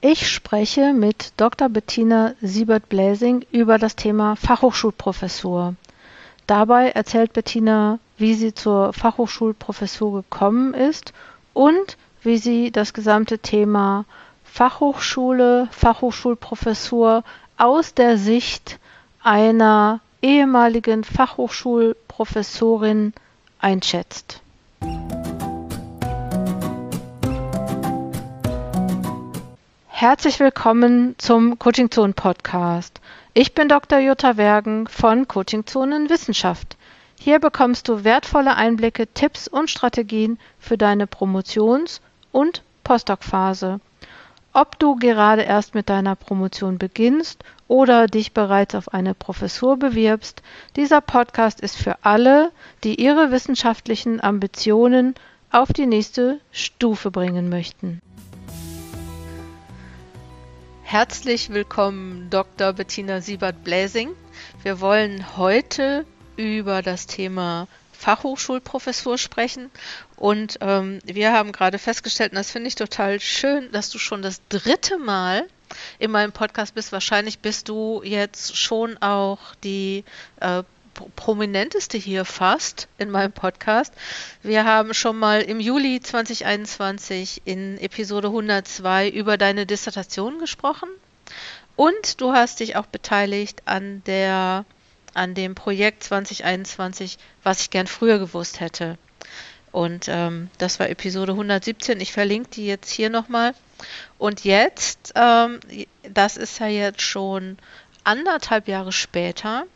Ich 0.00 0.30
spreche 0.30 0.92
mit 0.92 1.32
Dr. 1.38 1.68
Bettina 1.68 2.34
Siebert-Bläsing 2.40 3.44
über 3.50 3.78
das 3.78 3.96
Thema 3.96 4.36
Fachhochschulprofessur. 4.36 5.74
Dabei 6.46 6.90
erzählt 6.90 7.32
Bettina, 7.32 7.98
wie 8.16 8.34
sie 8.34 8.54
zur 8.54 8.92
Fachhochschulprofessur 8.92 10.22
gekommen 10.22 10.72
ist 10.72 11.12
und 11.52 11.96
wie 12.22 12.38
sie 12.38 12.70
das 12.70 12.92
gesamte 12.92 13.40
Thema 13.40 14.04
Fachhochschule, 14.44 15.66
Fachhochschulprofessur 15.72 17.24
aus 17.56 17.92
der 17.92 18.18
Sicht 18.18 18.78
einer 19.24 19.98
ehemaligen 20.22 21.02
Fachhochschulprofessorin 21.02 23.14
einschätzt. 23.58 24.42
Herzlich 30.00 30.38
willkommen 30.38 31.16
zum 31.18 31.58
Coaching 31.58 31.90
Zone 31.90 32.12
Podcast. 32.12 33.00
Ich 33.34 33.52
bin 33.52 33.68
Dr. 33.68 33.98
Jutta 33.98 34.36
Wergen 34.36 34.86
von 34.86 35.26
Coaching 35.26 35.66
Zonen 35.66 36.08
Wissenschaft. 36.08 36.76
Hier 37.18 37.40
bekommst 37.40 37.88
du 37.88 38.04
wertvolle 38.04 38.54
Einblicke, 38.54 39.08
Tipps 39.08 39.48
und 39.48 39.70
Strategien 39.70 40.38
für 40.60 40.78
deine 40.78 41.08
Promotions- 41.08 42.00
und 42.30 42.62
Postdoc-Phase. 42.84 43.80
Ob 44.52 44.78
du 44.78 44.94
gerade 44.94 45.42
erst 45.42 45.74
mit 45.74 45.88
deiner 45.88 46.14
Promotion 46.14 46.78
beginnst 46.78 47.42
oder 47.66 48.06
dich 48.06 48.32
bereits 48.32 48.76
auf 48.76 48.94
eine 48.94 49.14
Professur 49.14 49.78
bewirbst, 49.78 50.42
dieser 50.76 51.00
Podcast 51.00 51.60
ist 51.60 51.74
für 51.76 51.96
alle, 52.02 52.52
die 52.84 53.02
ihre 53.02 53.32
wissenschaftlichen 53.32 54.22
Ambitionen 54.22 55.16
auf 55.50 55.72
die 55.72 55.86
nächste 55.86 56.38
Stufe 56.52 57.10
bringen 57.10 57.48
möchten. 57.48 58.00
Herzlich 60.90 61.50
willkommen, 61.50 62.30
Dr. 62.30 62.72
Bettina 62.72 63.20
Siebert-Bläsing. 63.20 64.08
Wir 64.62 64.80
wollen 64.80 65.36
heute 65.36 66.06
über 66.38 66.80
das 66.80 67.06
Thema 67.06 67.68
Fachhochschulprofessur 67.92 69.18
sprechen. 69.18 69.70
Und 70.16 70.56
ähm, 70.62 71.00
wir 71.04 71.34
haben 71.34 71.52
gerade 71.52 71.78
festgestellt, 71.78 72.32
und 72.32 72.36
das 72.36 72.50
finde 72.50 72.68
ich 72.68 72.74
total 72.74 73.20
schön, 73.20 73.70
dass 73.70 73.90
du 73.90 73.98
schon 73.98 74.22
das 74.22 74.40
dritte 74.48 74.96
Mal 74.96 75.46
in 75.98 76.10
meinem 76.10 76.32
Podcast 76.32 76.74
bist. 76.74 76.90
Wahrscheinlich 76.90 77.40
bist 77.40 77.68
du 77.68 78.00
jetzt 78.02 78.56
schon 78.56 78.96
auch 79.02 79.54
die 79.62 80.04
äh, 80.40 80.62
prominenteste 81.16 81.98
hier 81.98 82.24
fast 82.24 82.88
in 82.98 83.10
meinem 83.10 83.32
Podcast. 83.32 83.92
Wir 84.42 84.64
haben 84.64 84.94
schon 84.94 85.18
mal 85.18 85.42
im 85.42 85.60
Juli 85.60 86.00
2021 86.00 87.42
in 87.44 87.78
Episode 87.78 88.28
102 88.28 89.08
über 89.08 89.36
deine 89.36 89.66
Dissertation 89.66 90.38
gesprochen 90.38 90.88
und 91.76 92.20
du 92.20 92.32
hast 92.32 92.60
dich 92.60 92.76
auch 92.76 92.86
beteiligt 92.86 93.62
an 93.66 94.02
der 94.06 94.64
an 95.14 95.34
dem 95.34 95.54
Projekt 95.54 96.04
2021, 96.04 97.18
was 97.42 97.60
ich 97.62 97.70
gern 97.70 97.86
früher 97.86 98.18
gewusst 98.18 98.60
hätte. 98.60 98.98
Und 99.72 100.06
ähm, 100.08 100.50
das 100.58 100.80
war 100.80 100.88
Episode 100.88 101.32
117. 101.32 102.00
Ich 102.00 102.12
verlinke 102.12 102.50
die 102.50 102.66
jetzt 102.66 102.90
hier 102.90 103.10
nochmal. 103.10 103.54
Und 104.16 104.44
jetzt, 104.44 105.12
ähm, 105.14 105.60
das 106.02 106.36
ist 106.36 106.58
ja 106.58 106.68
jetzt 106.68 107.02
schon 107.02 107.58
anderthalb 108.04 108.68
Jahre 108.68 108.92
später 108.92 109.66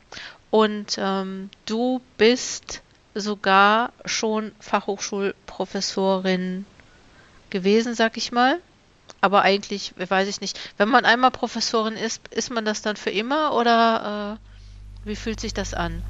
und 0.52 0.96
ähm, 0.98 1.50
du 1.64 2.00
bist 2.18 2.82
sogar 3.14 3.90
schon 4.04 4.52
Fachhochschulprofessorin 4.60 6.66
gewesen, 7.48 7.94
sag 7.94 8.18
ich 8.18 8.32
mal. 8.32 8.60
Aber 9.22 9.40
eigentlich, 9.42 9.94
weiß 9.96 10.28
ich 10.28 10.42
nicht, 10.42 10.60
wenn 10.76 10.90
man 10.90 11.06
einmal 11.06 11.30
Professorin 11.30 11.94
ist, 11.94 12.28
ist 12.28 12.50
man 12.50 12.66
das 12.66 12.82
dann 12.82 12.96
für 12.96 13.08
immer 13.08 13.54
oder 13.54 14.36
äh, 14.36 14.38
wie 15.08 15.16
fühlt 15.16 15.40
sich 15.40 15.54
das 15.54 15.72
an? 15.72 16.02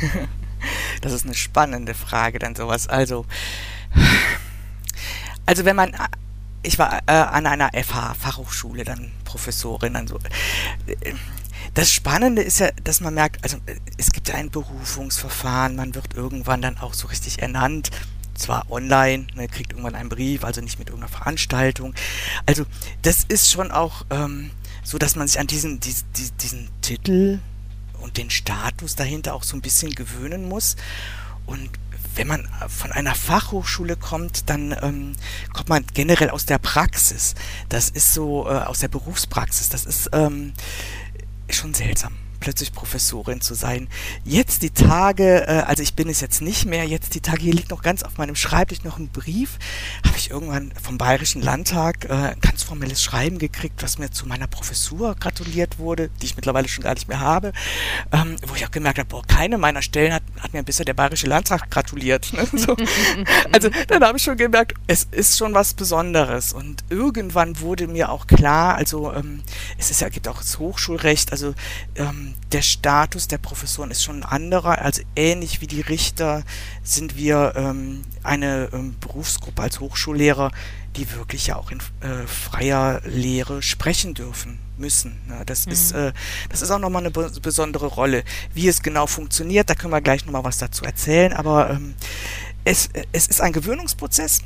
das 1.02 1.12
ist 1.12 1.24
eine 1.24 1.34
spannende 1.34 1.94
Frage, 1.94 2.38
dann 2.38 2.54
sowas. 2.54 2.86
Also, 2.86 3.26
also 5.44 5.64
wenn 5.64 5.74
man, 5.74 5.96
ich 6.62 6.78
war 6.78 7.00
äh, 7.06 7.12
an 7.12 7.46
einer 7.46 7.70
FH 7.72 8.14
Fachhochschule 8.14 8.84
dann 8.84 9.10
Professorin, 9.24 9.94
dann 9.94 10.06
so. 10.06 10.20
Äh, 10.86 11.14
das 11.74 11.92
Spannende 11.92 12.42
ist 12.42 12.60
ja, 12.60 12.70
dass 12.84 13.00
man 13.00 13.14
merkt, 13.14 13.42
also 13.44 13.58
es 13.96 14.10
gibt 14.10 14.28
ja 14.28 14.34
ein 14.34 14.50
Berufungsverfahren, 14.50 15.76
man 15.76 15.94
wird 15.94 16.14
irgendwann 16.14 16.62
dann 16.62 16.78
auch 16.78 16.94
so 16.94 17.08
richtig 17.08 17.40
ernannt, 17.40 17.90
zwar 18.34 18.70
online, 18.70 19.26
ne, 19.34 19.48
kriegt 19.48 19.72
irgendwann 19.72 19.94
einen 19.94 20.08
Brief, 20.08 20.44
also 20.44 20.60
nicht 20.60 20.78
mit 20.78 20.88
irgendeiner 20.88 21.12
Veranstaltung. 21.12 21.94
Also 22.46 22.64
das 23.02 23.24
ist 23.28 23.50
schon 23.50 23.70
auch 23.70 24.04
ähm, 24.10 24.50
so, 24.82 24.98
dass 24.98 25.14
man 25.14 25.28
sich 25.28 25.38
an 25.38 25.46
diesen, 25.46 25.78
diesen, 25.80 26.06
diesen 26.40 26.68
Titel 26.80 27.40
und 28.00 28.16
den 28.16 28.30
Status 28.30 28.96
dahinter 28.96 29.34
auch 29.34 29.42
so 29.42 29.56
ein 29.56 29.60
bisschen 29.60 29.94
gewöhnen 29.94 30.48
muss. 30.48 30.76
Und 31.46 31.68
wenn 32.14 32.26
man 32.26 32.48
von 32.68 32.92
einer 32.92 33.14
Fachhochschule 33.14 33.96
kommt, 33.96 34.50
dann 34.50 34.74
ähm, 34.82 35.12
kommt 35.52 35.68
man 35.68 35.84
generell 35.94 36.30
aus 36.30 36.46
der 36.46 36.58
Praxis. 36.58 37.34
Das 37.68 37.90
ist 37.90 38.14
so 38.14 38.46
äh, 38.46 38.54
aus 38.54 38.80
der 38.80 38.88
Berufspraxis. 38.88 39.68
Das 39.68 39.86
ist 39.86 40.10
ähm, 40.12 40.52
schon 41.52 41.74
seltsam 41.74 42.12
plötzlich 42.40 42.72
Professorin 42.72 43.40
zu 43.40 43.54
sein. 43.54 43.88
Jetzt 44.24 44.62
die 44.62 44.70
Tage, 44.70 45.46
äh, 45.46 45.62
also 45.66 45.82
ich 45.82 45.94
bin 45.94 46.08
es 46.08 46.20
jetzt 46.20 46.40
nicht 46.40 46.64
mehr, 46.64 46.84
jetzt 46.84 47.14
die 47.14 47.20
Tage, 47.20 47.42
hier 47.42 47.54
liegt 47.54 47.70
noch 47.70 47.82
ganz 47.82 48.02
auf 48.02 48.18
meinem 48.18 48.34
Schreibtisch 48.34 48.82
noch 48.82 48.98
ein 48.98 49.08
Brief, 49.08 49.58
habe 50.06 50.16
ich 50.16 50.30
irgendwann 50.30 50.72
vom 50.82 50.98
Bayerischen 50.98 51.42
Landtag 51.42 52.06
äh, 52.06 52.12
ein 52.12 52.40
ganz 52.40 52.62
formelles 52.62 53.02
Schreiben 53.02 53.38
gekriegt, 53.38 53.82
was 53.82 53.98
mir 53.98 54.10
zu 54.10 54.26
meiner 54.26 54.46
Professur 54.46 55.14
gratuliert 55.14 55.78
wurde, 55.78 56.10
die 56.20 56.26
ich 56.26 56.36
mittlerweile 56.36 56.68
schon 56.68 56.84
gar 56.84 56.94
nicht 56.94 57.08
mehr 57.08 57.20
habe, 57.20 57.52
ähm, 58.12 58.36
wo 58.46 58.54
ich 58.54 58.66
auch 58.66 58.70
gemerkt 58.70 58.98
habe, 58.98 59.08
boah, 59.08 59.22
keine 59.26 59.58
meiner 59.58 59.82
Stellen 59.82 60.12
hat, 60.12 60.22
hat 60.40 60.52
mir 60.52 60.62
bisher 60.62 60.86
der 60.86 60.94
Bayerische 60.94 61.26
Landtag 61.26 61.70
gratuliert. 61.70 62.32
Ne? 62.32 62.46
So. 62.60 62.76
Also 63.52 63.70
dann 63.88 64.02
habe 64.02 64.18
ich 64.18 64.24
schon 64.24 64.36
gemerkt, 64.36 64.74
es 64.86 65.06
ist 65.10 65.38
schon 65.38 65.54
was 65.54 65.72
Besonderes 65.72 66.52
und 66.52 66.84
irgendwann 66.90 67.60
wurde 67.60 67.86
mir 67.86 68.10
auch 68.10 68.26
klar, 68.26 68.74
also 68.74 69.12
ähm, 69.12 69.42
es 69.78 69.90
ist 69.90 70.00
ja, 70.00 70.08
gibt 70.08 70.28
auch 70.28 70.38
das 70.38 70.58
Hochschulrecht, 70.58 71.32
also 71.32 71.54
ähm, 71.96 72.29
der 72.52 72.62
Status 72.62 73.28
der 73.28 73.38
Professoren 73.38 73.90
ist 73.90 74.02
schon 74.02 74.22
ein 74.22 74.24
anderer. 74.24 74.78
Also 74.82 75.02
ähnlich 75.16 75.60
wie 75.60 75.66
die 75.66 75.80
Richter 75.80 76.42
sind 76.82 77.16
wir 77.16 77.52
ähm, 77.56 78.02
eine 78.22 78.68
ähm, 78.72 78.96
Berufsgruppe 79.00 79.62
als 79.62 79.80
Hochschullehrer, 79.80 80.50
die 80.96 81.10
wirklich 81.12 81.48
ja 81.48 81.56
auch 81.56 81.70
in 81.70 81.78
äh, 82.00 82.26
freier 82.26 83.00
Lehre 83.04 83.62
sprechen 83.62 84.14
dürfen 84.14 84.58
müssen. 84.76 85.20
Ne? 85.28 85.42
Das 85.46 85.66
mhm. 85.66 85.72
ist 85.72 85.92
äh, 85.92 86.12
das 86.48 86.62
ist 86.62 86.70
auch 86.70 86.78
nochmal 86.78 87.02
eine 87.02 87.10
be 87.10 87.30
besondere 87.40 87.86
Rolle. 87.86 88.24
Wie 88.54 88.68
es 88.68 88.82
genau 88.82 89.06
funktioniert, 89.06 89.70
da 89.70 89.74
können 89.74 89.92
wir 89.92 90.00
gleich 90.00 90.24
nochmal 90.26 90.44
was 90.44 90.58
dazu 90.58 90.84
erzählen. 90.84 91.32
Aber 91.32 91.70
ähm, 91.70 91.94
es, 92.64 92.88
es 93.12 93.26
ist 93.28 93.40
ein 93.40 93.52
Gewöhnungsprozess. 93.52 94.42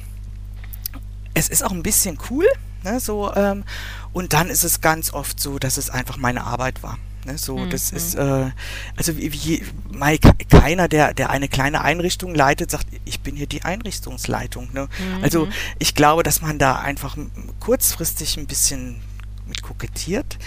Es 1.32 1.48
ist 1.48 1.64
auch 1.64 1.72
ein 1.72 1.82
bisschen 1.82 2.18
cool. 2.30 2.46
Ne? 2.84 3.00
So, 3.00 3.34
ähm, 3.34 3.64
und 4.12 4.32
dann 4.32 4.50
ist 4.50 4.62
es 4.62 4.80
ganz 4.80 5.12
oft 5.12 5.40
so, 5.40 5.58
dass 5.58 5.76
es 5.78 5.90
einfach 5.90 6.16
meine 6.16 6.44
Arbeit 6.44 6.82
war. 6.82 6.98
Ne? 7.24 7.38
So, 7.38 7.58
mhm. 7.58 7.70
das 7.70 7.90
ist, 7.90 8.14
äh, 8.14 8.50
also 8.96 9.16
wie, 9.16 9.32
wie 9.32 9.62
mal, 9.90 10.18
keiner, 10.48 10.88
der, 10.88 11.14
der 11.14 11.30
eine 11.30 11.48
kleine 11.48 11.82
Einrichtung 11.82 12.34
leitet, 12.34 12.70
sagt, 12.70 12.86
ich 13.04 13.20
bin 13.20 13.36
hier 13.36 13.46
die 13.46 13.62
Einrichtungsleitung. 13.62 14.70
Ne? 14.72 14.88
Mhm. 14.98 15.24
Also 15.24 15.48
ich 15.78 15.94
glaube, 15.94 16.22
dass 16.22 16.42
man 16.42 16.58
da 16.58 16.76
einfach 16.76 17.16
kurzfristig 17.60 18.36
ein 18.36 18.46
bisschen 18.46 19.00
mit 19.46 19.62
kokettiert. 19.62 20.38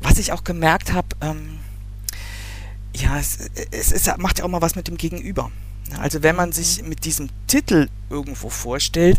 Was 0.00 0.18
ich 0.18 0.32
auch 0.32 0.44
gemerkt 0.44 0.92
habe, 0.92 1.08
ähm, 1.20 1.58
ja, 2.96 3.18
es, 3.18 3.38
es, 3.70 3.92
es 3.92 4.16
macht 4.18 4.38
ja 4.38 4.44
auch 4.44 4.48
mal 4.48 4.62
was 4.62 4.76
mit 4.76 4.88
dem 4.88 4.96
Gegenüber. 4.96 5.50
Ne? 5.90 5.98
Also 5.98 6.22
wenn 6.22 6.36
man 6.36 6.52
sich 6.52 6.82
mhm. 6.82 6.88
mit 6.88 7.04
diesem 7.04 7.28
Titel 7.46 7.88
irgendwo 8.10 8.50
vorstellt, 8.50 9.18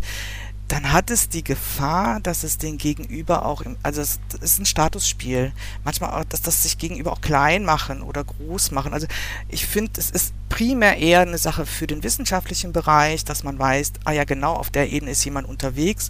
dann 0.67 0.91
hat 0.91 1.11
es 1.11 1.29
die 1.29 1.43
Gefahr, 1.43 2.19
dass 2.19 2.43
es 2.43 2.57
den 2.57 2.77
Gegenüber 2.77 3.45
auch, 3.45 3.63
also 3.83 4.01
es, 4.01 4.19
ist 4.41 4.59
ein 4.59 4.65
Statusspiel. 4.65 5.51
Manchmal 5.83 6.09
auch, 6.11 6.25
dass 6.25 6.41
das 6.41 6.63
sich 6.63 6.79
Gegenüber 6.79 7.13
auch 7.13 7.21
klein 7.21 7.65
machen 7.65 8.01
oder 8.01 8.23
groß 8.23 8.71
machen. 8.71 8.93
Also 8.93 9.05
ich 9.47 9.67
finde, 9.67 9.91
es 9.97 10.09
ist 10.09 10.33
primär 10.49 10.97
eher 10.97 11.21
eine 11.21 11.37
Sache 11.37 11.67
für 11.67 11.85
den 11.85 12.03
wissenschaftlichen 12.03 12.71
Bereich, 12.73 13.23
dass 13.25 13.43
man 13.43 13.59
weiß, 13.59 13.93
ah 14.05 14.11
ja, 14.11 14.23
genau 14.23 14.53
auf 14.53 14.71
der 14.71 14.91
Ebene 14.91 15.11
ist 15.11 15.23
jemand 15.23 15.47
unterwegs. 15.47 16.09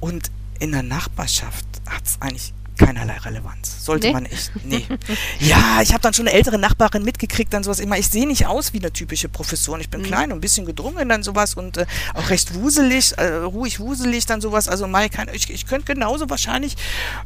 Und 0.00 0.30
in 0.58 0.72
der 0.72 0.82
Nachbarschaft 0.82 1.66
hat 1.88 2.04
es 2.04 2.20
eigentlich 2.20 2.52
keinerlei 2.78 3.18
Relevanz. 3.18 3.84
Sollte 3.84 4.06
nee. 4.06 4.12
man 4.12 4.26
echt. 4.26 4.52
Nee. 4.64 4.86
ja, 5.40 5.80
ich 5.82 5.92
habe 5.92 6.00
dann 6.00 6.14
schon 6.14 6.26
eine 6.26 6.36
ältere 6.36 6.58
Nachbarin 6.58 7.02
mitgekriegt, 7.02 7.52
dann 7.52 7.64
sowas 7.64 7.80
immer. 7.80 7.98
Ich 7.98 8.08
sehe 8.08 8.26
nicht 8.26 8.46
aus 8.46 8.72
wie 8.72 8.78
eine 8.78 8.92
typische 8.92 9.28
Professorin. 9.28 9.80
Ich 9.80 9.90
bin 9.90 10.00
mhm. 10.00 10.06
klein 10.06 10.32
und 10.32 10.38
ein 10.38 10.40
bisschen 10.40 10.66
gedrungen, 10.66 11.08
dann 11.08 11.22
sowas 11.22 11.54
und 11.54 11.76
äh, 11.76 11.86
auch 12.14 12.30
recht 12.30 12.54
wuselig, 12.54 13.18
äh, 13.18 13.26
ruhig 13.26 13.80
wuselig, 13.80 14.26
dann 14.26 14.40
sowas. 14.40 14.68
Also 14.68 14.86
mal 14.86 15.08
kann, 15.10 15.28
ich, 15.32 15.50
ich 15.50 15.66
könnte 15.66 15.92
genauso 15.92 16.30
wahrscheinlich 16.30 16.76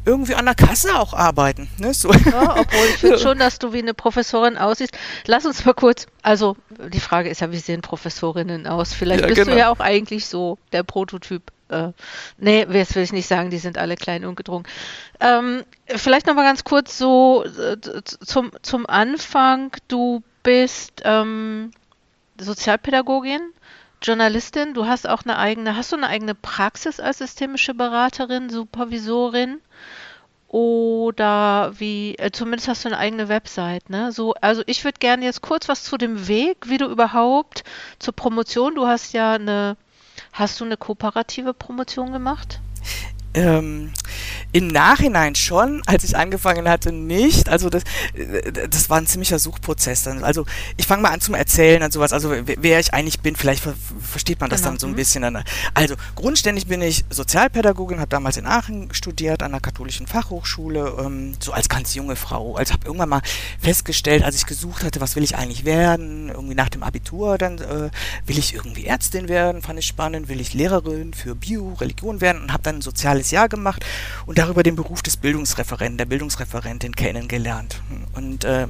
irgendwie 0.05 0.35
an 0.35 0.45
der 0.45 0.55
Kasse 0.55 0.99
auch 0.99 1.13
arbeiten. 1.13 1.69
Ne? 1.77 1.93
So. 1.93 2.11
Ja, 2.11 2.55
obwohl 2.59 2.85
ich 2.89 2.97
finde 2.97 3.19
schon, 3.19 3.39
dass 3.39 3.59
du 3.59 3.73
wie 3.73 3.79
eine 3.79 3.93
Professorin 3.93 4.57
aussiehst. 4.57 4.97
Lass 5.25 5.45
uns 5.45 5.63
mal 5.63 5.73
kurz, 5.73 6.07
also 6.21 6.57
die 6.91 6.99
Frage 6.99 7.29
ist 7.29 7.41
ja, 7.41 7.51
wie 7.51 7.59
sehen 7.59 7.81
Professorinnen 7.81 8.67
aus? 8.67 8.93
Vielleicht 8.93 9.21
ja, 9.21 9.27
bist 9.27 9.41
genau. 9.41 9.53
du 9.53 9.57
ja 9.57 9.69
auch 9.69 9.79
eigentlich 9.79 10.25
so 10.25 10.57
der 10.71 10.83
Prototyp. 10.83 11.52
Äh, 11.69 11.91
nee, 12.37 12.65
jetzt 12.71 12.95
will 12.95 13.03
ich 13.03 13.13
nicht 13.13 13.27
sagen, 13.27 13.49
die 13.49 13.57
sind 13.57 13.77
alle 13.77 13.95
klein 13.95 14.25
und 14.25 14.35
gedrungen. 14.35 14.65
Ähm, 15.19 15.63
vielleicht 15.87 16.27
noch 16.27 16.35
mal 16.35 16.43
ganz 16.43 16.63
kurz 16.63 16.97
so 16.97 17.43
äh, 17.43 17.77
zum, 18.03 18.51
zum 18.61 18.85
Anfang. 18.85 19.71
Du 19.87 20.23
bist 20.43 21.01
ähm, 21.05 21.71
Sozialpädagogin, 22.39 23.41
Journalistin. 24.01 24.73
Du 24.73 24.85
hast 24.85 25.07
auch 25.07 25.23
eine 25.23 25.37
eigene, 25.37 25.75
hast 25.75 25.91
du 25.91 25.95
eine 25.95 26.07
eigene 26.07 26.35
Praxis 26.35 26.99
als 26.99 27.19
systemische 27.19 27.73
Beraterin, 27.73 28.49
Supervisorin? 28.49 29.59
Oder 30.53 31.73
wie, 31.79 32.15
äh, 32.19 32.29
zumindest 32.31 32.67
hast 32.67 32.85
du 32.85 32.89
eine 32.89 32.99
eigene 32.99 33.27
Website, 33.27 33.89
ne? 33.89 34.11
So, 34.11 34.35
also 34.35 34.61
ich 34.67 34.83
würde 34.83 34.99
gerne 34.99 35.25
jetzt 35.25 35.41
kurz 35.41 35.67
was 35.67 35.83
zu 35.83 35.97
dem 35.97 36.27
Weg, 36.27 36.69
wie 36.69 36.77
du 36.77 36.85
überhaupt 36.85 37.63
zur 37.97 38.13
Promotion, 38.13 38.75
du 38.75 38.85
hast 38.85 39.13
ja 39.13 39.33
eine, 39.33 39.77
hast 40.33 40.59
du 40.59 40.65
eine 40.65 40.77
kooperative 40.77 41.53
Promotion 41.53 42.11
gemacht? 42.11 42.59
Ähm, 43.33 43.91
Im 44.51 44.67
Nachhinein 44.67 45.33
schon, 45.33 45.81
als 45.87 46.03
ich 46.03 46.15
angefangen 46.15 46.69
hatte, 46.69 46.91
nicht. 46.91 47.49
Also 47.49 47.69
das, 47.69 47.83
äh, 48.13 48.51
das 48.69 48.89
war 48.89 48.97
ein 48.97 49.07
ziemlicher 49.07 49.39
Suchprozess. 49.39 50.03
Dann. 50.03 50.23
Also 50.23 50.45
ich 50.77 50.85
fange 50.85 51.01
mal 51.01 51.09
an 51.09 51.21
zum 51.21 51.33
Erzählen 51.33 51.81
und 51.81 51.91
sowas. 51.91 52.13
Also 52.13 52.31
wer 52.45 52.79
ich 52.79 52.93
eigentlich 52.93 53.21
bin, 53.21 53.35
vielleicht 53.35 53.63
ver 53.63 53.73
versteht 54.01 54.39
man 54.39 54.49
das 54.49 54.61
genau. 54.61 54.71
dann 54.71 54.79
so 54.79 54.87
ein 54.87 54.91
mhm. 54.91 54.97
bisschen. 54.97 55.43
Also 55.73 55.95
grundständig 56.15 56.67
bin 56.67 56.81
ich 56.81 57.05
Sozialpädagogin, 57.09 57.99
habe 57.99 58.09
damals 58.09 58.37
in 58.37 58.45
Aachen 58.45 58.93
studiert 58.93 59.41
an 59.41 59.51
der 59.51 59.61
katholischen 59.61 60.05
Fachhochschule, 60.05 60.97
ähm, 60.99 61.33
so 61.39 61.51
als 61.53 61.69
ganz 61.69 61.95
junge 61.95 62.15
Frau. 62.15 62.55
Also 62.55 62.73
habe 62.73 62.85
irgendwann 62.85 63.09
mal 63.09 63.21
festgestellt, 63.59 64.23
als 64.23 64.35
ich 64.35 64.45
gesucht 64.45 64.83
hatte, 64.83 65.01
was 65.01 65.15
will 65.15 65.23
ich 65.23 65.35
eigentlich 65.35 65.65
werden, 65.65 66.29
irgendwie 66.29 66.55
nach 66.55 66.69
dem 66.69 66.83
Abitur, 66.83 67.37
dann 67.37 67.57
äh, 67.57 67.89
will 68.25 68.37
ich 68.37 68.53
irgendwie 68.53 68.85
Ärztin 68.85 69.27
werden, 69.27 69.61
fand 69.61 69.79
ich 69.79 69.87
spannend, 69.87 70.27
will 70.27 70.41
ich 70.41 70.53
Lehrerin 70.53 71.13
für 71.13 71.35
Bio, 71.35 71.73
Religion 71.79 72.21
werden 72.21 72.43
und 72.43 72.53
habe 72.53 72.63
dann 72.63 72.75
ein 72.77 72.81
soziales 72.81 73.22
halbes 73.23 73.31
Jahr 73.31 73.49
gemacht 73.49 73.85
und 74.25 74.37
darüber 74.37 74.63
den 74.63 74.75
Beruf 74.75 75.01
des 75.01 75.17
Bildungsreferenten, 75.17 75.97
der 75.97 76.05
Bildungsreferentin 76.05 76.95
kennengelernt. 76.95 77.81
Und 78.13 78.43
äh, 78.43 78.67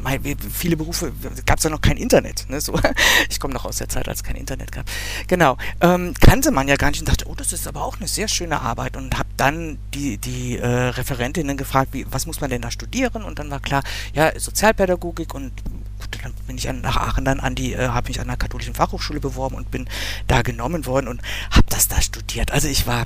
viele 0.53 0.77
Berufe 0.77 1.11
gab 1.45 1.57
es 1.57 1.63
ja 1.63 1.69
noch 1.69 1.81
kein 1.81 1.97
Internet. 1.97 2.45
Ne? 2.50 2.61
So, 2.61 2.79
ich 3.29 3.39
komme 3.39 3.53
noch 3.53 3.65
aus 3.65 3.77
der 3.77 3.89
Zeit, 3.89 4.07
als 4.07 4.19
es 4.19 4.23
kein 4.23 4.35
Internet 4.35 4.71
gab. 4.71 4.85
Genau, 5.27 5.57
ähm, 5.81 6.13
kannte 6.19 6.51
man 6.51 6.67
ja 6.67 6.75
gar 6.75 6.91
nicht 6.91 7.00
und 7.00 7.09
dachte, 7.09 7.25
oh, 7.27 7.35
das 7.35 7.51
ist 7.51 7.67
aber 7.67 7.83
auch 7.83 7.97
eine 7.97 8.07
sehr 8.07 8.27
schöne 8.27 8.61
Arbeit 8.61 8.95
und 8.95 9.17
habe 9.17 9.29
dann 9.38 9.77
die, 9.94 10.17
die 10.17 10.57
äh, 10.57 10.67
Referentinnen 10.67 11.57
gefragt, 11.57 11.89
wie, 11.94 12.05
was 12.09 12.27
muss 12.27 12.41
man 12.41 12.50
denn 12.50 12.61
da 12.61 12.69
studieren? 12.69 13.23
Und 13.23 13.39
dann 13.39 13.50
war 13.50 13.59
klar, 13.59 13.83
ja, 14.13 14.38
Sozialpädagogik 14.38 15.33
und 15.33 15.51
dann 16.21 16.33
bin 16.47 16.57
ich 16.57 16.71
nach 16.71 16.97
Aachen 16.97 17.25
dann 17.25 17.39
an 17.39 17.55
die, 17.55 17.73
äh, 17.73 17.88
habe 17.88 18.09
mich 18.09 18.19
an 18.19 18.27
der 18.27 18.38
katholischen 18.38 18.73
Fachhochschule 18.73 19.19
beworben 19.19 19.55
und 19.55 19.71
bin 19.71 19.88
da 20.27 20.41
genommen 20.41 20.85
worden 20.85 21.07
und 21.07 21.21
habe 21.51 21.65
das 21.69 21.88
da 21.88 22.01
studiert. 22.01 22.51
Also 22.51 22.67
ich 22.67 22.88
war 22.88 23.05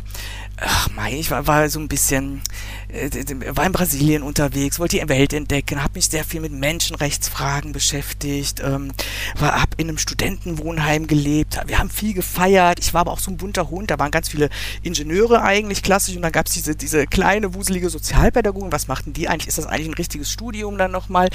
ach 0.60 0.90
mein, 0.96 1.16
ich 1.16 1.30
war, 1.30 1.46
war 1.46 1.70
so 1.70 1.80
ein 1.80 1.88
bisschen, 1.88 2.42
äh, 2.90 3.10
war 3.56 3.66
in 3.66 3.72
Brasilien 3.72 4.24
unterwegs, 4.24 4.80
wollte 4.80 5.00
die 5.00 5.10
Welt 5.10 5.34
entdecken, 5.34 5.84
habe 5.84 5.94
mich 5.96 6.08
sehr 6.08 6.24
viel 6.24 6.42
mit 6.42 6.52
Menschenrechtsfragen 6.52 7.74
beschäftigt, 7.74 8.62
ähm, 8.64 8.92
war, 9.38 9.62
habe 9.62 9.72
in 9.78 9.88
einem 9.88 10.00
Studentenwohnheim 10.00 11.06
gelebt, 11.06 11.60
wir 11.68 11.78
haben 11.78 11.92
viel 11.92 12.14
gefeiert, 12.14 12.80
ich 12.80 12.94
war 12.94 13.02
aber 13.02 13.12
auch 13.12 13.20
so 13.20 13.30
ein 13.30 13.38
bunter 13.38 13.70
Hund, 13.70 13.92
da 13.92 14.00
waren 14.00 14.10
ganz 14.10 14.30
viele 14.30 14.50
Ingenieure 14.82 15.44
eigentlich 15.44 15.84
klassisch 15.84 16.16
und 16.16 16.24
dann 16.24 16.32
gab 16.32 16.48
es 16.48 16.54
diese, 16.54 16.76
diese 16.76 17.06
kleine, 17.06 17.54
wuselige 17.54 17.90
Sozialpädagogin, 17.90 18.72
was 18.72 18.88
machten 18.88 19.14
die 19.14 19.30
eigentlich, 19.30 19.48
ist 19.48 19.60
das 19.60 19.68
eigentlich 19.68 19.90
ein 19.90 19.94
richtiges 19.94 20.32
Studium 20.32 20.78
dann 20.78 20.92
nochmal? 20.92 21.30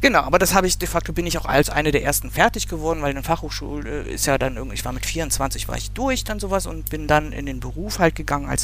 Genau, 0.00 0.20
aber 0.20 0.40
das 0.40 0.52
habe 0.52 0.66
ich, 0.66 0.78
de 0.78 0.88
facto 0.88 1.12
bin 1.12 1.26
ich 1.26 1.38
auch 1.38 1.46
als 1.46 1.70
eine 1.70 1.92
der 1.92 2.02
ersten 2.02 2.30
fertig 2.30 2.66
geworden, 2.66 3.02
weil 3.02 3.10
in 3.10 3.16
der 3.16 3.24
Fachhochschule 3.24 4.02
ist 4.02 4.26
ja 4.26 4.36
dann 4.36 4.56
irgendwie, 4.56 4.74
ich 4.74 4.84
war 4.84 4.92
mit 4.92 5.06
24, 5.06 5.68
war 5.68 5.76
ich 5.76 5.92
durch 5.92 6.24
dann 6.24 6.40
sowas 6.40 6.66
und 6.66 6.90
bin 6.90 7.06
dann 7.06 7.32
in 7.32 7.46
den 7.46 7.60
Beruf 7.60 8.00
halt 8.00 8.16
gegangen 8.16 8.48
als 8.48 8.63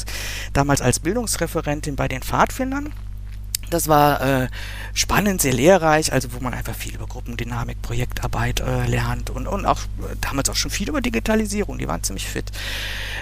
damals 0.53 0.81
als 0.81 0.99
Bildungsreferentin 0.99 1.95
bei 1.95 2.07
den 2.07 2.21
Pfadfindern. 2.21 2.93
Das 3.73 3.87
war 3.87 4.21
äh, 4.21 4.47
spannend, 4.93 5.41
sehr 5.41 5.53
lehrreich, 5.53 6.11
also 6.13 6.33
wo 6.33 6.39
man 6.39 6.53
einfach 6.53 6.75
viel 6.75 6.93
über 6.93 7.07
Gruppendynamik, 7.07 7.81
Projektarbeit 7.81 8.59
äh, 8.59 8.87
lernt 8.87 9.29
und, 9.29 9.47
und 9.47 9.65
auch 9.65 9.79
äh, 9.79 10.15
damals 10.19 10.49
auch 10.49 10.55
schon 10.55 10.71
viel 10.71 10.89
über 10.89 11.01
Digitalisierung, 11.01 11.77
die 11.77 11.87
waren 11.87 12.03
ziemlich 12.03 12.27
fit. 12.27 12.51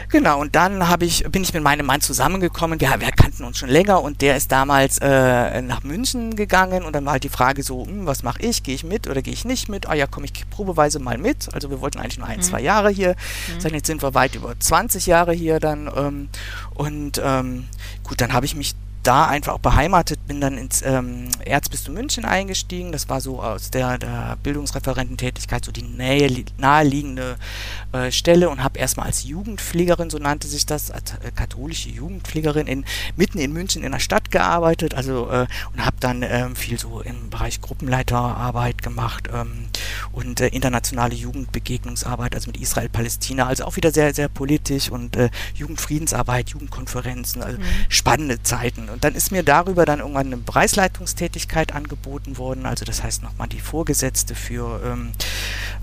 Genau, 0.10 0.42
und 0.42 0.56
dann 0.56 0.88
habe 0.88 1.06
ich, 1.06 1.24
bin 1.26 1.44
ich 1.44 1.54
mit 1.54 1.62
meinem 1.62 1.86
Mann 1.86 2.02
zusammengekommen, 2.02 2.82
wir, 2.82 2.90
wir 3.00 3.12
kannten 3.12 3.44
uns 3.44 3.60
schon 3.60 3.70
länger 3.70 4.02
und 4.02 4.22
der 4.22 4.36
ist 4.36 4.52
damals 4.52 4.98
äh, 5.00 5.62
nach 5.62 5.84
München 5.84 6.36
gegangen 6.36 6.84
und 6.84 6.94
dann 6.94 7.06
war 7.06 7.14
halt 7.14 7.24
die 7.24 7.30
Frage 7.30 7.62
so, 7.62 7.86
hm, 7.86 8.08
was 8.08 8.24
mache 8.24 8.42
ich, 8.42 8.64
gehe 8.64 8.74
ich 8.74 8.84
mit 8.84 9.08
oder 9.08 9.22
gehe 9.22 9.34
ich 9.34 9.46
nicht 9.46 9.70
mit? 9.70 9.88
Ah 9.88 9.94
ja, 9.94 10.08
komme 10.08 10.26
ich 10.26 10.50
probeweise 10.50 11.00
mal 11.00 11.18
mit, 11.18 11.54
also 11.54 11.70
wir 11.70 11.82
wollten 11.82 12.00
eigentlich 12.00 12.18
nur 12.18 12.28
ein, 12.28 12.38
mhm. 12.38 12.44
zwei 12.44 12.62
Jahre 12.62 12.90
hier, 12.90 13.16
mhm. 13.62 13.74
jetzt 13.76 13.88
sind 13.88 14.02
wir 14.02 14.16
weit 14.16 14.36
über 14.36 14.60
20 14.60 15.06
Jahre 15.06 15.34
hier 15.34 15.60
dann 15.60 15.90
ähm, 15.96 16.30
und 16.74 17.22
ähm, 17.24 17.68
gut, 18.04 18.20
dann 18.22 18.34
habe 18.34 18.48
ich 18.48 18.56
mich 18.56 18.76
da 19.04 19.26
einfach 19.26 19.54
auch 19.54 19.60
beheimatet, 19.60 20.20
bin 20.28 20.42
dann 20.42 20.58
ins 20.58 20.82
ähm, 20.82 21.30
Erzbistum 21.46 21.94
München 21.94 22.26
eingestiegen. 22.26 22.92
Das 22.92 23.08
war 23.08 23.22
so 23.22 23.42
aus 23.42 23.72
der, 23.72 23.98
der 23.98 24.38
Bildungsreferententätigkeit 24.44 25.64
so 25.64 25.72
die 25.72 25.84
nähe, 25.84 26.46
naheliegende 26.58 27.38
äh, 27.94 28.12
Stelle 28.12 28.50
und 28.50 28.64
habe 28.64 28.78
erstmal 28.78 29.08
als 29.08 29.24
Jugendpflegerin, 29.24 30.10
so 30.10 30.18
nannte 30.18 30.48
sich 30.48 30.66
das, 30.66 30.92
als 30.92 31.14
äh, 31.14 31.32
katholische 31.34 31.90
Jugendpflegerin 31.90 32.68
in, 32.68 32.86
mitten 33.16 33.40
in 33.40 33.54
München 33.54 33.84
in 33.84 33.94
der 33.94 34.00
Stadt 34.00 34.32
gearbeitet. 34.32 34.94
Also 34.94 35.30
äh, 35.30 35.48
und 35.74 35.86
habe 35.86 35.98
dann 36.00 36.22
ähm, 36.24 36.56
viel 36.56 36.78
so 36.78 37.02
im 37.02 37.30
Bereich 37.30 37.62
Gruppenleiterarbeit 37.62 38.82
gemacht 38.82 39.30
ähm, 39.34 39.69
und 40.12 40.42
äh, 40.42 40.48
internationale 40.48 41.16
Jugendbegegnungsarbeit, 41.16 42.36
also 42.36 42.50
mit 42.50 42.58
Israel, 42.58 42.90
Palästina, 42.90 43.46
also 43.48 43.66
auch 43.66 43.76
wieder 43.76 43.92
sehr, 43.92 44.14
sehr 44.14 44.28
politisch 44.28 44.90
und 44.90 45.16
äh, 45.16 45.30
Jugendfriedensarbeit, 45.56 46.50
Jugendkonferenzen, 46.50 47.44
also 47.44 47.58
mhm. 47.58 47.64
spannende 47.90 48.42
Zeiten. 48.44 48.90
Und 48.90 49.04
dann 49.04 49.16
ist 49.16 49.32
mir 49.32 49.44
darüber 49.44 49.86
dann 49.86 50.00
irgendwann 50.00 50.28
eine 50.28 50.38
Bereichsleitungstätigkeit 50.38 51.74
angeboten 51.74 52.38
worden. 52.38 52.66
Also 52.66 52.86
das 52.86 53.04
heißt 53.04 53.24
nochmal 53.24 53.48
die 53.48 53.60
Vorgesetzte 53.60 54.36
für 54.36 54.82
ähm, 54.84 55.12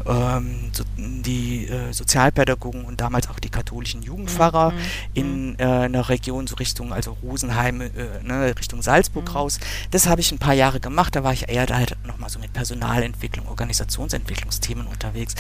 ähm, 0.06 0.70
so, 0.72 0.84
die 0.96 1.66
äh, 1.66 1.92
Sozialpädagogen 1.92 2.84
und 2.84 3.00
damals 3.00 3.28
auch 3.28 3.38
die 3.38 3.50
katholischen 3.50 4.02
Jugendpfarrer 4.02 4.72
mhm. 4.72 4.78
in 5.14 5.48
mhm. 5.50 5.56
äh, 5.58 5.64
einer 5.64 6.08
Region 6.08 6.46
so 6.46 6.56
Richtung, 6.56 6.92
also 6.92 7.16
Rosenheim, 7.22 7.80
äh, 7.80 7.90
ne, 8.22 8.54
Richtung 8.58 8.82
Salzburg 8.82 9.28
mhm. 9.28 9.36
raus. 9.36 9.60
Das 9.90 10.06
habe 10.06 10.20
ich 10.20 10.32
ein 10.32 10.38
paar 10.38 10.54
Jahre 10.54 10.80
gemacht. 10.80 11.16
Da 11.16 11.24
war 11.24 11.32
ich 11.32 11.48
eher 11.48 11.66
da 11.66 11.76
halt 11.76 11.96
nochmal 12.06 12.30
so 12.30 12.38
mit 12.38 12.52
Personalentwicklung, 12.52 13.46
Organisationsentwicklungsthemen 13.86 14.86
unterwegs. 14.86 15.34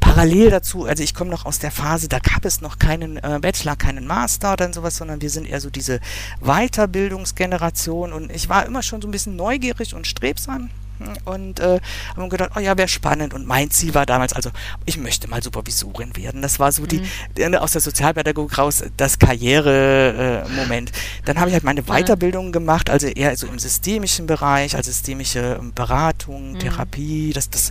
Parallel 0.00 0.50
dazu, 0.50 0.86
also 0.86 1.02
ich 1.02 1.14
komme 1.14 1.30
noch 1.30 1.44
aus 1.44 1.58
der 1.58 1.70
Phase, 1.70 2.08
da 2.08 2.18
gab 2.18 2.44
es 2.44 2.60
noch 2.60 2.78
keinen 2.78 3.18
äh, 3.18 3.38
Bachelor, 3.40 3.76
keinen 3.76 4.06
Master 4.06 4.54
oder 4.54 4.72
sowas, 4.72 4.96
sondern 4.96 5.20
wir 5.20 5.30
sind 5.30 5.46
eher 5.46 5.60
so 5.60 5.70
diese 5.70 6.00
Weiterbildung 6.40 6.90
Bildungsgeneration 7.00 8.12
und 8.12 8.32
ich 8.32 8.48
war 8.48 8.66
immer 8.66 8.82
schon 8.82 9.00
so 9.00 9.08
ein 9.08 9.10
bisschen 9.10 9.36
neugierig 9.36 9.94
und 9.94 10.06
strebsam 10.06 10.70
und 11.24 11.60
äh, 11.60 11.80
haben 12.16 12.28
gedacht, 12.28 12.52
oh 12.56 12.60
ja, 12.60 12.76
wäre 12.76 12.88
spannend. 12.88 13.34
Und 13.34 13.46
mein 13.46 13.70
Ziel 13.70 13.94
war 13.94 14.06
damals, 14.06 14.32
also 14.32 14.50
ich 14.84 14.98
möchte 14.98 15.28
mal 15.28 15.42
Supervisorin 15.42 16.16
werden. 16.16 16.42
Das 16.42 16.58
war 16.58 16.72
so 16.72 16.86
die, 16.86 17.02
mhm. 17.38 17.54
aus 17.54 17.72
der 17.72 17.80
Sozialpädagogik 17.80 18.58
raus 18.58 18.82
das 18.96 19.18
Karriere-Moment. 19.18 20.90
Äh, 20.90 20.92
Dann 21.24 21.38
habe 21.38 21.48
ich 21.48 21.54
halt 21.54 21.64
meine 21.64 21.82
Weiterbildung 21.84 22.52
gemacht, 22.52 22.90
also 22.90 23.06
eher 23.06 23.36
so 23.36 23.46
im 23.46 23.58
systemischen 23.58 24.26
Bereich, 24.26 24.76
also 24.76 24.90
systemische 24.90 25.58
ähm, 25.60 25.72
Beratung, 25.74 26.52
mhm. 26.52 26.58
Therapie, 26.58 27.32
das, 27.32 27.50
das 27.50 27.70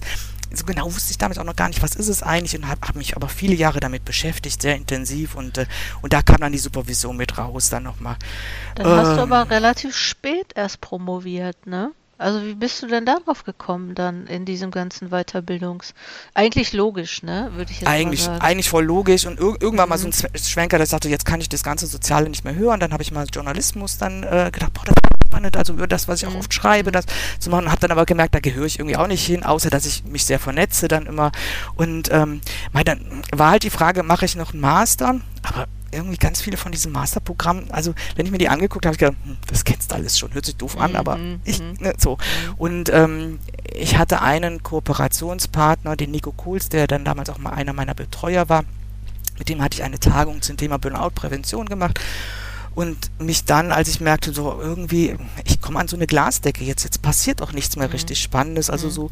so 0.54 0.66
genau 0.66 0.86
wusste 0.86 1.12
ich 1.12 1.18
damals 1.18 1.38
auch 1.38 1.44
noch 1.44 1.56
gar 1.56 1.68
nicht, 1.68 1.82
was 1.84 1.96
ist 1.96 2.08
es 2.08 2.24
eigentlich 2.24 2.56
und 2.56 2.68
habe 2.68 2.88
hab 2.88 2.96
mich 2.96 3.16
aber 3.16 3.30
viele 3.30 3.56
Jahre 3.56 3.80
damit 3.80 4.06
beschäftigt, 4.06 4.62
sehr 4.62 4.76
intensiv 4.76 5.36
und, 5.36 5.58
äh, 5.58 5.66
und 6.02 6.14
da 6.14 6.22
kam 6.22 6.38
dann 6.38 6.52
die 6.52 6.58
Supervision 6.58 7.18
mit 7.18 7.38
raus, 7.38 7.70
dann 7.70 7.84
nochmal. 7.84 8.18
Dann 8.76 8.88
ähm, 8.88 8.94
hast 8.94 9.18
du 9.18 9.22
ähm, 9.22 9.34
aber 9.34 9.50
relativ 9.50 9.96
spät 9.96 10.54
erst 10.56 10.82
promoviert, 10.82 11.68
ne? 11.68 11.92
Also 12.20 12.46
wie 12.46 12.54
bist 12.54 12.84
du 12.84 12.88
denn 12.88 13.06
darauf 13.06 13.46
gekommen 13.46 13.96
dann 13.96 14.28
in 14.28 14.44
diesem 14.44 14.72
ganzen 14.72 15.10
Weiterbildungs... 15.10 15.94
Eigentlich 16.34 16.74
logisch, 16.74 17.24
ne? 17.24 17.50
Würde 17.56 17.72
ich 17.72 17.80
jetzt 17.80 17.90
eigentlich, 17.90 18.28
mal 18.28 18.34
sagen. 18.34 18.42
Eigentlich 18.42 18.70
voll 18.70 18.84
logisch 18.84 19.26
und 19.26 19.40
ir 19.40 19.56
irgendwann 19.62 19.88
mhm. 19.88 19.90
mal 19.90 19.98
so 19.98 20.08
ein 20.08 20.14
mhm. 20.14 20.38
Schwenker, 20.38 20.78
der 20.78 20.86
sagte, 20.86 21.08
jetzt 21.08 21.26
kann 21.26 21.40
ich 21.40 21.48
das 21.48 21.64
ganze 21.64 21.88
Soziale 21.88 22.30
nicht 22.30 22.44
mehr 22.44 22.56
hören. 22.56 22.82
Dann 22.82 22.92
habe 22.92 23.02
ich 23.02 23.12
mal 23.12 23.26
Journalismus 23.34 23.98
dann 23.98 24.24
äh, 24.24 24.50
gedacht, 24.52 24.74
boah, 24.74 24.84
das 24.84 24.96
ist 24.96 25.28
spannend, 25.28 25.56
also 25.56 25.74
über 25.74 25.88
das, 25.88 26.10
was 26.10 26.22
ich 26.22 26.28
auch 26.28 26.34
mhm. 26.34 26.40
oft 26.40 26.54
schreibe, 26.54 26.92
das 26.92 27.06
zu 27.40 27.50
machen. 27.50 27.72
Habe 27.72 27.80
dann 27.80 27.92
aber 27.92 28.06
gemerkt, 28.06 28.36
da 28.36 28.40
gehöre 28.40 28.66
ich 28.66 28.80
irgendwie 28.80 28.98
auch 28.98 29.08
nicht 29.08 29.26
hin, 29.26 29.44
außer 29.44 29.70
dass 29.70 29.86
ich 29.86 30.04
mich 30.04 30.26
sehr 30.26 30.40
vernetze 30.40 30.90
dann 30.90 31.06
immer. 31.06 31.32
Und 31.76 32.12
ähm, 32.12 32.42
dann 32.84 33.24
war 33.32 33.52
halt 33.52 33.64
die 33.64 33.70
Frage, 33.70 34.04
mache 34.04 34.26
ich 34.26 34.36
noch 34.36 34.52
einen 34.52 34.62
Master? 34.62 35.22
Aber 35.44 35.68
irgendwie 35.92 36.18
ganz 36.18 36.42
viele 36.42 36.58
von 36.58 36.72
diesen 36.72 36.92
Masterprogrammen, 36.92 37.72
also 37.72 37.94
wenn 38.16 38.26
ich 38.26 38.32
mir 38.32 38.38
die 38.38 38.50
angeguckt 38.50 38.86
habe, 38.86 38.96
habe 38.96 38.96
ich 38.96 39.00
gedacht, 39.00 39.18
hm, 39.26 39.38
das 39.48 39.64
kennst 39.64 39.92
du 39.92 39.96
alles 39.96 40.18
schon, 40.18 40.34
hört 40.34 40.46
sich 40.46 40.56
doof 40.56 40.78
an, 40.78 40.96
aber 40.96 41.18
mhm, 41.18 41.40
ich, 41.44 41.60
mhm. 41.60 41.78
ne, 41.80 41.94
so. 41.98 42.18
Und 42.58 42.90
ähm, 42.94 43.40
ich 43.74 43.98
hatte 43.98 44.22
einen 44.22 44.64
Kooperationspartner, 44.64 45.96
den 45.96 46.12
Nico 46.12 46.32
Kohls, 46.32 46.70
der 46.70 46.88
dann 46.88 47.06
damals 47.06 47.30
auch 47.30 47.38
mal 47.38 47.52
einer 47.52 47.74
meiner 47.74 47.94
Betreuer 47.94 48.50
war. 48.50 48.64
Mit 49.38 49.50
dem 49.50 49.62
hatte 49.62 49.76
ich 49.76 49.84
eine 49.84 50.00
Tagung 50.00 50.42
zum 50.42 50.58
Thema 50.58 50.78
Burnout-Prävention 50.78 51.68
gemacht 51.68 52.00
und 52.80 53.12
mich 53.20 53.44
dann, 53.44 53.74
als 53.74 53.90
ich 53.90 54.00
merkte, 54.00 54.32
so 54.32 54.58
irgendwie, 54.58 55.18
ich 55.44 55.60
komme 55.60 55.80
an 55.80 55.90
so 55.90 55.98
eine 55.98 56.08
Glasdecke, 56.08 56.64
jetzt, 56.64 56.86
jetzt 56.86 57.02
passiert 57.02 57.42
auch 57.42 57.52
nichts 57.52 57.76
mehr 57.76 57.88
mhm. 57.88 57.92
richtig 57.92 58.22
Spannendes, 58.22 58.70
also 58.70 58.88
mhm. 58.88 58.92
so 58.92 59.12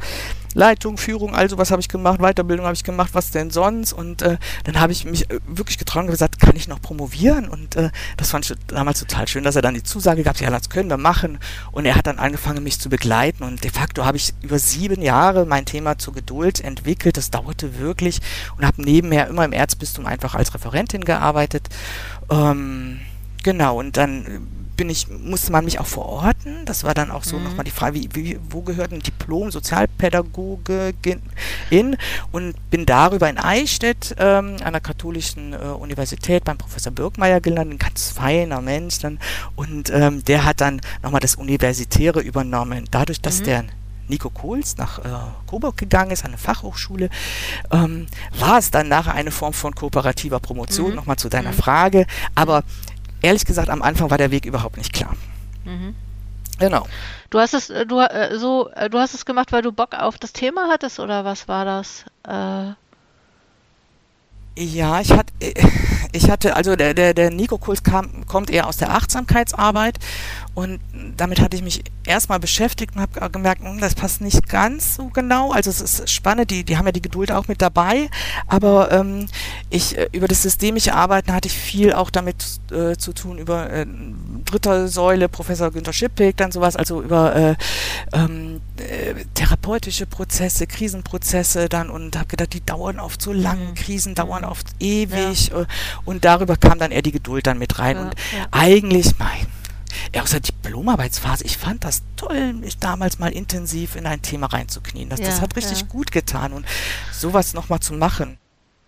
Leitung, 0.54 0.98
Führung, 0.98 1.36
also 1.36 1.58
was 1.58 1.70
habe 1.70 1.82
ich 1.82 1.90
gemacht, 1.90 2.22
Weiterbildung 2.22 2.66
habe 2.66 2.76
ich 2.76 2.86
gemacht, 2.86 3.10
was 3.12 3.32
denn 3.32 3.52
sonst 3.52 3.92
und 3.92 4.22
äh, 4.22 4.38
dann 4.64 4.80
habe 4.80 4.94
ich 4.94 5.04
mich 5.04 5.30
äh, 5.30 5.42
wirklich 5.46 5.78
getraut 5.78 6.06
und 6.06 6.12
gesagt, 6.12 6.40
kann 6.40 6.54
nicht 6.54 6.70
noch 6.70 6.82
promovieren? 6.82 7.50
Und 7.50 7.76
äh, 7.76 7.90
das 8.16 8.30
fand 8.30 8.50
ich 8.50 8.58
damals 8.68 9.02
total 9.02 9.28
schön, 9.28 9.44
dass 9.44 9.58
er 9.58 9.62
dann 9.62 9.74
die 9.74 9.84
Zusage 9.84 10.24
gab, 10.24 10.40
ja, 10.40 10.50
das 10.50 10.70
können 10.70 10.90
wir 10.90 10.96
machen. 10.96 11.38
Und 11.74 11.86
er 11.86 11.96
hat 11.96 12.08
dann 12.08 12.20
angefangen, 12.20 12.64
mich 12.64 12.80
zu 12.80 12.88
begleiten. 12.88 13.44
Und 13.44 13.66
de 13.66 13.72
facto 13.72 14.06
habe 14.06 14.16
ich 14.16 14.34
über 14.42 14.60
sieben 14.60 15.02
Jahre 15.02 15.46
mein 15.46 15.66
Thema 15.66 15.98
zur 15.98 16.14
Geduld 16.14 16.62
entwickelt. 16.62 17.18
Das 17.18 17.32
dauerte 17.32 17.80
wirklich 17.80 18.22
und 18.58 18.66
habe 18.66 18.82
nebenher 18.82 19.28
immer 19.28 19.44
im 19.44 19.52
Erzbistum 19.52 20.06
einfach 20.06 20.36
als 20.36 20.54
Referentin 20.54 21.04
gearbeitet. 21.04 21.68
Ähm, 22.30 23.02
genau, 23.48 23.80
und 23.80 23.96
dann 23.96 24.46
bin 24.76 24.90
ich, 24.90 25.08
musste 25.08 25.54
man 25.54 25.64
mich 25.64 25.80
auch 25.80 25.86
verorten. 25.88 26.66
Das 26.66 26.84
war 26.84 26.94
dann 26.94 27.12
auch 27.12 27.24
so 27.24 27.38
mhm. 27.38 27.46
nochmal 27.46 27.64
die 27.64 27.72
Frage, 27.72 27.96
wie, 27.96 28.10
wie, 28.12 28.40
wo 28.50 28.62
gehört 28.62 28.92
ein 28.92 29.00
Diplom 29.00 29.52
Sozialpädagoge 29.52 30.94
in? 31.70 31.96
Und 32.34 32.56
bin 32.70 32.86
darüber 32.86 33.30
in 33.30 33.38
Eichstätt 33.38 34.16
ähm, 34.20 34.58
an 34.62 34.74
der 34.74 34.82
katholischen 34.82 35.54
äh, 35.54 35.58
Universität 35.58 36.44
beim 36.44 36.58
Professor 36.58 36.92
Birkmeier 36.92 37.40
gelandet, 37.40 37.76
ein 37.76 37.80
ganz 37.80 38.10
feiner 38.10 38.60
Mensch 38.60 39.00
dann. 39.00 39.18
Und 39.56 39.90
ähm, 39.94 40.26
der 40.26 40.44
hat 40.44 40.60
dann 40.60 40.82
nochmal 41.02 41.22
das 41.22 41.36
Universitäre 41.36 42.20
übernommen. 42.20 42.86
Dadurch, 42.92 43.22
dass 43.22 43.40
mhm. 43.40 43.46
der 43.46 43.64
Nico 44.08 44.30
Kohls 44.30 44.78
nach 44.78 45.00
äh, 45.00 45.04
Coburg 45.48 45.78
gegangen 45.78 46.12
ist, 46.12 46.24
an 46.24 46.32
eine 46.32 46.38
Fachhochschule, 46.38 47.10
ähm, 47.72 48.08
war 48.38 48.58
es 48.58 48.72
dann 48.72 48.88
nachher 48.88 49.14
eine 49.14 49.32
Form 49.32 49.54
von 49.54 49.76
kooperativer 49.76 50.40
Promotion, 50.40 50.92
mhm. 50.92 50.96
nochmal 50.96 51.18
zu 51.18 51.30
deiner 51.30 51.52
mhm. 51.52 51.56
Frage. 51.56 52.06
Aber 52.36 52.64
ehrlich 53.28 53.46
gesagt, 53.46 53.70
am 53.70 53.82
Anfang 53.82 54.10
war 54.10 54.18
der 54.18 54.32
Weg 54.32 54.46
überhaupt 54.46 54.78
nicht 54.78 54.94
klar. 54.94 55.16
Mhm. 55.66 55.96
Genau. 56.60 56.88
Du 57.30 57.40
hast 57.40 57.54
es, 57.54 57.70
äh, 57.70 57.86
du, 57.86 58.00
äh, 58.00 58.40
so, 58.40 58.70
äh, 58.70 58.90
du 58.90 58.98
hast 59.00 59.14
es 59.14 59.26
gemacht, 59.26 59.52
weil 59.52 59.62
du 59.62 59.72
Bock 59.72 59.94
auf 59.94 60.18
das 60.18 60.32
Thema 60.34 60.70
hattest, 60.70 61.00
oder 61.00 61.26
was 61.26 61.48
war 61.48 61.66
das? 61.66 62.06
Äh, 62.28 62.72
ja, 64.60 65.02
ich 65.02 65.12
hatte, 65.12 65.34
ich 66.12 66.30
hatte, 66.30 66.56
also 66.56 66.76
der, 66.76 66.94
der, 66.94 67.14
der 67.14 67.30
Nico 67.32 67.58
Kulz 67.58 67.84
kam, 67.84 68.26
kommt 68.26 68.50
eher 68.50 68.68
aus 68.68 68.78
der 68.78 68.92
Achtsamkeitsarbeit 68.92 70.00
und 70.54 70.80
damit 71.16 71.40
hatte 71.40 71.56
ich 71.56 71.62
mich 71.62 71.84
erstmal 72.04 72.40
beschäftigt 72.40 72.96
und 72.96 73.02
habe 73.02 73.30
gemerkt, 73.30 73.62
hm, 73.62 73.80
das 73.80 73.94
passt 73.94 74.22
nicht 74.22 74.50
ganz 74.50 74.96
so 74.96 75.08
genau. 75.10 75.52
Also 75.52 75.70
es 75.70 75.82
ist 75.82 76.10
spannend, 76.10 76.50
die, 76.50 76.64
die 76.64 76.78
haben 76.78 76.86
ja 76.88 76.92
die 76.92 77.02
Geduld 77.02 77.32
auch 77.32 77.48
mit 77.48 77.62
dabei, 77.62 78.10
aber 78.48 78.92
ähm, 78.92 79.28
ich 79.70 79.98
äh, 79.98 80.10
über 80.14 80.28
das 80.28 80.42
systemische 80.42 80.96
Arbeiten 80.96 81.34
hatte 81.34 81.48
ich 81.48 81.54
viel 81.54 81.94
auch 81.94 82.10
damit 82.10 82.60
äh, 82.72 82.96
zu 82.96 83.14
tun, 83.14 83.38
über 83.38 83.70
äh, 83.70 83.86
dritter 84.46 84.88
Säule, 84.88 85.30
Professor 85.30 85.70
Günter 85.72 85.94
Schippig, 85.94 86.38
dann 86.38 86.52
sowas, 86.52 86.76
also 86.76 87.02
über 87.02 87.36
äh, 87.36 87.56
ähm, 88.14 88.62
äh, 88.78 89.26
therapeutische 89.36 90.06
Prozesse, 90.06 90.66
Krisenprozesse 90.66 91.70
dann 91.70 91.90
und 91.90 92.16
habe 92.16 92.28
gedacht, 92.28 92.54
die 92.54 92.66
dauern 92.66 93.00
oft 93.00 93.22
so 93.22 93.32
lang, 93.32 93.60
mhm. 93.60 93.76
Krisen 93.76 94.16
dauern 94.16 94.42
mhm. 94.42 94.50
oft 94.50 94.68
ewig 94.80 95.50
ja. 95.50 95.66
Und 96.06 96.26
darüber 96.26 96.58
kam 96.58 96.80
dann 96.80 96.92
eher 96.92 97.02
die 97.02 97.12
Geduld 97.12 97.48
dann 97.48 97.60
mit 97.60 97.80
rein 97.80 97.98
ja, 97.98 98.02
und 98.04 98.16
ja. 98.36 98.48
eigentlich, 98.52 99.18
mein 99.20 99.48
ja, 100.14 100.22
aus 100.22 100.32
der 100.32 100.40
Diplomarbeitsphase, 100.40 101.44
ich 101.46 101.58
fand 101.58 101.84
das 101.84 102.04
toll, 102.16 102.54
mich 102.54 102.78
damals 102.78 103.20
mal 103.20 103.32
intensiv 103.32 103.96
in 103.96 104.06
ein 104.06 104.22
Thema 104.22 104.48
reinzuknien. 104.48 105.10
Das, 105.10 105.20
ja, 105.20 105.28
das 105.28 105.42
hat 105.42 105.56
richtig 105.56 105.88
gut 105.88 106.12
getan 106.12 106.54
und 106.54 106.66
sowas 107.12 107.54
nochmal 107.54 107.80
zu 107.80 107.94
machen. 107.94 108.38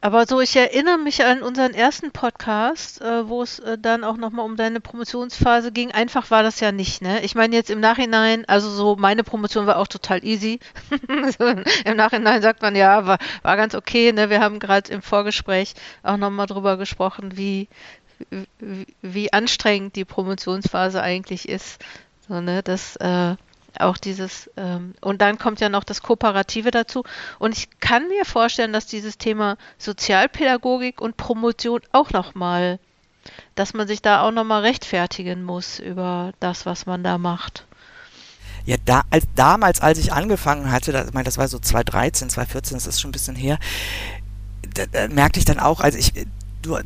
Aber 0.01 0.25
so, 0.25 0.39
ich 0.39 0.55
erinnere 0.55 0.97
mich 0.97 1.25
an 1.25 1.43
unseren 1.43 1.73
ersten 1.73 2.11
Podcast, 2.11 3.01
äh, 3.01 3.27
wo 3.27 3.43
es 3.43 3.59
äh, 3.59 3.77
dann 3.77 4.05
auch 4.05 4.15
nochmal 4.15 4.45
um 4.45 4.55
deine 4.55 4.79
Promotionsphase 4.79 5.73
ging. 5.73 5.91
Einfach 5.91 6.31
war 6.31 6.41
das 6.41 6.61
ja 6.61 6.71
nicht, 6.71 7.01
ne? 7.01 7.21
Ich 7.23 7.35
meine 7.35 7.53
jetzt 7.53 7.69
im 7.69 7.81
Nachhinein, 7.81 8.45
also 8.47 8.69
so 8.69 8.95
meine 8.95 9.25
Promotion 9.25 9.67
war 9.67 9.77
auch 9.77 9.87
total 9.89 10.23
easy. 10.23 10.61
Im 11.85 11.97
Nachhinein 11.97 12.41
sagt 12.41 12.61
man 12.61 12.77
ja, 12.77 13.05
war, 13.05 13.17
war 13.41 13.57
ganz 13.57 13.75
okay, 13.75 14.13
ne? 14.13 14.29
Wir 14.29 14.39
haben 14.39 14.59
gerade 14.59 14.89
im 14.89 15.01
Vorgespräch 15.01 15.73
auch 16.01 16.15
nochmal 16.17 16.47
drüber 16.47 16.77
gesprochen, 16.77 17.35
wie, 17.35 17.67
wie, 18.59 18.87
wie 19.01 19.33
anstrengend 19.33 19.97
die 19.97 20.05
Promotionsphase 20.05 21.01
eigentlich 21.01 21.49
ist. 21.49 21.83
So, 22.29 22.39
ne, 22.39 22.63
das 22.63 22.95
äh, 22.97 23.35
auch 23.77 23.97
dieses, 23.97 24.49
ähm, 24.57 24.93
und 25.01 25.21
dann 25.21 25.37
kommt 25.37 25.59
ja 25.59 25.69
noch 25.69 25.83
das 25.83 26.01
Kooperative 26.01 26.71
dazu. 26.71 27.03
Und 27.37 27.57
ich 27.57 27.69
kann 27.79 28.07
mir 28.07 28.25
vorstellen, 28.25 28.73
dass 28.73 28.85
dieses 28.85 29.17
Thema 29.17 29.57
Sozialpädagogik 29.77 31.01
und 31.01 31.17
Promotion 31.17 31.81
auch 31.91 32.11
nochmal, 32.11 32.79
dass 33.55 33.73
man 33.73 33.87
sich 33.87 34.01
da 34.01 34.23
auch 34.23 34.31
nochmal 34.31 34.61
rechtfertigen 34.61 35.43
muss 35.43 35.79
über 35.79 36.33
das, 36.39 36.65
was 36.65 36.85
man 36.85 37.03
da 37.03 37.17
macht. 37.17 37.65
Ja, 38.65 38.77
da, 38.85 39.03
als, 39.09 39.25
damals, 39.35 39.81
als 39.81 39.99
ich 39.99 40.13
angefangen 40.13 40.71
hatte, 40.71 40.91
das, 40.91 41.07
ich 41.07 41.13
meine, 41.13 41.25
das 41.25 41.37
war 41.37 41.47
so 41.47 41.59
2013, 41.59 42.29
2014, 42.29 42.77
das 42.77 42.87
ist 42.87 43.01
schon 43.01 43.09
ein 43.09 43.13
bisschen 43.13 43.35
her, 43.35 43.57
da, 44.73 44.85
da 44.85 45.07
merkte 45.07 45.39
ich 45.39 45.45
dann 45.45 45.59
auch, 45.59 45.79
also 45.79 45.97
ich, 45.97 46.13
du, 46.61 46.77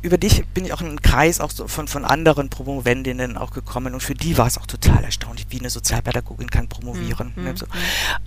über 0.00 0.18
dich 0.18 0.46
bin 0.46 0.64
ich 0.64 0.72
auch 0.72 0.80
in 0.80 0.88
einen 0.88 1.02
Kreis 1.02 1.40
auch 1.40 1.50
so 1.50 1.66
von, 1.66 1.88
von 1.88 2.04
anderen 2.04 2.50
Promovendinnen 2.50 3.36
auch 3.36 3.50
gekommen 3.50 3.94
und 3.94 4.02
für 4.02 4.14
die 4.14 4.38
war 4.38 4.46
es 4.46 4.58
auch 4.58 4.66
total 4.66 5.02
erstaunlich, 5.02 5.46
wie 5.50 5.58
eine 5.58 5.70
Sozialpädagogin 5.70 6.50
kann 6.50 6.68
promovieren. 6.68 7.32
Mhm. 7.34 7.56
So. 7.56 7.66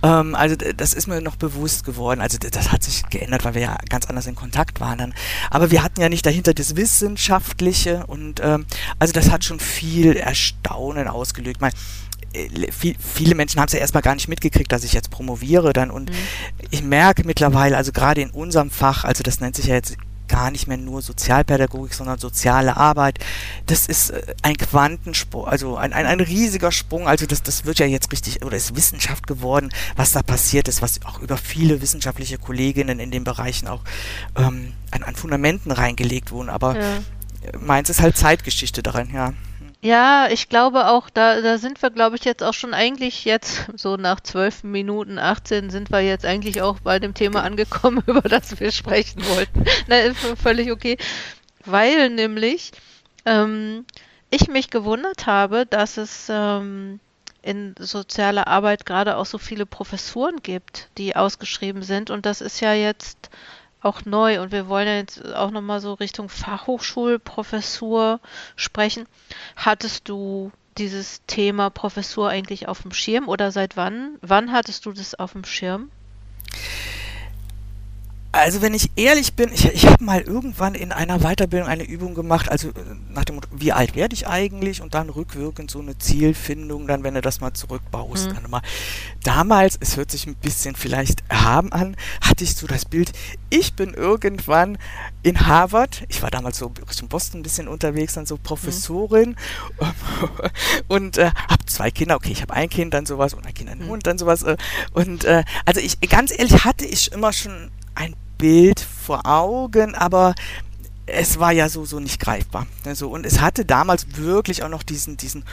Ähm, 0.02 0.34
also 0.34 0.56
das 0.56 0.92
ist 0.92 1.06
mir 1.06 1.20
noch 1.22 1.36
bewusst 1.36 1.84
geworden. 1.84 2.20
Also 2.20 2.38
das 2.38 2.72
hat 2.72 2.82
sich 2.82 3.08
geändert, 3.08 3.44
weil 3.44 3.54
wir 3.54 3.62
ja 3.62 3.78
ganz 3.88 4.06
anders 4.06 4.26
in 4.26 4.34
Kontakt 4.34 4.80
waren 4.80 4.98
dann. 4.98 5.14
Aber 5.50 5.70
wir 5.70 5.82
hatten 5.82 6.00
ja 6.00 6.08
nicht 6.08 6.26
dahinter 6.26 6.52
das 6.52 6.76
Wissenschaftliche 6.76 8.06
und 8.06 8.40
ähm, 8.42 8.66
also 8.98 9.12
das 9.12 9.30
hat 9.30 9.44
schon 9.44 9.60
viel 9.60 10.16
Erstaunen 10.16 11.08
ausgelöst. 11.08 11.60
Meine, 11.60 11.74
äh, 12.34 12.70
viele 12.98 13.34
Menschen 13.34 13.60
haben 13.60 13.68
es 13.68 13.72
ja 13.72 13.80
erstmal 13.80 14.02
gar 14.02 14.14
nicht 14.14 14.28
mitgekriegt, 14.28 14.70
dass 14.72 14.84
ich 14.84 14.92
jetzt 14.92 15.10
promoviere 15.10 15.72
dann 15.72 15.90
und 15.90 16.10
mhm. 16.10 16.14
ich 16.70 16.82
merke 16.82 17.24
mittlerweile, 17.24 17.76
also 17.78 17.92
gerade 17.92 18.20
in 18.20 18.30
unserem 18.30 18.70
Fach, 18.70 19.04
also 19.04 19.22
das 19.22 19.40
nennt 19.40 19.56
sich 19.56 19.66
ja 19.66 19.74
jetzt 19.74 19.96
gar 20.32 20.50
nicht 20.50 20.66
mehr 20.66 20.78
nur 20.78 21.02
Sozialpädagogik, 21.02 21.92
sondern 21.92 22.18
soziale 22.18 22.78
Arbeit. 22.78 23.18
Das 23.66 23.86
ist 23.86 24.10
äh, 24.10 24.34
ein 24.40 24.56
Quantensprung, 24.56 25.46
also 25.46 25.76
ein, 25.76 25.92
ein, 25.92 26.06
ein 26.06 26.20
riesiger 26.20 26.72
Sprung. 26.72 27.06
Also 27.06 27.26
das, 27.26 27.42
das 27.42 27.66
wird 27.66 27.78
ja 27.78 27.84
jetzt 27.84 28.10
richtig, 28.12 28.42
oder 28.42 28.56
ist 28.56 28.74
Wissenschaft 28.74 29.26
geworden, 29.26 29.68
was 29.94 30.12
da 30.12 30.22
passiert 30.22 30.68
ist, 30.68 30.80
was 30.80 31.04
auch 31.04 31.20
über 31.20 31.36
viele 31.36 31.82
wissenschaftliche 31.82 32.38
Kolleginnen 32.38 32.98
in 32.98 33.10
den 33.10 33.24
Bereichen 33.24 33.68
auch 33.68 33.82
ähm, 34.34 34.72
an, 34.90 35.02
an 35.02 35.14
Fundamenten 35.16 35.70
reingelegt 35.70 36.32
wurden. 36.32 36.48
Aber 36.48 36.80
ja. 36.80 36.98
meins 37.60 37.90
ist 37.90 38.00
halt 38.00 38.16
Zeitgeschichte 38.16 38.82
daran, 38.82 39.10
ja. 39.12 39.34
Ja, 39.84 40.28
ich 40.30 40.48
glaube 40.48 40.86
auch, 40.88 41.10
da, 41.10 41.40
da 41.40 41.58
sind 41.58 41.82
wir, 41.82 41.90
glaube 41.90 42.14
ich, 42.14 42.24
jetzt 42.24 42.42
auch 42.44 42.54
schon 42.54 42.72
eigentlich 42.72 43.24
jetzt, 43.24 43.66
so 43.76 43.96
nach 43.96 44.20
zwölf 44.20 44.62
Minuten 44.62 45.18
18 45.18 45.70
sind 45.70 45.90
wir 45.90 46.00
jetzt 46.00 46.24
eigentlich 46.24 46.62
auch 46.62 46.78
bei 46.80 47.00
dem 47.00 47.14
Thema 47.14 47.42
angekommen, 47.42 48.02
über 48.06 48.22
das 48.22 48.60
wir 48.60 48.70
sprechen 48.70 49.26
wollten. 49.26 49.64
Na, 49.88 49.96
völlig 50.40 50.70
okay. 50.70 50.98
Weil 51.64 52.10
nämlich 52.10 52.70
ähm, 53.26 53.84
ich 54.30 54.46
mich 54.48 54.70
gewundert 54.70 55.26
habe, 55.26 55.66
dass 55.66 55.96
es 55.96 56.28
ähm, 56.30 57.00
in 57.42 57.74
sozialer 57.76 58.46
Arbeit 58.46 58.86
gerade 58.86 59.16
auch 59.16 59.26
so 59.26 59.38
viele 59.38 59.66
Professuren 59.66 60.36
gibt, 60.44 60.90
die 60.96 61.16
ausgeschrieben 61.16 61.82
sind. 61.82 62.08
Und 62.10 62.24
das 62.24 62.40
ist 62.40 62.60
ja 62.60 62.72
jetzt 62.72 63.30
auch 63.82 64.04
neu 64.04 64.40
und 64.40 64.52
wir 64.52 64.68
wollen 64.68 64.86
jetzt 64.86 65.24
auch 65.34 65.50
nochmal 65.50 65.80
so 65.80 65.94
Richtung 65.94 66.28
Fachhochschulprofessur 66.28 68.20
sprechen. 68.56 69.06
Hattest 69.56 70.08
du 70.08 70.52
dieses 70.78 71.22
Thema 71.26 71.70
Professur 71.70 72.28
eigentlich 72.28 72.68
auf 72.68 72.82
dem 72.82 72.92
Schirm 72.92 73.28
oder 73.28 73.50
seit 73.50 73.76
wann? 73.76 74.16
Wann 74.22 74.52
hattest 74.52 74.86
du 74.86 74.92
das 74.92 75.14
auf 75.14 75.32
dem 75.32 75.44
Schirm? 75.44 75.90
Also 78.34 78.62
wenn 78.62 78.72
ich 78.72 78.90
ehrlich 78.96 79.34
bin, 79.34 79.52
ich, 79.52 79.66
ich 79.66 79.86
habe 79.86 80.02
mal 80.02 80.22
irgendwann 80.22 80.74
in 80.74 80.90
einer 80.90 81.18
Weiterbildung 81.18 81.68
eine 81.68 81.84
Übung 81.84 82.14
gemacht, 82.14 82.50
also 82.50 82.70
äh, 82.70 82.72
nach 83.10 83.26
dem 83.26 83.34
Motto, 83.34 83.48
wie 83.52 83.72
alt 83.72 83.94
werde 83.94 84.14
ich 84.14 84.26
eigentlich 84.26 84.80
und 84.80 84.94
dann 84.94 85.10
rückwirkend 85.10 85.70
so 85.70 85.80
eine 85.80 85.98
Zielfindung, 85.98 86.86
dann 86.86 87.04
wenn 87.04 87.12
du 87.12 87.20
das 87.20 87.40
mal 87.40 87.52
zurückbaust. 87.52 88.30
Mhm. 88.30 88.34
Dann 88.34 88.50
mal. 88.50 88.62
Damals, 89.22 89.76
es 89.80 89.98
hört 89.98 90.10
sich 90.10 90.26
ein 90.26 90.34
bisschen 90.34 90.74
vielleicht 90.76 91.22
erhaben 91.28 91.72
an, 91.72 91.94
hatte 92.22 92.44
ich 92.44 92.56
so 92.56 92.66
das 92.66 92.86
Bild, 92.86 93.12
ich 93.50 93.74
bin 93.74 93.92
irgendwann 93.92 94.78
in 95.22 95.46
Harvard, 95.46 96.04
ich 96.08 96.22
war 96.22 96.30
damals 96.30 96.56
so 96.56 96.72
Richtung 96.88 97.08
Boston 97.08 97.40
ein 97.40 97.42
bisschen 97.42 97.68
unterwegs, 97.68 98.14
dann 98.14 98.24
so 98.24 98.38
Professorin 98.38 99.36
mhm. 99.78 99.88
und 100.88 101.18
äh, 101.18 101.32
habe 101.50 101.66
zwei 101.66 101.90
Kinder, 101.90 102.16
okay, 102.16 102.32
ich 102.32 102.40
habe 102.40 102.54
ein 102.54 102.70
Kind, 102.70 102.94
dann 102.94 103.04
sowas 103.04 103.34
und 103.34 103.46
ein 103.46 103.52
Kind, 103.52 103.68
ein 103.68 103.80
mhm. 103.80 103.88
Hund, 103.88 104.06
dann 104.06 104.16
sowas. 104.16 104.42
Äh, 104.42 104.56
und 104.92 105.24
äh, 105.24 105.44
also 105.66 105.80
ich, 105.80 106.00
ganz 106.00 106.32
ehrlich, 106.36 106.64
hatte 106.64 106.86
ich 106.86 107.12
immer 107.12 107.34
schon 107.34 107.70
ein 107.94 108.14
Bild 108.38 108.80
vor 108.80 109.26
Augen, 109.26 109.94
aber 109.94 110.34
es 111.06 111.38
war 111.38 111.52
ja 111.52 111.68
so, 111.68 111.84
so 111.84 112.00
nicht 112.00 112.20
greifbar. 112.20 112.66
Also, 112.84 113.08
und 113.08 113.26
es 113.26 113.40
hatte 113.40 113.64
damals 113.64 114.16
wirklich 114.16 114.62
auch 114.62 114.68
noch 114.68 114.82
diesen, 114.82 115.16
diesen 115.16 115.44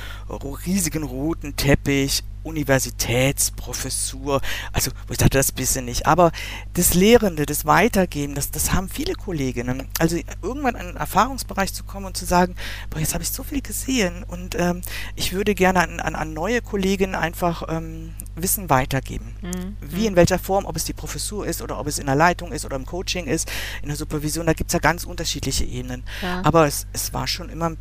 riesigen 0.65 1.03
roten 1.03 1.55
Teppich 1.55 2.24
Universitätsprofessur. 2.43 4.41
Also, 4.72 4.91
ich 5.10 5.17
dachte, 5.17 5.38
das 5.38 5.51
bisschen 5.51 5.86
nicht. 5.86 6.08
Aber 6.08 6.31
das 6.74 6.93
Lehrende, 6.93 7.46
das 7.46 7.65
Weitergeben, 7.65 8.36
das, 8.36 8.51
das 8.51 8.72
haben 8.74 8.89
viele 8.89 9.13
Kolleginnen. 9.13 9.88
Also 10.00 10.17
irgendwann 10.41 10.75
in 10.75 10.81
einen 10.81 10.98
Erfahrungsbereich 10.98 11.74
zu 11.74 11.84
kommen 11.84 12.05
und 12.05 12.17
zu 12.17 12.25
sagen, 12.25 12.55
boah, 12.89 13.00
jetzt 13.00 13.13
habe 13.13 13.24
ich 13.24 13.31
so 13.31 13.43
viel 13.43 13.62
gesehen 13.62 14.24
und 14.24 14.55
ähm, 14.58 14.81
ich 15.15 15.34
würde 15.34 15.53
gerne 15.55 15.81
an, 15.81 16.00
an, 16.00 16.15
an 16.15 16.34
neue 16.34 16.62
Kolleginnen 16.62 17.15
einfach 17.15 17.63
ähm, 17.69 18.13
Wissen 18.36 18.69
weitergeben. 18.69 19.36
Mhm. 19.41 19.77
Wie, 19.81 20.08
in 20.08 20.15
welcher 20.15 20.39
Form, 20.39 20.65
ob 20.65 20.75
es 20.75 20.86
die 20.86 20.93
Professur 20.93 21.46
ist 21.46 21.62
oder 21.62 21.79
ob 21.79 21.88
es 21.88 22.00
in 22.00 22.05
der 22.05 22.15
Leitung 22.15 22.51
ist 22.51 22.65
oder 22.65 22.75
im 22.75 22.86
Coaching 22.86 23.25
ist, 23.25 23.51
in 23.81 23.89
der 23.89 23.98
Supervision, 23.98 24.46
da 24.46 24.53
gibt 24.53 24.69
es 24.69 24.74
ja 24.74 24.79
ganz 24.79 25.03
unterschiedliche 25.03 25.65
Ebenen. 25.65 26.03
Ja. 26.22 26.41
Aber 26.46 26.65
es, 26.65 26.88
es 26.93 27.13
war 27.13 27.27
schon 27.27 27.50
immer 27.50 27.69
ein 27.72 27.77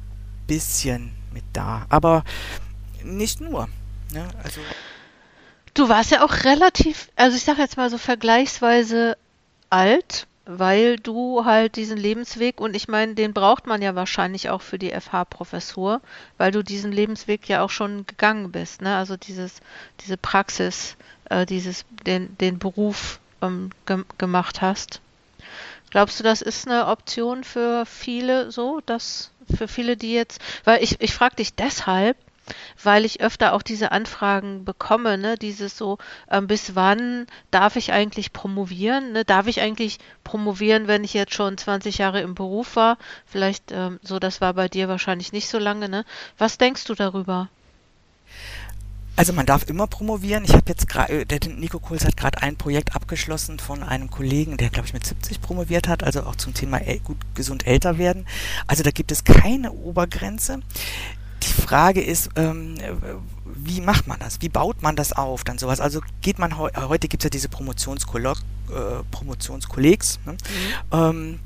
bisschen 0.46 1.12
mit 1.32 1.44
da. 1.52 1.86
Aber 1.88 2.24
nicht 3.04 3.40
nur. 3.40 3.68
Ne? 4.12 4.28
Also 4.42 4.60
du 5.74 5.88
warst 5.88 6.10
ja 6.10 6.24
auch 6.24 6.44
relativ, 6.44 7.08
also 7.16 7.36
ich 7.36 7.44
sage 7.44 7.62
jetzt 7.62 7.76
mal 7.76 7.90
so 7.90 7.98
vergleichsweise 7.98 9.16
alt, 9.70 10.26
weil 10.50 10.96
du 10.96 11.44
halt 11.44 11.76
diesen 11.76 11.98
Lebensweg 11.98 12.58
und 12.60 12.74
ich 12.74 12.88
meine, 12.88 13.14
den 13.14 13.34
braucht 13.34 13.66
man 13.66 13.82
ja 13.82 13.94
wahrscheinlich 13.94 14.48
auch 14.48 14.62
für 14.62 14.78
die 14.78 14.90
FH-Professur, 14.90 16.00
weil 16.38 16.52
du 16.52 16.64
diesen 16.64 16.90
Lebensweg 16.90 17.48
ja 17.48 17.62
auch 17.62 17.70
schon 17.70 18.06
gegangen 18.06 18.50
bist, 18.50 18.80
ne? 18.80 18.96
Also 18.96 19.18
dieses, 19.18 19.60
diese 20.00 20.16
Praxis, 20.16 20.96
äh, 21.28 21.44
dieses, 21.44 21.84
den, 22.06 22.36
den 22.38 22.58
Beruf 22.58 23.20
ähm, 23.42 23.70
ge 23.84 24.04
gemacht 24.16 24.62
hast. 24.62 25.02
Glaubst 25.90 26.18
du, 26.18 26.24
das 26.24 26.40
ist 26.40 26.66
eine 26.66 26.86
Option 26.86 27.44
für 27.44 27.84
viele 27.84 28.50
so, 28.50 28.80
dass 28.86 29.30
für 29.54 29.68
viele, 29.68 29.96
die 29.96 30.14
jetzt, 30.14 30.40
weil 30.64 30.82
ich, 30.82 31.00
ich 31.00 31.14
frage 31.14 31.36
dich 31.36 31.54
deshalb, 31.54 32.16
weil 32.82 33.04
ich 33.04 33.20
öfter 33.20 33.52
auch 33.52 33.62
diese 33.62 33.92
Anfragen 33.92 34.64
bekomme, 34.64 35.18
ne, 35.18 35.36
dieses 35.36 35.76
so, 35.76 35.98
ähm, 36.30 36.46
bis 36.46 36.74
wann 36.74 37.26
darf 37.50 37.76
ich 37.76 37.92
eigentlich 37.92 38.32
promovieren? 38.32 39.12
Ne? 39.12 39.24
Darf 39.24 39.46
ich 39.46 39.60
eigentlich 39.60 39.98
promovieren, 40.24 40.86
wenn 40.88 41.04
ich 41.04 41.14
jetzt 41.14 41.34
schon 41.34 41.58
20 41.58 41.98
Jahre 41.98 42.20
im 42.20 42.34
Beruf 42.34 42.76
war? 42.76 42.98
Vielleicht 43.26 43.72
ähm, 43.72 43.98
so, 44.02 44.18
das 44.18 44.40
war 44.40 44.54
bei 44.54 44.68
dir 44.68 44.88
wahrscheinlich 44.88 45.32
nicht 45.32 45.48
so 45.48 45.58
lange, 45.58 45.88
ne? 45.88 46.04
Was 46.38 46.58
denkst 46.58 46.84
du 46.84 46.94
darüber? 46.94 47.48
Also 49.18 49.32
man 49.32 49.46
darf 49.46 49.68
immer 49.68 49.88
promovieren. 49.88 50.44
Ich 50.44 50.52
habe 50.52 50.62
jetzt 50.68 50.88
gerade, 50.88 51.22
äh, 51.22 51.26
der 51.26 51.40
Nico 51.50 51.80
Kohls 51.80 52.04
hat 52.04 52.16
gerade 52.16 52.40
ein 52.40 52.54
Projekt 52.54 52.94
abgeschlossen 52.94 53.58
von 53.58 53.82
einem 53.82 54.10
Kollegen, 54.10 54.56
der 54.58 54.70
glaube 54.70 54.86
ich 54.86 54.92
mit 54.92 55.04
70 55.04 55.40
promoviert 55.40 55.88
hat, 55.88 56.04
also 56.04 56.22
auch 56.22 56.36
zum 56.36 56.54
Thema 56.54 56.78
gut 57.02 57.16
gesund 57.34 57.66
älter 57.66 57.98
werden. 57.98 58.28
Also 58.68 58.84
da 58.84 58.92
gibt 58.92 59.10
es 59.10 59.24
keine 59.24 59.72
Obergrenze 59.72 60.60
die 61.42 61.52
Frage 61.52 62.02
ist, 62.02 62.30
ähm, 62.36 62.76
wie 63.44 63.80
macht 63.80 64.06
man 64.06 64.18
das? 64.18 64.40
Wie 64.40 64.48
baut 64.48 64.82
man 64.82 64.96
das 64.96 65.12
auf? 65.12 65.44
Dann 65.44 65.58
sowas. 65.58 65.80
Also 65.80 66.00
geht 66.20 66.38
man 66.38 66.58
heu 66.58 66.70
heute 66.74 67.08
gibt 67.08 67.22
es 67.22 67.24
ja 67.24 67.30
diese 67.30 67.48
Promotionskolleg, 67.48 68.36
äh, 68.70 69.02
Promotionskollegs. 69.10 70.20
Ne? 70.24 70.32
Mhm. 70.32 70.38
Ähm, 70.92 71.40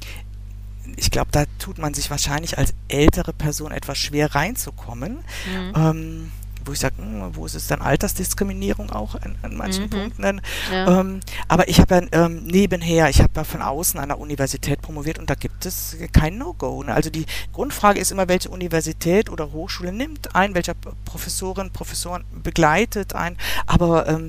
ich 0.97 1.11
glaube, 1.11 1.31
da 1.31 1.45
tut 1.59 1.79
man 1.79 1.95
sich 1.95 2.11
wahrscheinlich 2.11 2.59
als 2.59 2.75
ältere 2.89 3.33
Person 3.33 3.73
etwas 3.73 3.99
schwer 3.99 4.35
reinzukommen. 4.35 5.19
Mhm. 5.47 5.73
Ähm, 5.77 6.33
wo 6.65 6.73
ich 6.73 6.81
sage, 6.81 6.97
hm, 6.99 7.35
wo 7.35 7.47
ist 7.47 7.55
es 7.55 7.67
dann 7.67 7.81
Altersdiskriminierung 7.81 8.91
auch 8.91 9.15
an, 9.15 9.37
an 9.43 9.57
manchen 9.57 9.85
mhm. 9.85 9.91
Punkten. 9.91 10.41
Ja. 10.73 11.01
Ähm, 11.01 11.21
aber 11.49 11.69
ich 11.69 11.81
habe 11.81 11.95
ja 11.95 12.25
ähm, 12.25 12.45
nebenher, 12.45 13.09
ich 13.09 13.21
habe 13.21 13.31
ja 13.37 13.45
von 13.45 13.63
außen 13.63 13.99
an 14.01 14.09
der 14.09 14.19
Universität 14.19 14.83
promoviert 14.83 15.19
und 15.19 15.31
da 15.31 15.35
gibt 15.35 15.67
es 15.67 15.97
kein 16.13 16.39
No-Go. 16.39 16.83
Ne? 16.83 16.95
Also 16.95 17.11
die 17.11 17.27
Grundfrage 17.53 18.01
ist 18.01 18.13
immer, 18.13 18.29
welche 18.29 18.49
Universität 18.49 19.31
oder 19.31 19.53
Hochschule 19.53 19.93
nimmt 19.93 20.35
ein, 20.35 20.55
welcher 20.55 20.75
Professorin, 21.05 21.71
Professoren 21.71 22.25
begleitet 22.43 23.15
ein. 23.15 23.37
Aber 23.67 24.09
ähm, 24.09 24.29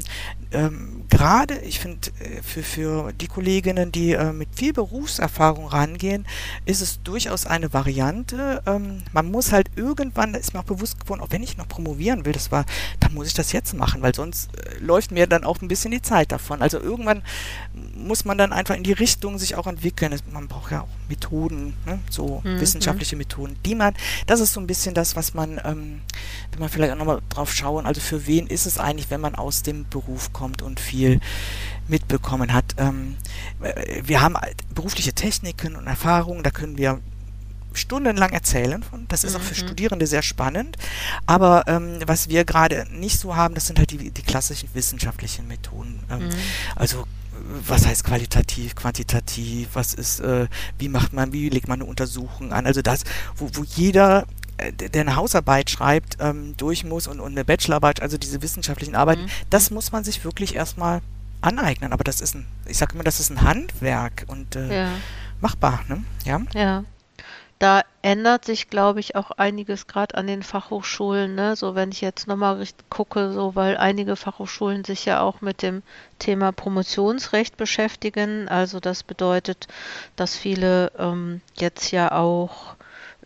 ähm, 0.53 1.05
gerade, 1.09 1.59
ich 1.59 1.79
finde, 1.79 2.09
äh, 2.19 2.41
für, 2.41 2.63
für 2.63 3.13
die 3.13 3.27
Kolleginnen, 3.27 3.91
die 3.91 4.13
äh, 4.13 4.31
mit 4.31 4.49
viel 4.55 4.73
Berufserfahrung 4.73 5.67
rangehen, 5.67 6.25
ist 6.65 6.81
es 6.81 7.01
durchaus 7.03 7.45
eine 7.45 7.73
Variante. 7.73 8.61
Ähm, 8.65 9.03
man 9.11 9.29
muss 9.29 9.51
halt 9.51 9.69
irgendwann, 9.75 10.33
da 10.33 10.39
ist 10.39 10.53
mir 10.53 10.61
auch 10.61 10.65
bewusst 10.65 10.99
geworden, 10.99 11.21
auch 11.21 11.31
wenn 11.31 11.43
ich 11.43 11.57
noch 11.57 11.67
promovieren 11.67 12.25
will, 12.25 12.33
das 12.33 12.51
war, 12.51 12.65
dann 12.99 13.13
muss 13.13 13.27
ich 13.27 13.33
das 13.33 13.51
jetzt 13.51 13.73
machen, 13.73 14.01
weil 14.01 14.15
sonst 14.15 14.49
äh, 14.55 14.79
läuft 14.79 15.11
mir 15.11 15.27
dann 15.27 15.43
auch 15.43 15.61
ein 15.61 15.67
bisschen 15.67 15.91
die 15.91 16.01
Zeit 16.01 16.31
davon. 16.31 16.61
Also 16.61 16.79
irgendwann 16.79 17.23
muss 17.95 18.25
man 18.25 18.37
dann 18.37 18.53
einfach 18.53 18.75
in 18.75 18.83
die 18.83 18.93
Richtung 18.93 19.37
sich 19.37 19.55
auch 19.55 19.67
entwickeln. 19.67 20.15
Man 20.31 20.47
braucht 20.47 20.71
ja 20.71 20.81
auch 20.81 21.09
Methoden, 21.09 21.73
ne? 21.85 21.99
so 22.09 22.41
mhm. 22.43 22.59
wissenschaftliche 22.59 23.15
Methoden, 23.15 23.55
die 23.65 23.75
man, 23.75 23.93
das 24.27 24.39
ist 24.39 24.53
so 24.53 24.59
ein 24.59 24.67
bisschen 24.67 24.93
das, 24.93 25.15
was 25.15 25.33
man, 25.33 25.59
ähm, 25.63 26.01
wenn 26.51 26.59
man 26.59 26.69
vielleicht 26.69 26.93
auch 26.93 26.97
nochmal 26.97 27.21
drauf 27.29 27.53
schauen, 27.53 27.85
also 27.85 28.01
für 28.01 28.27
wen 28.27 28.47
ist 28.47 28.65
es 28.65 28.77
eigentlich, 28.77 29.09
wenn 29.09 29.21
man 29.21 29.35
aus 29.35 29.63
dem 29.63 29.87
Beruf 29.89 30.33
kommt 30.33 30.42
und 30.43 30.79
viel 30.79 31.19
mitbekommen 31.87 32.53
hat. 32.53 32.75
Ähm, 32.77 33.17
wir 34.03 34.21
haben 34.21 34.35
berufliche 34.73 35.13
Techniken 35.13 35.75
und 35.75 35.87
Erfahrungen, 35.87 36.43
da 36.43 36.49
können 36.49 36.77
wir 36.77 36.99
stundenlang 37.73 38.31
erzählen 38.31 38.83
von. 38.83 39.05
Das 39.07 39.23
ist 39.23 39.33
mhm. 39.33 39.39
auch 39.39 39.43
für 39.43 39.55
mhm. 39.55 39.67
Studierende 39.67 40.07
sehr 40.07 40.21
spannend. 40.21 40.77
Aber 41.25 41.63
ähm, 41.67 41.99
was 42.05 42.29
wir 42.29 42.45
gerade 42.45 42.85
nicht 42.91 43.19
so 43.19 43.35
haben, 43.35 43.55
das 43.55 43.67
sind 43.67 43.79
halt 43.79 43.91
die, 43.91 44.11
die 44.11 44.21
klassischen 44.21 44.69
wissenschaftlichen 44.73 45.47
Methoden. 45.47 45.99
Ähm, 46.09 46.27
mhm. 46.27 46.31
Also 46.75 47.05
was 47.67 47.85
heißt 47.85 48.03
qualitativ, 48.03 48.75
quantitativ, 48.75 49.69
was 49.73 49.93
ist, 49.93 50.19
äh, 50.19 50.47
wie 50.77 50.87
macht 50.87 51.13
man, 51.13 51.33
wie 51.33 51.49
legt 51.49 51.67
man 51.67 51.81
eine 51.81 51.89
Untersuchung 51.89 52.53
an? 52.53 52.65
Also 52.65 52.81
das, 52.81 53.03
wo, 53.35 53.49
wo 53.53 53.63
jeder 53.63 54.21
äh, 54.21 54.25
der 54.57 55.01
eine 55.01 55.15
Hausarbeit 55.15 55.69
schreibt, 55.69 56.17
ähm, 56.19 56.55
durch 56.57 56.83
muss 56.83 57.07
und, 57.07 57.19
und 57.19 57.31
eine 57.31 57.45
Bachelorarbeit, 57.45 58.01
also 58.01 58.17
diese 58.17 58.41
wissenschaftlichen 58.41 58.95
Arbeiten, 58.95 59.23
mhm. 59.23 59.31
das 59.49 59.71
muss 59.71 59.91
man 59.91 60.03
sich 60.03 60.23
wirklich 60.23 60.55
erstmal 60.55 61.01
aneignen. 61.41 61.93
Aber 61.93 62.03
das 62.03 62.21
ist 62.21 62.35
ein, 62.35 62.45
ich 62.67 62.77
sage 62.77 62.93
immer, 62.93 63.03
das 63.03 63.19
ist 63.19 63.29
ein 63.29 63.41
Handwerk 63.41 64.25
und 64.27 64.55
äh, 64.55 64.83
ja. 64.83 64.89
machbar, 65.41 65.83
ne? 65.87 66.03
Ja. 66.25 66.41
Ja 66.53 66.83
da 67.63 67.81
ändert 68.01 68.43
sich, 68.43 68.69
glaube 68.69 68.99
ich, 68.99 69.15
auch 69.15 69.31
einiges 69.31 69.87
gerade 69.87 70.15
an 70.15 70.27
den 70.27 70.43
Fachhochschulen. 70.43 71.33
Ne? 71.33 71.55
So, 71.55 71.75
wenn 71.75 71.93
ich 71.93 72.01
jetzt 72.01 72.27
nochmal 72.27 72.61
gucke, 72.89 73.31
so, 73.31 73.55
weil 73.55 73.77
einige 73.77 74.17
Fachhochschulen 74.17 74.83
sich 74.83 75.05
ja 75.05 75.21
auch 75.21 75.39
mit 75.39 75.61
dem 75.61 75.81
Thema 76.19 76.51
Promotionsrecht 76.51 77.55
beschäftigen. 77.55 78.49
Also 78.49 78.81
das 78.81 79.03
bedeutet, 79.03 79.69
dass 80.17 80.35
viele 80.35 80.91
ähm, 80.99 81.39
jetzt 81.55 81.91
ja 81.91 82.11
auch 82.11 82.75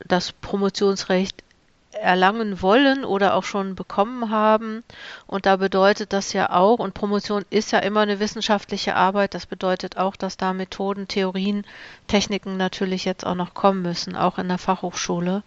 das 0.06 0.32
Promotionsrecht 0.32 1.44
erlangen 1.92 2.62
wollen 2.62 3.06
oder 3.06 3.34
auch 3.34 3.44
schon 3.44 3.76
bekommen 3.76 4.30
haben. 4.30 4.84
Und 5.26 5.46
da 5.46 5.58
bedeutet 5.58 6.14
das 6.14 6.34
ja 6.34 6.52
auch, 6.52 6.80
und 6.80 6.94
Promotion 6.94 7.46
ist 7.50 7.72
ja 7.72 7.80
immer 7.80 8.02
eine 8.02 8.20
wissenschaftliche 8.20 8.96
Arbeit, 8.96 9.34
das 9.34 9.46
bedeutet 9.46 9.98
auch, 9.98 10.16
dass 10.16 10.38
da 10.38 10.54
Methoden, 10.54 11.08
Theorien, 11.08 11.66
Techniken 12.08 12.58
natürlich 12.58 13.06
jetzt 13.06 13.26
auch 13.26 13.36
noch 13.36 13.54
kommen 13.54 13.82
müssen, 13.82 14.16
auch 14.16 14.38
in 14.38 14.48
der 14.48 14.58
Fachhochschule. 14.58 15.44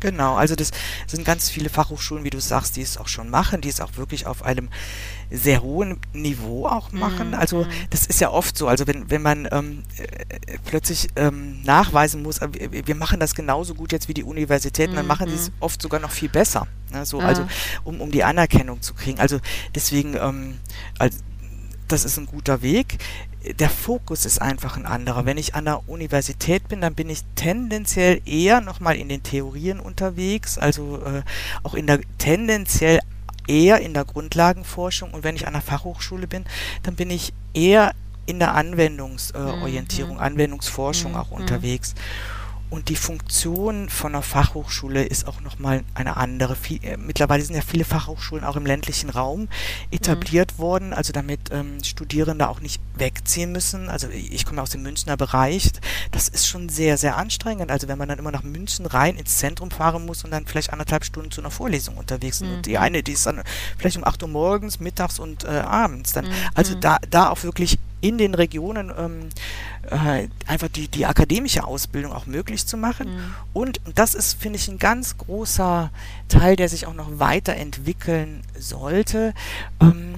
Genau, 0.00 0.34
also 0.36 0.54
das 0.54 0.72
sind 1.06 1.24
ganz 1.24 1.48
viele 1.48 1.70
Fachhochschulen, 1.70 2.24
wie 2.24 2.30
du 2.30 2.40
sagst, 2.40 2.76
die 2.76 2.82
es 2.82 2.98
auch 2.98 3.08
schon 3.08 3.30
machen, 3.30 3.60
die 3.60 3.68
es 3.68 3.80
auch 3.80 3.96
wirklich 3.96 4.26
auf 4.26 4.42
einem 4.44 4.68
sehr 5.30 5.62
hohen 5.62 5.98
Niveau 6.12 6.66
auch 6.66 6.92
machen. 6.92 7.28
Mhm. 7.28 7.34
Also 7.34 7.64
mhm. 7.64 7.70
das 7.90 8.06
ist 8.06 8.20
ja 8.20 8.30
oft 8.30 8.56
so. 8.56 8.68
Also 8.68 8.86
wenn, 8.86 9.10
wenn 9.10 9.22
man 9.22 9.48
ähm, 9.50 9.82
äh, 9.96 10.58
plötzlich 10.64 11.08
ähm, 11.16 11.62
nachweisen 11.62 12.22
muss, 12.22 12.38
äh, 12.38 12.48
wir 12.86 12.94
machen 12.94 13.20
das 13.20 13.34
genauso 13.34 13.74
gut 13.74 13.92
jetzt 13.92 14.08
wie 14.08 14.14
die 14.14 14.24
Universitäten, 14.24 14.92
mhm. 14.92 14.96
dann 14.96 15.06
machen 15.06 15.28
sie 15.28 15.34
es 15.34 15.50
oft 15.60 15.80
sogar 15.80 16.00
noch 16.00 16.10
viel 16.10 16.28
besser. 16.28 16.66
Ne? 16.92 17.04
So, 17.06 17.20
ja. 17.20 17.26
Also 17.26 17.46
um, 17.84 18.00
um 18.00 18.10
die 18.10 18.22
Anerkennung 18.22 18.82
zu 18.82 18.94
kriegen. 18.94 19.18
Also 19.18 19.40
deswegen, 19.74 20.14
ähm, 20.16 20.58
also, 20.98 21.18
das 21.88 22.04
ist 22.04 22.18
ein 22.18 22.26
guter 22.26 22.62
Weg 22.62 22.98
der 23.54 23.70
Fokus 23.70 24.26
ist 24.26 24.42
einfach 24.42 24.76
ein 24.76 24.86
anderer. 24.86 25.24
Wenn 25.24 25.38
ich 25.38 25.54
an 25.54 25.66
der 25.66 25.88
Universität 25.88 26.68
bin, 26.68 26.80
dann 26.80 26.94
bin 26.94 27.08
ich 27.08 27.20
tendenziell 27.34 28.20
eher 28.26 28.60
nochmal 28.60 28.96
in 28.96 29.08
den 29.08 29.22
Theorien 29.22 29.80
unterwegs, 29.80 30.58
also 30.58 31.00
äh, 31.04 31.22
auch 31.62 31.74
in 31.74 31.86
der 31.86 32.00
tendenziell 32.18 33.00
eher 33.46 33.80
in 33.80 33.94
der 33.94 34.04
Grundlagenforschung 34.04 35.12
und 35.12 35.22
wenn 35.22 35.36
ich 35.36 35.46
an 35.46 35.52
der 35.52 35.62
Fachhochschule 35.62 36.26
bin, 36.26 36.44
dann 36.82 36.96
bin 36.96 37.10
ich 37.10 37.32
eher 37.54 37.94
in 38.26 38.40
der 38.40 38.54
Anwendungsorientierung, 38.54 40.16
äh, 40.16 40.18
mhm. 40.18 40.24
Anwendungsforschung 40.24 41.12
mhm. 41.12 41.18
auch 41.18 41.30
unterwegs. 41.30 41.94
Und 42.68 42.88
die 42.88 42.96
Funktion 42.96 43.88
von 43.88 44.14
einer 44.14 44.22
Fachhochschule 44.22 45.04
ist 45.04 45.28
auch 45.28 45.40
nochmal 45.40 45.84
eine 45.94 46.16
andere. 46.16 46.56
Viel, 46.56 46.84
äh, 46.84 46.96
mittlerweile 46.96 47.42
sind 47.44 47.54
ja 47.54 47.62
viele 47.62 47.84
Fachhochschulen 47.84 48.44
auch 48.44 48.56
im 48.56 48.66
ländlichen 48.66 49.08
Raum 49.08 49.48
etabliert 49.92 50.54
mhm. 50.54 50.62
worden, 50.62 50.92
also 50.92 51.12
damit 51.12 51.40
ähm, 51.52 51.82
Studierende 51.84 52.48
auch 52.48 52.60
nicht 52.60 52.80
wegziehen 52.96 53.52
müssen. 53.52 53.88
Also 53.88 54.08
ich 54.08 54.44
komme 54.44 54.60
aus 54.62 54.70
dem 54.70 54.82
Münchner 54.82 55.16
Bereich. 55.16 55.70
Das 56.10 56.28
ist 56.28 56.48
schon 56.48 56.68
sehr, 56.68 56.98
sehr 56.98 57.16
anstrengend. 57.16 57.70
Also 57.70 57.86
wenn 57.86 57.98
man 57.98 58.08
dann 58.08 58.18
immer 58.18 58.32
nach 58.32 58.42
München 58.42 58.86
rein 58.86 59.16
ins 59.16 59.38
Zentrum 59.38 59.70
fahren 59.70 60.04
muss 60.04 60.24
und 60.24 60.32
dann 60.32 60.46
vielleicht 60.46 60.72
anderthalb 60.72 61.04
Stunden 61.04 61.30
zu 61.30 61.40
einer 61.40 61.52
Vorlesung 61.52 61.96
unterwegs 61.96 62.40
ist. 62.40 62.48
Mhm. 62.48 62.54
Und 62.56 62.66
die 62.66 62.78
eine, 62.78 63.02
die 63.02 63.12
ist 63.12 63.26
dann 63.26 63.42
vielleicht 63.78 63.96
um 63.96 64.04
8 64.04 64.24
Uhr 64.24 64.28
morgens, 64.28 64.80
mittags 64.80 65.20
und 65.20 65.44
äh, 65.44 65.48
abends. 65.48 66.12
Dann, 66.12 66.26
mhm. 66.26 66.32
Also 66.54 66.74
da, 66.74 66.98
da 67.10 67.30
auch 67.30 67.44
wirklich 67.44 67.78
in 68.06 68.18
den 68.18 68.34
Regionen 68.34 68.92
ähm, 68.96 69.28
äh, 69.90 70.28
einfach 70.46 70.68
die, 70.68 70.86
die 70.88 71.06
akademische 71.06 71.64
Ausbildung 71.64 72.12
auch 72.12 72.26
möglich 72.26 72.66
zu 72.66 72.76
machen. 72.76 73.08
Mhm. 73.08 73.34
Und 73.52 73.80
das 73.94 74.14
ist, 74.14 74.40
finde 74.40 74.58
ich, 74.58 74.68
ein 74.68 74.78
ganz 74.78 75.18
großer 75.18 75.90
Teil, 76.28 76.54
der 76.56 76.68
sich 76.68 76.86
auch 76.86 76.94
noch 76.94 77.18
weiterentwickeln 77.18 78.42
sollte. 78.58 79.34
Ähm, 79.80 80.14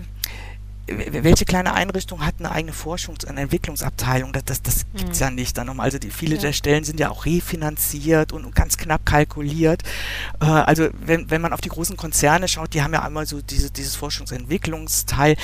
welche 0.89 1.45
kleine 1.45 1.75
Einrichtung 1.75 2.25
hat 2.25 2.37
eine 2.39 2.51
eigene 2.51 2.73
Forschungs- 2.73 3.27
und 3.27 3.37
Entwicklungsabteilung? 3.37 4.33
Das, 4.33 4.45
das, 4.45 4.63
das 4.63 4.87
gibt 4.97 5.13
es 5.13 5.21
mhm. 5.21 5.25
ja 5.25 5.31
nicht 5.31 5.59
dann 5.59 5.67
nochmal. 5.67 5.85
Also 5.85 5.99
die, 5.99 6.11
viele 6.11 6.37
ja. 6.37 6.43
der 6.43 6.53
Stellen 6.53 6.85
sind 6.85 6.99
ja 7.01 7.11
auch 7.11 7.27
refinanziert 7.27 8.33
und 8.33 8.55
ganz 8.55 8.77
knapp 8.77 9.05
kalkuliert. 9.05 9.83
Äh, 10.41 10.47
also 10.47 10.89
wenn, 11.01 11.31
wenn 11.31 11.41
man 11.41 11.53
auf 11.53 11.61
die 11.61 11.69
großen 11.69 11.97
Konzerne 11.97 12.49
schaut, 12.49 12.75
die 12.75 12.83
haben 12.83 12.93
ja 12.93 13.03
einmal 13.03 13.27
so 13.27 13.41
diese, 13.43 13.71
dieses 13.71 13.99
Forschungs- 13.99 14.33
und 14.33 14.41
Entwicklungsteil. 14.41 15.37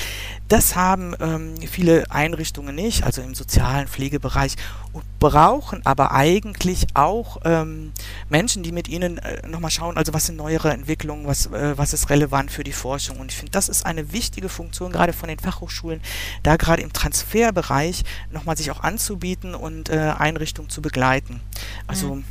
Das 0.47 0.75
haben 0.75 1.15
ähm, 1.19 1.55
viele 1.67 2.09
Einrichtungen 2.09 2.75
nicht, 2.75 3.03
also 3.03 3.21
im 3.21 3.35
sozialen 3.35 3.87
Pflegebereich 3.87 4.55
und 4.95 5.19
brauchen 5.19 5.85
aber 5.85 6.13
eigentlich 6.13 6.87
auch 6.93 7.41
ähm, 7.43 7.91
Menschen, 8.29 8.63
die 8.63 8.71
mit 8.71 8.87
ihnen 8.87 9.17
äh, 9.17 9.45
nochmal 9.45 9.69
schauen, 9.69 9.97
also 9.97 10.13
was 10.13 10.27
sind 10.27 10.37
neuere 10.37 10.71
Entwicklungen, 10.71 11.27
was, 11.27 11.47
äh, 11.47 11.77
was 11.77 11.91
ist 11.91 12.09
relevant 12.09 12.49
für 12.49 12.63
die 12.63 12.71
Forschung. 12.71 13.19
Und 13.19 13.29
ich 13.29 13.37
finde, 13.37 13.51
das 13.51 13.67
ist 13.67 13.85
eine 13.85 14.13
wichtige 14.13 14.47
Funktion 14.47 14.93
gerade 14.93 15.11
von 15.11 15.27
den 15.27 15.37
Fachhochschulen, 15.37 15.99
da 16.43 16.55
gerade 16.55 16.81
im 16.81 16.93
Transferbereich 16.93 18.05
nochmal 18.31 18.55
sich 18.55 18.71
auch 18.71 18.79
anzubieten 18.79 19.53
und 19.53 19.89
äh, 19.89 20.13
Einrichtungen 20.17 20.69
zu 20.69 20.81
begleiten. 20.81 21.41
Also 21.87 22.15
mhm. 22.15 22.25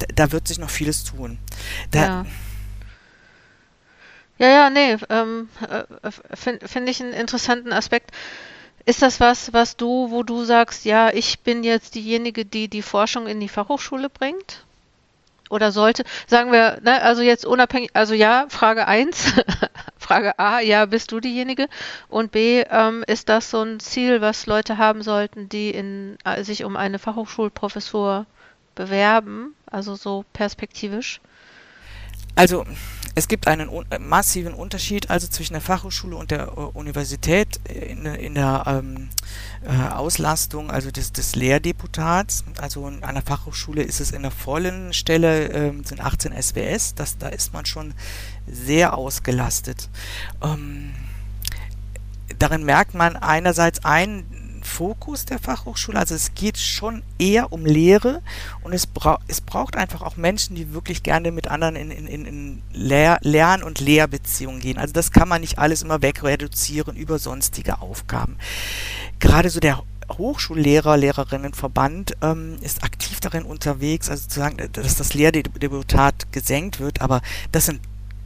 da, 0.00 0.06
da, 0.12 0.32
wird 0.32 0.48
sich 0.48 0.58
noch 0.58 0.70
vieles 0.70 1.04
tun. 1.04 1.38
Da, 1.92 2.00
ja. 2.00 2.26
Ja, 4.38 4.48
ja, 4.48 4.70
nee, 4.70 4.96
ähm, 5.10 5.48
äh, 5.68 6.10
finde 6.34 6.66
find 6.66 6.88
ich 6.88 7.00
einen 7.00 7.12
interessanten 7.12 7.72
Aspekt. 7.72 8.10
Ist 8.90 9.02
das 9.02 9.20
was, 9.20 9.52
was 9.52 9.76
du, 9.76 10.10
wo 10.10 10.24
du 10.24 10.42
sagst, 10.44 10.84
ja, 10.84 11.10
ich 11.10 11.38
bin 11.38 11.62
jetzt 11.62 11.94
diejenige, 11.94 12.44
die 12.44 12.66
die 12.66 12.82
Forschung 12.82 13.28
in 13.28 13.38
die 13.38 13.48
Fachhochschule 13.48 14.10
bringt? 14.10 14.64
Oder 15.48 15.70
sollte, 15.70 16.02
sagen 16.26 16.50
wir, 16.50 16.80
ne, 16.82 17.00
also 17.00 17.22
jetzt 17.22 17.46
unabhängig, 17.46 17.90
also 17.94 18.14
ja, 18.14 18.46
Frage 18.48 18.88
1, 18.88 19.34
Frage 19.96 20.36
A, 20.40 20.58
ja, 20.58 20.86
bist 20.86 21.12
du 21.12 21.20
diejenige? 21.20 21.68
Und 22.08 22.32
B, 22.32 22.64
ähm, 22.68 23.04
ist 23.06 23.28
das 23.28 23.52
so 23.52 23.62
ein 23.62 23.78
Ziel, 23.78 24.22
was 24.22 24.46
Leute 24.46 24.76
haben 24.76 25.02
sollten, 25.04 25.48
die 25.48 25.70
in, 25.70 26.18
äh, 26.24 26.42
sich 26.42 26.64
um 26.64 26.76
eine 26.76 26.98
Fachhochschulprofessur 26.98 28.26
bewerben, 28.74 29.54
also 29.66 29.94
so 29.94 30.24
perspektivisch? 30.32 31.20
Also 32.34 32.64
es 33.20 33.28
gibt 33.28 33.48
einen 33.48 33.68
un 33.68 33.84
massiven 33.98 34.54
Unterschied 34.54 35.10
also 35.10 35.28
zwischen 35.28 35.52
der 35.52 35.60
Fachhochschule 35.60 36.16
und 36.16 36.30
der 36.30 36.56
uh, 36.56 36.70
Universität 36.72 37.60
in, 37.68 38.06
in 38.06 38.34
der 38.34 38.64
ähm, 38.66 39.10
äh, 39.62 39.92
Auslastung 39.92 40.70
also 40.70 40.90
des, 40.90 41.12
des 41.12 41.36
Lehrdeputats. 41.36 42.44
Also 42.62 42.88
in 42.88 43.04
einer 43.04 43.20
Fachhochschule 43.20 43.82
ist 43.82 44.00
es 44.00 44.12
in 44.12 44.22
der 44.22 44.30
vollen 44.30 44.94
Stelle 44.94 45.48
ähm, 45.48 45.84
sind 45.84 46.00
18 46.00 46.32
SWS, 46.32 46.94
das, 46.94 47.18
da 47.18 47.28
ist 47.28 47.52
man 47.52 47.66
schon 47.66 47.92
sehr 48.50 48.96
ausgelastet. 48.96 49.90
Ähm, 50.42 50.94
darin 52.38 52.64
merkt 52.64 52.94
man 52.94 53.16
einerseits 53.16 53.84
ein, 53.84 54.24
Fokus 54.70 55.24
der 55.24 55.38
Fachhochschule. 55.38 55.98
Also 55.98 56.14
es 56.14 56.34
geht 56.34 56.56
schon 56.56 57.02
eher 57.18 57.52
um 57.52 57.66
Lehre 57.66 58.22
und 58.62 58.72
es, 58.72 58.86
bra 58.86 59.18
es 59.26 59.40
braucht 59.40 59.76
einfach 59.76 60.00
auch 60.00 60.16
Menschen, 60.16 60.54
die 60.54 60.72
wirklich 60.72 61.02
gerne 61.02 61.32
mit 61.32 61.48
anderen 61.48 61.76
in, 61.76 61.90
in, 61.90 62.24
in 62.24 62.62
Lehr 62.72 63.18
Lern- 63.22 63.62
und 63.62 63.80
Lehrbeziehungen 63.80 64.60
gehen. 64.60 64.78
Also 64.78 64.92
das 64.92 65.10
kann 65.10 65.28
man 65.28 65.40
nicht 65.40 65.58
alles 65.58 65.82
immer 65.82 66.02
wegreduzieren 66.02 66.96
über 66.96 67.18
sonstige 67.18 67.80
Aufgaben. 67.80 68.38
Gerade 69.18 69.50
so 69.50 69.60
der 69.60 69.82
Hochschullehrer, 70.16 70.96
Lehrerinnenverband 70.96 72.16
ähm, 72.22 72.56
ist 72.62 72.82
aktiv 72.82 73.20
darin 73.20 73.44
unterwegs, 73.44 74.08
also 74.08 74.28
zu 74.28 74.40
sagen, 74.40 74.56
dass 74.72 74.96
das 74.96 75.14
Lehrdeputat 75.14 76.32
gesenkt 76.32 76.80
wird, 76.80 77.00
aber 77.00 77.22
das 77.52 77.66
sind 77.66 77.80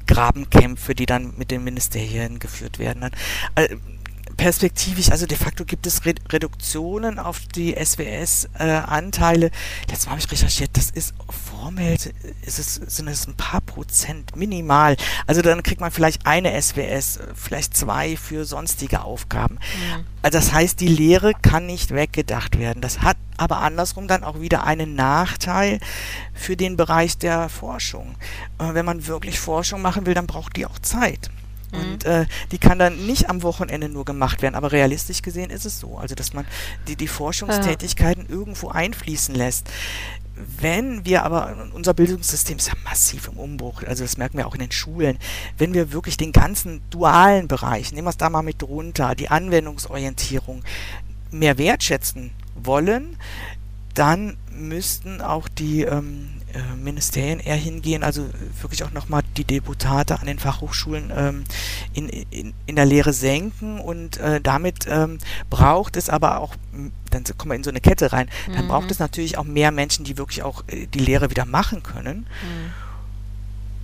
Grabenkämpfe, 0.06 0.94
die 0.94 1.06
dann 1.06 1.34
mit 1.36 1.50
den 1.50 1.64
Ministerien 1.64 2.38
geführt 2.38 2.78
werden. 2.78 3.10
Also, 3.54 3.76
perspektivisch, 4.36 5.10
also 5.10 5.26
de 5.26 5.36
facto 5.36 5.64
gibt 5.64 5.86
es 5.86 6.04
Reduktionen 6.04 7.18
auf 7.18 7.40
die 7.54 7.74
SWS-Anteile. 7.74 9.46
Äh, 9.46 9.50
Letztes 9.88 10.06
Mal 10.06 10.12
habe 10.12 10.20
ich 10.20 10.30
recherchiert, 10.30 10.70
das 10.76 10.90
ist 10.90 11.14
formell 11.50 11.96
ist 12.42 12.58
es, 12.58 12.74
sind 12.74 13.08
es 13.08 13.26
ein 13.26 13.34
paar 13.34 13.60
Prozent, 13.60 14.36
minimal. 14.36 14.96
Also 15.26 15.42
dann 15.42 15.62
kriegt 15.62 15.80
man 15.80 15.90
vielleicht 15.90 16.26
eine 16.26 16.60
SWS, 16.60 17.20
vielleicht 17.34 17.76
zwei 17.76 18.16
für 18.16 18.44
sonstige 18.44 19.02
Aufgaben. 19.02 19.54
Mhm. 19.54 20.04
Also 20.22 20.38
das 20.38 20.52
heißt, 20.52 20.80
die 20.80 20.88
Lehre 20.88 21.32
kann 21.34 21.66
nicht 21.66 21.92
weggedacht 21.92 22.58
werden. 22.58 22.80
Das 22.80 23.00
hat 23.00 23.16
aber 23.36 23.58
andersrum 23.58 24.08
dann 24.08 24.24
auch 24.24 24.40
wieder 24.40 24.64
einen 24.64 24.94
Nachteil 24.94 25.80
für 26.32 26.56
den 26.56 26.76
Bereich 26.76 27.18
der 27.18 27.48
Forschung. 27.48 28.14
Äh, 28.58 28.74
wenn 28.74 28.84
man 28.84 29.06
wirklich 29.06 29.40
Forschung 29.40 29.82
machen 29.82 30.06
will, 30.06 30.14
dann 30.14 30.26
braucht 30.26 30.56
die 30.56 30.66
auch 30.66 30.78
Zeit. 30.78 31.30
Und 31.74 32.04
mhm. 32.04 32.10
äh, 32.10 32.26
die 32.52 32.58
kann 32.58 32.78
dann 32.78 33.06
nicht 33.06 33.28
am 33.28 33.42
Wochenende 33.42 33.88
nur 33.88 34.04
gemacht 34.04 34.42
werden. 34.42 34.54
Aber 34.54 34.72
realistisch 34.72 35.22
gesehen 35.22 35.50
ist 35.50 35.66
es 35.66 35.80
so. 35.80 35.98
Also, 35.98 36.14
dass 36.14 36.32
man 36.32 36.46
die, 36.88 36.96
die 36.96 37.08
Forschungstätigkeiten 37.08 38.26
ja. 38.28 38.34
irgendwo 38.34 38.68
einfließen 38.68 39.34
lässt. 39.34 39.68
Wenn 40.60 41.04
wir 41.04 41.24
aber, 41.24 41.68
unser 41.74 41.94
Bildungssystem 41.94 42.58
ist 42.58 42.66
ja 42.66 42.74
massiv 42.82 43.28
im 43.28 43.38
Umbruch, 43.38 43.84
also 43.84 44.02
das 44.02 44.16
merken 44.16 44.36
wir 44.36 44.48
auch 44.48 44.54
in 44.54 44.60
den 44.60 44.72
Schulen, 44.72 45.16
wenn 45.58 45.74
wir 45.74 45.92
wirklich 45.92 46.16
den 46.16 46.32
ganzen 46.32 46.82
dualen 46.90 47.46
Bereich, 47.46 47.92
nehmen 47.92 48.06
wir 48.06 48.10
es 48.10 48.16
da 48.16 48.30
mal 48.30 48.42
mit 48.42 48.60
drunter, 48.60 49.14
die 49.14 49.28
Anwendungsorientierung 49.28 50.64
mehr 51.30 51.56
wertschätzen 51.56 52.32
wollen, 52.56 53.16
dann 53.94 54.36
müssten 54.50 55.20
auch 55.20 55.46
die 55.46 55.82
ähm, 55.82 56.30
äh, 56.54 56.76
Ministerien 56.76 57.40
eher 57.40 57.56
hingehen, 57.56 58.02
also 58.02 58.28
wirklich 58.60 58.84
auch 58.84 58.92
nochmal 58.92 59.22
die 59.36 59.44
Deputate 59.44 60.20
an 60.20 60.26
den 60.26 60.38
Fachhochschulen 60.38 61.12
ähm, 61.14 61.44
in, 61.92 62.08
in, 62.08 62.54
in 62.66 62.76
der 62.76 62.86
Lehre 62.86 63.12
senken 63.12 63.80
und 63.80 64.16
äh, 64.18 64.40
damit 64.40 64.86
ähm, 64.88 65.18
braucht 65.50 65.96
es 65.96 66.08
aber 66.08 66.40
auch, 66.40 66.54
dann 67.10 67.24
kommen 67.36 67.52
wir 67.52 67.56
in 67.56 67.64
so 67.64 67.70
eine 67.70 67.80
Kette 67.80 68.12
rein, 68.12 68.28
dann 68.46 68.64
mhm. 68.64 68.68
braucht 68.68 68.90
es 68.90 68.98
natürlich 68.98 69.38
auch 69.38 69.44
mehr 69.44 69.70
Menschen, 69.70 70.04
die 70.04 70.16
wirklich 70.16 70.42
auch 70.42 70.64
äh, 70.68 70.86
die 70.86 71.00
Lehre 71.00 71.30
wieder 71.30 71.44
machen 71.44 71.82
können. 71.82 72.18
Mhm. 72.18 72.84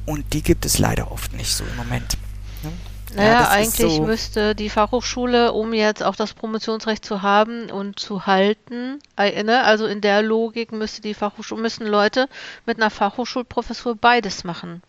Und 0.07 0.33
die 0.33 0.43
gibt 0.43 0.65
es 0.65 0.79
leider 0.79 1.13
oft 1.13 1.33
nicht 1.35 1.55
so 1.55 1.65
im 1.65 1.77
Moment. 1.77 2.17
Ne? 2.63 2.73
Naja, 3.15 3.31
ja, 3.31 3.49
eigentlich 3.49 3.95
so 3.95 4.03
müsste 4.03 4.55
die 4.55 4.71
Fachhochschule, 4.71 5.53
um 5.53 5.73
jetzt 5.73 6.03
auch 6.03 6.15
das 6.15 6.33
Promotionsrecht 6.33 7.05
zu 7.05 7.23
haben 7.23 7.71
und 7.71 7.99
zu 7.99 8.27
halten, 8.27 9.01
ne, 9.19 9.65
also 9.65 9.87
in 9.87 10.01
der 10.01 10.23
Logik 10.23 10.71
müsste 10.73 11.03
die 11.03 11.15
Fachhochschule, 11.15 11.61
müssen 11.61 11.87
Leute 11.87 12.29
mit 12.67 12.77
einer 12.79 12.91
Fachhochschulprofessur 12.91 13.97
beides 13.97 14.45
machen. 14.45 14.83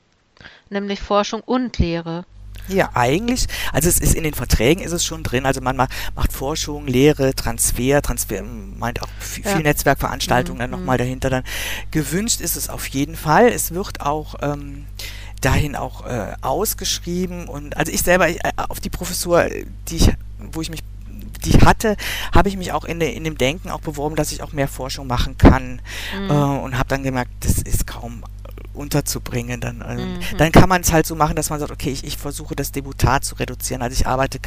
Nämlich 0.69 1.01
Forschung 1.01 1.41
und 1.41 1.77
Lehre. 1.79 2.25
Ja, 2.67 2.91
eigentlich, 2.93 3.47
also 3.73 3.89
es 3.89 3.99
ist 3.99 4.13
in 4.13 4.23
den 4.23 4.33
Verträgen 4.33 4.83
ist 4.83 4.91
es 4.91 5.03
schon 5.03 5.23
drin, 5.23 5.45
also 5.45 5.61
man 5.61 5.75
macht 5.75 6.31
Forschung, 6.31 6.87
Lehre, 6.87 7.33
Transfer, 7.33 8.01
Transfer 8.01 8.43
meint 8.43 9.01
auch 9.01 9.09
viel, 9.19 9.43
ja. 9.45 9.59
Netzwerkveranstaltungen 9.59 10.57
mhm. 10.57 10.71
dann 10.71 10.79
nochmal 10.79 10.97
mhm. 10.97 10.99
dahinter 10.99 11.29
dann. 11.29 11.43
Gewünscht 11.89 12.39
ist 12.39 12.55
es 12.55 12.69
auf 12.69 12.87
jeden 12.87 13.15
Fall. 13.15 13.47
Es 13.47 13.73
wird 13.73 14.01
auch 14.01 14.35
ähm, 14.41 14.85
dahin 15.41 15.75
auch 15.75 16.05
äh, 16.05 16.33
ausgeschrieben 16.41 17.47
und 17.47 17.75
also 17.77 17.91
ich 17.91 18.01
selber 18.01 18.29
ich, 18.29 18.43
äh, 18.43 18.51
auf 18.69 18.79
die 18.79 18.89
Professur, 18.89 19.47
die 19.87 19.97
ich, 19.97 20.11
wo 20.51 20.61
ich 20.61 20.69
mich 20.69 20.81
die 21.43 21.49
ich 21.49 21.61
hatte, 21.61 21.97
habe 22.33 22.49
ich 22.49 22.57
mich 22.57 22.71
auch 22.71 22.85
in, 22.85 22.99
de, 22.99 23.11
in 23.11 23.23
dem 23.23 23.37
Denken 23.37 23.71
auch 23.71 23.81
beworben, 23.81 24.15
dass 24.15 24.31
ich 24.31 24.43
auch 24.43 24.53
mehr 24.53 24.67
Forschung 24.67 25.07
machen 25.07 25.39
kann 25.39 25.81
mhm. 26.15 26.29
äh, 26.29 26.33
und 26.33 26.77
habe 26.77 26.87
dann 26.89 27.01
gemerkt, 27.01 27.31
das 27.39 27.57
ist 27.57 27.87
kaum 27.87 28.23
unterzubringen. 28.73 29.59
Dann, 29.59 29.81
also, 29.81 30.03
mhm. 30.03 30.19
dann 30.37 30.51
kann 30.51 30.69
man 30.69 30.81
es 30.81 30.91
halt 30.91 31.05
so 31.05 31.15
machen, 31.15 31.35
dass 31.35 31.49
man 31.49 31.59
sagt, 31.59 31.71
okay, 31.71 31.89
ich, 31.89 32.03
ich 32.03 32.17
versuche 32.17 32.55
das 32.55 32.71
Debutat 32.71 33.23
zu 33.23 33.35
reduzieren. 33.35 33.81
Also 33.81 33.93
ich 33.93 34.07
arbeite, 34.07 34.39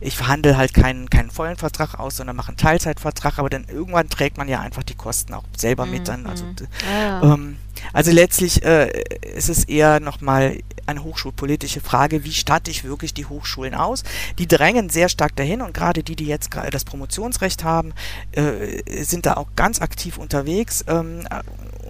ich 0.00 0.16
verhandle 0.16 0.56
halt 0.56 0.74
keinen, 0.74 1.08
keinen 1.08 1.30
vollen 1.30 1.56
Vertrag 1.56 1.98
aus, 1.98 2.16
sondern 2.16 2.36
mache 2.36 2.48
einen 2.48 2.56
Teilzeitvertrag, 2.56 3.38
aber 3.38 3.50
dann 3.50 3.64
irgendwann 3.64 4.08
trägt 4.08 4.36
man 4.36 4.48
ja 4.48 4.60
einfach 4.60 4.82
die 4.82 4.94
Kosten 4.94 5.34
auch 5.34 5.44
selber 5.56 5.86
mhm. 5.86 5.92
mit 5.92 6.08
dann. 6.08 6.26
Also, 6.26 6.44
mhm. 6.44 6.56
ja. 6.90 7.22
ähm, 7.22 7.56
also 7.92 8.10
letztlich 8.10 8.64
äh, 8.64 9.02
ist 9.34 9.48
es 9.48 9.64
eher 9.64 10.00
nochmal 10.00 10.58
eine 10.86 11.04
hochschulpolitische 11.04 11.80
Frage, 11.80 12.24
wie 12.24 12.32
statte 12.32 12.70
ich 12.70 12.84
wirklich 12.84 13.14
die 13.14 13.26
Hochschulen 13.26 13.74
aus? 13.74 14.02
Die 14.38 14.46
drängen 14.46 14.90
sehr 14.90 15.08
stark 15.08 15.36
dahin 15.36 15.62
und 15.62 15.72
gerade 15.72 16.02
die, 16.02 16.16
die 16.16 16.26
jetzt 16.26 16.50
das 16.70 16.84
Promotionsrecht 16.84 17.64
haben, 17.64 17.94
äh, 18.32 19.02
sind 19.04 19.26
da 19.26 19.34
auch 19.34 19.48
ganz 19.56 19.80
aktiv 19.80 20.18
unterwegs 20.18 20.84
ähm, 20.88 21.26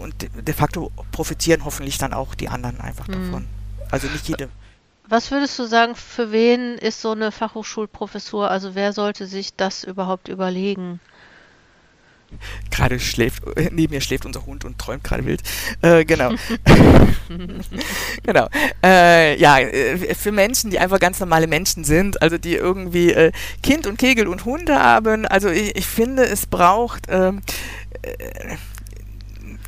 und 0.01 0.15
de 0.21 0.55
facto 0.55 0.93
profitieren 1.13 1.65
hoffentlich 1.65 1.99
dann 1.99 2.13
auch 2.13 2.35
die 2.35 2.49
anderen 2.49 2.81
einfach 2.81 3.09
mhm. 3.09 3.13
davon. 3.13 3.47
Also 3.91 4.09
nicht 4.09 4.29
jede. 4.29 4.49
Was 5.09 5.33
würdest 5.33 5.59
du 5.59 5.65
sagen, 5.65 5.97
für 5.97 6.31
wen 6.31 6.79
ist 6.79 7.01
so 7.01 7.11
eine 7.11 7.33
Fachhochschulprofessur? 7.33 8.49
Also 8.49 8.77
wer 8.77 8.93
sollte 8.93 9.27
sich 9.27 9.57
das 9.57 9.83
überhaupt 9.83 10.29
überlegen? 10.29 11.01
Gerade 12.71 12.99
schläft, 13.01 13.43
neben 13.73 13.95
mir 13.95 14.01
schläft 14.01 14.27
unser 14.27 14.47
Hund 14.47 14.65
und 14.65 14.79
träumt 14.79 15.05
gerade 15.05 15.25
wild. 15.25 15.43
Äh, 15.83 16.05
genau. 16.05 16.31
genau. 18.23 18.49
Äh, 18.83 19.39
ja, 19.41 19.59
äh, 19.59 20.15
für 20.15 20.33
Menschen, 20.33 20.71
die 20.71 20.79
einfach 20.79 21.01
ganz 21.01 21.21
normale 21.21 21.47
Menschen 21.47 21.85
sind, 21.85 22.21
also 22.23 22.39
die 22.39 22.55
irgendwie 22.55 23.13
äh, 23.13 23.33
Kind 23.63 23.87
und 23.87 23.99
Kegel 23.99 24.27
und 24.27 24.45
Hund 24.45 24.71
haben, 24.71 25.27
also 25.27 25.49
ich, 25.49 25.77
ich 25.77 25.87
finde, 25.87 26.25
es 26.25 26.47
braucht 26.47 27.07
ähm, 27.09 27.43
äh, 28.03 28.57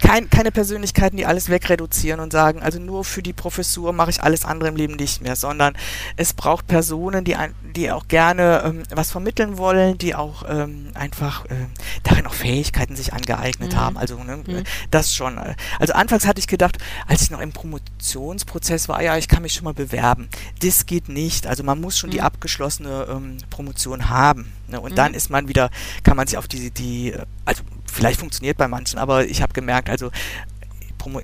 kein, 0.02 0.28
keine 0.28 0.50
Persönlichkeiten, 0.50 1.16
die 1.16 1.26
alles 1.26 1.48
wegreduzieren 1.48 2.20
und 2.20 2.32
sagen, 2.32 2.60
also 2.60 2.78
nur 2.80 3.04
für 3.04 3.22
die 3.22 3.32
Professur 3.32 3.92
mache 3.92 4.10
ich 4.10 4.22
alles 4.22 4.44
andere 4.44 4.68
im 4.68 4.76
Leben 4.76 4.96
nicht 4.96 5.22
mehr, 5.22 5.36
sondern 5.36 5.74
es 6.16 6.34
braucht 6.34 6.66
Personen, 6.66 7.24
die, 7.24 7.36
die 7.76 7.90
auch 7.90 8.08
gerne 8.08 8.62
ähm, 8.64 8.82
was 8.90 9.12
vermitteln 9.12 9.58
wollen, 9.58 9.96
die 9.98 10.14
auch 10.14 10.44
ähm, 10.48 10.88
einfach 10.94 11.44
äh, 11.46 11.54
darin 12.02 12.26
auch 12.26 12.34
Fähigkeiten 12.34 12.96
sich 12.96 13.12
angeeignet 13.12 13.74
mhm. 13.74 13.76
haben. 13.76 13.96
Also 13.96 14.16
ne, 14.16 14.38
mhm. 14.38 14.64
das 14.90 15.14
schon. 15.14 15.38
Also 15.78 15.94
anfangs 15.94 16.26
hatte 16.26 16.40
ich 16.40 16.48
gedacht, 16.48 16.78
als 17.06 17.22
ich 17.22 17.30
noch 17.30 17.40
im 17.40 17.52
Promotionsprozess 17.52 18.88
war, 18.88 19.02
ja, 19.02 19.16
ich 19.16 19.28
kann 19.28 19.42
mich 19.42 19.54
schon 19.54 19.64
mal 19.64 19.74
bewerben. 19.74 20.28
Das 20.62 20.86
geht 20.86 21.08
nicht. 21.08 21.46
Also 21.46 21.62
man 21.62 21.80
muss 21.80 21.96
schon 21.96 22.10
mhm. 22.10 22.14
die 22.14 22.22
abgeschlossene 22.22 23.06
ähm, 23.08 23.38
Promotion 23.50 24.10
haben. 24.10 24.52
Ne? 24.66 24.80
Und 24.80 24.98
dann 24.98 25.12
mhm. 25.12 25.16
ist 25.16 25.30
man 25.30 25.46
wieder, 25.46 25.70
kann 26.02 26.16
man 26.16 26.26
sich 26.26 26.36
auf 26.36 26.48
die, 26.48 26.72
die, 26.72 27.14
also 27.44 27.62
vielleicht 27.92 28.20
funktioniert 28.20 28.57
bei 28.57 28.68
manchen, 28.68 28.98
aber 28.98 29.26
ich 29.26 29.42
habe 29.42 29.52
gemerkt, 29.52 29.90
also 29.90 30.11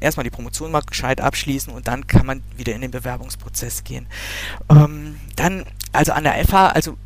erstmal 0.00 0.24
die 0.24 0.30
Promotion 0.30 0.72
mal 0.72 0.82
gescheit 0.82 1.20
abschließen 1.20 1.72
und 1.72 1.86
dann 1.86 2.06
kann 2.06 2.26
man 2.26 2.42
wieder 2.56 2.74
in 2.74 2.80
den 2.80 2.90
Bewerbungsprozess 2.90 3.84
gehen. 3.84 4.06
Ähm, 4.68 5.20
dann, 5.36 5.64
also 5.92 6.12
an 6.12 6.24
der 6.24 6.44
FH, 6.44 6.68
also 6.70 6.96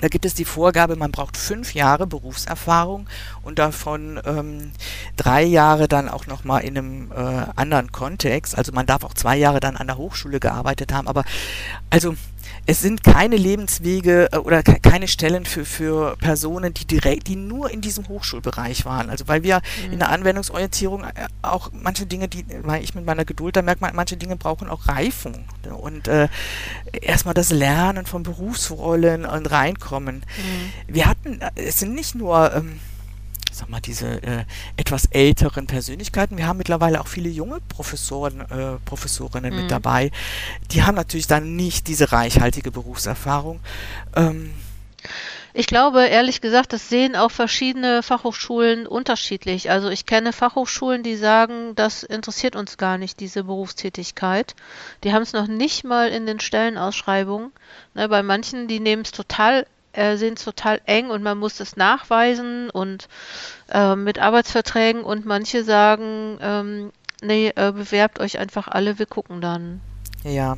da 0.00 0.08
gibt 0.08 0.26
es 0.26 0.34
die 0.34 0.44
Vorgabe, 0.44 0.96
man 0.96 1.12
braucht 1.12 1.36
fünf 1.36 1.72
Jahre 1.72 2.06
Berufserfahrung 2.06 3.06
und 3.42 3.58
davon 3.58 4.20
ähm, 4.26 4.72
drei 5.16 5.42
Jahre 5.44 5.88
dann 5.88 6.08
auch 6.08 6.26
nochmal 6.26 6.62
in 6.62 6.76
einem 6.76 7.12
äh, 7.12 7.46
anderen 7.56 7.92
Kontext. 7.92 8.58
Also 8.58 8.72
man 8.72 8.86
darf 8.86 9.04
auch 9.04 9.14
zwei 9.14 9.36
Jahre 9.36 9.60
dann 9.60 9.76
an 9.76 9.86
der 9.86 9.96
Hochschule 9.96 10.40
gearbeitet 10.40 10.92
haben. 10.92 11.08
Aber 11.08 11.24
also 11.90 12.16
es 12.66 12.80
sind 12.80 13.04
keine 13.04 13.36
Lebenswege 13.36 14.28
äh, 14.32 14.36
oder 14.38 14.62
keine 14.62 15.08
Stellen 15.08 15.44
für, 15.44 15.64
für 15.64 16.16
Personen, 16.16 16.72
die 16.72 16.86
direkt, 16.86 17.28
die 17.28 17.36
nur 17.36 17.70
in 17.70 17.80
diesem 17.80 18.08
Hochschulbereich 18.08 18.84
waren. 18.84 19.10
Also 19.10 19.28
weil 19.28 19.42
wir 19.42 19.60
mhm. 19.86 19.92
in 19.94 19.98
der 19.98 20.10
Anwendungsorientierung 20.10 21.04
äh, 21.04 21.26
auch 21.42 21.70
manche 21.72 22.06
Dinge, 22.06 22.28
die, 22.28 22.44
weil 22.62 22.82
ich 22.82 22.94
mit 22.94 23.04
meiner 23.04 23.24
Geduld, 23.24 23.56
da 23.56 23.62
merkt 23.62 23.80
man, 23.80 23.94
manche 23.94 24.16
Dinge 24.16 24.36
brauchen 24.36 24.68
auch 24.68 24.88
Reifung. 24.88 25.44
Und 25.78 26.08
äh, 26.08 26.28
erstmal 26.92 27.34
das 27.34 27.50
Lernen 27.50 28.06
von 28.06 28.22
Berufsrollen 28.22 29.24
und 29.26 29.50
reinkommen. 29.50 30.16
Mhm. 30.16 30.94
Wir 30.94 31.06
hatten, 31.06 31.40
äh, 31.40 31.50
es 31.56 31.80
sind 31.80 31.94
nicht 31.94 32.14
nur 32.14 32.54
ähm, 32.54 32.80
sag 33.54 33.68
mal, 33.68 33.80
diese 33.80 34.22
äh, 34.22 34.44
etwas 34.76 35.06
älteren 35.06 35.66
Persönlichkeiten. 35.66 36.36
Wir 36.36 36.46
haben 36.46 36.58
mittlerweile 36.58 37.00
auch 37.00 37.06
viele 37.06 37.28
junge 37.28 37.60
Professoren, 37.68 38.40
äh, 38.40 38.78
Professorinnen 38.84 39.52
mhm. 39.52 39.62
mit 39.62 39.70
dabei. 39.70 40.10
Die 40.70 40.82
haben 40.82 40.94
natürlich 40.94 41.26
dann 41.26 41.56
nicht 41.56 41.88
diese 41.88 42.12
reichhaltige 42.12 42.70
Berufserfahrung. 42.70 43.60
Ähm, 44.16 44.50
ich 45.56 45.68
glaube, 45.68 46.04
ehrlich 46.06 46.40
gesagt, 46.40 46.72
das 46.72 46.88
sehen 46.88 47.14
auch 47.14 47.30
verschiedene 47.30 48.02
Fachhochschulen 48.02 48.88
unterschiedlich. 48.88 49.70
Also 49.70 49.88
ich 49.88 50.04
kenne 50.04 50.32
Fachhochschulen, 50.32 51.04
die 51.04 51.14
sagen, 51.14 51.76
das 51.76 52.02
interessiert 52.02 52.56
uns 52.56 52.76
gar 52.76 52.98
nicht, 52.98 53.20
diese 53.20 53.44
Berufstätigkeit. 53.44 54.56
Die 55.04 55.12
haben 55.12 55.22
es 55.22 55.32
noch 55.32 55.46
nicht 55.46 55.84
mal 55.84 56.08
in 56.08 56.26
den 56.26 56.40
Stellenausschreibungen. 56.40 57.52
Ne, 57.94 58.08
bei 58.08 58.24
manchen, 58.24 58.66
die 58.66 58.80
nehmen 58.80 59.02
es 59.02 59.12
total 59.12 59.64
äh, 59.96 60.16
sind 60.16 60.42
total 60.42 60.80
eng 60.86 61.10
und 61.10 61.22
man 61.22 61.38
muss 61.38 61.56
das 61.56 61.76
nachweisen 61.76 62.70
und 62.70 63.08
äh, 63.72 63.96
mit 63.96 64.18
Arbeitsverträgen 64.18 65.02
und 65.02 65.24
manche 65.24 65.64
sagen, 65.64 66.38
ähm, 66.40 66.92
nee, 67.22 67.48
äh, 67.48 67.72
bewerbt 67.72 68.20
euch 68.20 68.38
einfach 68.38 68.68
alle, 68.68 68.98
wir 68.98 69.06
gucken 69.06 69.40
dann. 69.40 69.80
Ja, 70.24 70.56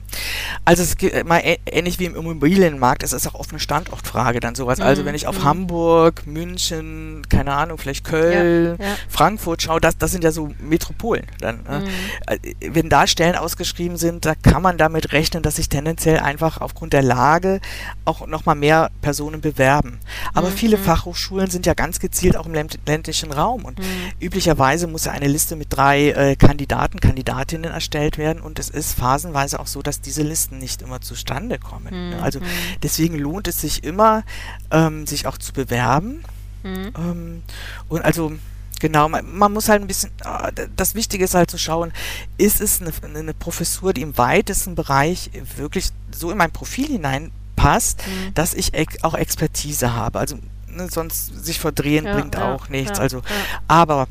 also 0.65 0.85
es 0.85 0.97
gibt 0.97 1.27
mal 1.27 1.43
ähnlich 1.67 1.99
wie 1.99 2.05
im 2.05 2.15
Immobilienmarkt, 2.15 3.03
es 3.03 3.13
ist 3.13 3.27
auch 3.27 3.35
oft 3.35 3.51
eine 3.51 3.59
Standortfrage 3.59 4.39
dann 4.39 4.55
sowas. 4.55 4.81
Also 4.81 5.03
mhm. 5.03 5.07
wenn 5.07 5.15
ich 5.17 5.27
auf 5.27 5.41
mhm. 5.41 5.45
Hamburg, 5.45 6.25
München, 6.27 7.23
keine 7.29 7.53
Ahnung, 7.53 7.77
vielleicht 7.77 8.05
Köln, 8.05 8.77
ja, 8.79 8.87
ja. 8.87 8.95
Frankfurt 9.09 9.63
schaue, 9.63 9.81
das, 9.81 9.99
das 9.99 10.13
sind 10.13 10.23
ja 10.23 10.31
so 10.31 10.53
Metropolen. 10.61 11.27
Dann, 11.41 11.65
ne? 11.65 11.81
mhm. 11.81 11.87
äh, 12.27 12.75
wenn 12.75 12.89
da 12.89 13.09
Stellen 13.09 13.35
ausgeschrieben 13.35 13.97
sind, 13.97 14.25
da 14.25 14.37
kann 14.37 14.63
man 14.63 14.79
damit 14.79 15.13
rechnen, 15.13 15.43
dass 15.43 15.57
sich 15.57 15.69
tendenziell 15.69 16.21
einfach 16.21 16.61
aufgrund 16.61 16.93
der 16.93 17.03
Lage 17.03 17.61
auch 18.05 18.27
nochmal 18.29 18.55
mehr 18.55 18.91
Personen 19.03 19.41
bewerben. 19.41 19.99
Aber 20.33 20.51
mhm. 20.51 20.55
viele 20.55 20.79
Fachhochschulen 20.79 21.51
sind 21.51 21.67
ja 21.67 21.75
ganz 21.75 21.99
gezielt 21.99 22.37
auch 22.37 22.47
im 22.47 22.55
ländlichen 22.87 23.33
Raum 23.33 23.65
und 23.65 23.81
mhm. 23.81 23.85
üblicherweise 24.21 24.87
muss 24.87 25.07
ja 25.07 25.13
eine 25.13 25.27
Liste 25.27 25.57
mit 25.57 25.69
drei 25.71 26.11
äh, 26.11 26.37
Kandidaten, 26.37 27.01
Kandidatinnen 27.01 27.73
erstellt 27.73 28.17
werden 28.17 28.41
und 28.41 28.61
es 28.61 28.71
ist 28.71 28.95
phasenweise 28.95 29.56
auch 29.57 29.67
so, 29.67 29.83
dass 29.83 30.01
diese 30.01 30.23
Listen 30.23 30.59
nicht 30.59 30.83
immer 30.83 31.01
zustande 31.01 31.59
kommen. 31.59 32.11
Mhm. 32.11 32.23
Also 32.23 32.41
deswegen 32.83 33.19
lohnt 33.19 33.49
es 33.49 33.61
sich 33.61 33.85
immer, 33.85 34.25
ähm, 34.71 35.07
sich 35.07 35.27
auch 35.27 35.39
zu 35.39 35.53
bewerben. 35.53 36.25
Mhm. 36.63 36.93
Ähm, 36.97 37.43
und 37.89 38.05
also 38.05 38.33
Genau, 38.79 39.09
man, 39.09 39.35
man, 39.35 39.55
muss 39.55 39.71
halt 39.71 39.81
ein 39.81 39.87
bisschen, 39.87 40.11
ah, 40.23 40.51
das 40.77 40.95
Wichtige 40.95 41.25
ist 41.25 41.35
halt 41.35 41.51
zu 41.51 41.57
schauen, 41.57 41.93
ist 42.37 42.61
es 42.61 42.83
eine, 42.83 42.93
eine, 43.03 43.33
Professur, 43.33 43.95
die 43.95 44.03
im 44.03 44.19
weitesten 44.19 44.75
Bereich 44.75 45.31
wirklich 45.57 45.93
so 46.11 46.31
in 46.31 46.37
mein 46.37 46.51
Profil 46.51 46.89
hineinpasst, 46.89 48.03
mhm. 48.07 48.35
dass 48.35 48.53
ich 48.53 48.73
auch 49.03 49.15
Expertise 49.15 49.95
habe. 49.95 50.19
Also 50.19 50.37
ne, 50.69 50.89
sonst 50.91 51.45
sich 51.45 51.59
verdrehen 51.59 52.05
ja, 52.05 52.15
bringt 52.15 52.35
ja, 52.35 52.55
auch 52.55 52.69
nichts. 52.69 52.99
Ja, 52.99 53.03
also, 53.05 53.23
aber 53.67 54.09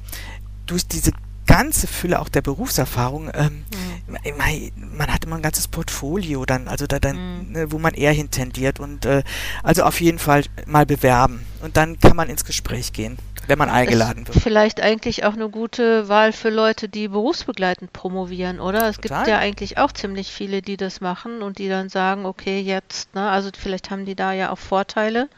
durch 0.66 0.88
diese 0.88 1.12
ganze 1.46 1.88
Fülle 1.88 2.20
auch 2.20 2.30
der 2.30 2.42
Berufserfahrung, 2.42 3.30
ähm, 3.34 3.46
mhm. 3.46 3.66
Man, 4.08 5.08
hat 5.12 5.26
immer 5.26 5.38
ein 5.38 5.42
ganzes 5.42 5.68
Portfolio 5.68 6.46
dann, 6.46 6.68
also 6.68 6.86
da 6.86 7.00
dann, 7.00 7.16
mhm. 7.48 7.52
ne, 7.52 7.72
wo 7.72 7.80
man 7.80 7.94
eher 7.94 8.12
hintendiert 8.12 8.80
und 8.80 9.06
äh, 9.06 9.24
also 9.64 9.84
auf 9.84 10.00
jeden 10.02 10.20
Fall 10.20 10.44
mal 10.66 10.86
bewerben 10.86 11.46
und 11.62 11.78
dann 11.78 12.00
kann 12.00 12.16
man 12.16 12.30
ins 12.30 12.46
Gespräch 12.46 12.94
gehen, 12.94 13.18
wenn 13.48 13.58
man 13.58 13.70
eingeladen 13.70 14.28
wird. 14.28 14.38
Vielleicht 14.40 14.82
eigentlich 14.82 15.26
auch 15.26 15.34
eine 15.34 15.50
gute 15.50 16.08
Wahl 16.08 16.34
für 16.34 16.50
Leute, 16.50 16.88
die 16.88 17.08
berufsbegleitend 17.08 17.94
promovieren, 17.94 18.60
oder? 18.60 18.88
Es 18.88 18.98
Total. 18.98 19.20
gibt 19.20 19.28
ja 19.28 19.40
eigentlich 19.40 19.78
auch 19.78 19.92
ziemlich 19.92 20.32
viele, 20.32 20.62
die 20.62 20.78
das 20.78 21.02
machen 21.02 21.42
und 21.42 21.58
die 21.58 21.70
dann 21.70 21.90
sagen, 21.90 22.26
okay, 22.26 22.60
jetzt, 22.60 23.14
ne, 23.16 23.30
also 23.30 23.50
vielleicht 23.58 23.90
haben 23.90 24.06
die 24.06 24.16
da 24.16 24.34
ja 24.34 24.52
auch 24.52 24.60
Vorteile, 24.60 25.30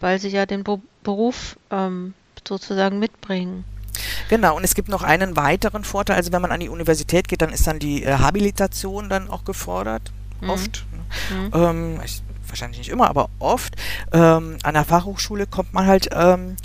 weil 0.00 0.18
sie 0.18 0.28
ja 0.28 0.46
den 0.46 0.64
Be 0.64 0.80
Beruf 1.02 1.58
ähm, 1.70 2.14
sozusagen 2.48 2.98
mitbringen. 2.98 3.64
Genau, 4.28 4.56
und 4.56 4.64
es 4.64 4.74
gibt 4.74 4.88
noch 4.88 5.02
einen 5.02 5.36
weiteren 5.36 5.84
Vorteil. 5.84 6.16
Also 6.16 6.32
wenn 6.32 6.42
man 6.42 6.52
an 6.52 6.60
die 6.60 6.68
Universität 6.68 7.28
geht, 7.28 7.42
dann 7.42 7.50
ist 7.50 7.66
dann 7.66 7.78
die 7.78 8.04
äh, 8.04 8.18
Habilitation 8.18 9.08
dann 9.08 9.28
auch 9.28 9.44
gefordert. 9.44 10.12
Mhm. 10.40 10.50
Oft. 10.50 10.86
Ne? 11.30 11.36
Mhm. 11.36 11.50
Ähm, 11.54 12.00
ich, 12.04 12.22
wahrscheinlich 12.48 12.78
nicht 12.78 12.90
immer, 12.90 13.08
aber 13.08 13.28
oft. 13.38 13.74
Ähm, 14.12 14.58
an 14.62 14.74
der 14.74 14.84
Fachhochschule 14.84 15.46
kommt 15.46 15.72
man 15.72 15.86
halt, 15.86 16.08
ähm, 16.12 16.56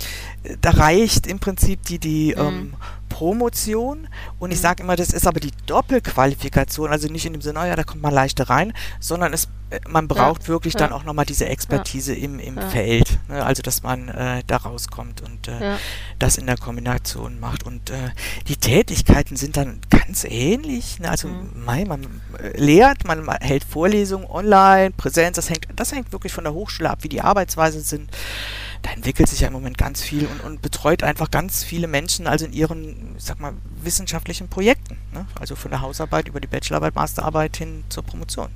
da 0.60 0.70
reicht 0.70 1.26
im 1.26 1.38
Prinzip 1.38 1.82
die, 1.84 1.98
die 1.98 2.34
mhm. 2.36 2.42
ähm, 2.42 2.76
Promotion 3.10 4.08
und 4.38 4.52
ich 4.52 4.58
mhm. 4.58 4.62
sage 4.62 4.82
immer, 4.82 4.96
das 4.96 5.10
ist 5.10 5.26
aber 5.26 5.40
die 5.40 5.50
Doppelqualifikation, 5.66 6.90
also 6.90 7.08
nicht 7.08 7.26
in 7.26 7.34
dem 7.34 7.42
Sinne, 7.42 7.60
oh 7.60 7.64
ja, 7.64 7.76
da 7.76 7.82
kommt 7.82 8.00
man 8.00 8.14
leichter 8.14 8.48
rein, 8.48 8.72
sondern 9.00 9.34
es, 9.34 9.48
äh, 9.68 9.80
man 9.88 10.08
braucht 10.08 10.44
ja, 10.44 10.48
wirklich 10.48 10.74
ja. 10.74 10.80
dann 10.80 10.92
auch 10.92 11.04
nochmal 11.04 11.26
diese 11.26 11.46
Expertise 11.46 12.14
ja. 12.14 12.24
im, 12.24 12.38
im 12.38 12.58
Feld, 12.70 13.18
ne? 13.28 13.44
also 13.44 13.60
dass 13.60 13.82
man 13.82 14.08
äh, 14.08 14.42
da 14.46 14.56
rauskommt 14.56 15.20
und 15.20 15.48
äh, 15.48 15.76
das 16.18 16.38
in 16.38 16.46
der 16.46 16.56
Kombination 16.56 17.38
macht 17.40 17.64
und 17.64 17.90
äh, 17.90 18.10
die 18.48 18.56
Tätigkeiten 18.56 19.36
sind 19.36 19.58
dann 19.58 19.80
ganz 19.90 20.24
ähnlich, 20.24 21.00
ne? 21.00 21.10
also 21.10 21.28
mhm. 21.28 21.50
mein, 21.66 21.88
man 21.88 22.22
äh, 22.38 22.56
lehrt, 22.58 23.04
man 23.04 23.28
hält 23.40 23.64
Vorlesungen 23.64 24.26
online, 24.26 24.92
Präsenz, 24.92 25.36
das 25.36 25.50
hängt, 25.50 25.66
das 25.76 25.92
hängt 25.92 26.12
wirklich 26.12 26.32
von 26.32 26.44
der 26.44 26.54
Hochschule 26.54 26.88
ab, 26.88 27.00
wie 27.02 27.10
die 27.10 27.20
Arbeitsweisen 27.20 27.82
sind 27.82 28.08
da 28.82 28.90
entwickelt 28.90 29.28
sich 29.28 29.40
ja 29.40 29.48
im 29.48 29.52
Moment 29.52 29.78
ganz 29.78 30.02
viel 30.02 30.26
und, 30.26 30.40
und 30.40 30.62
betreut 30.62 31.02
einfach 31.02 31.30
ganz 31.30 31.64
viele 31.64 31.86
Menschen, 31.86 32.26
also 32.26 32.46
in 32.46 32.52
ihren, 32.52 33.14
ich 33.16 33.24
sag 33.24 33.40
mal, 33.40 33.52
wissenschaftlichen 33.82 34.48
Projekten. 34.48 34.96
Ne? 35.12 35.26
Also 35.38 35.56
von 35.56 35.70
der 35.70 35.80
Hausarbeit 35.80 36.28
über 36.28 36.40
die 36.40 36.48
Bachelorarbeit, 36.48 36.94
Masterarbeit 36.94 37.56
hin 37.56 37.84
zur 37.88 38.02
Promotion. 38.02 38.50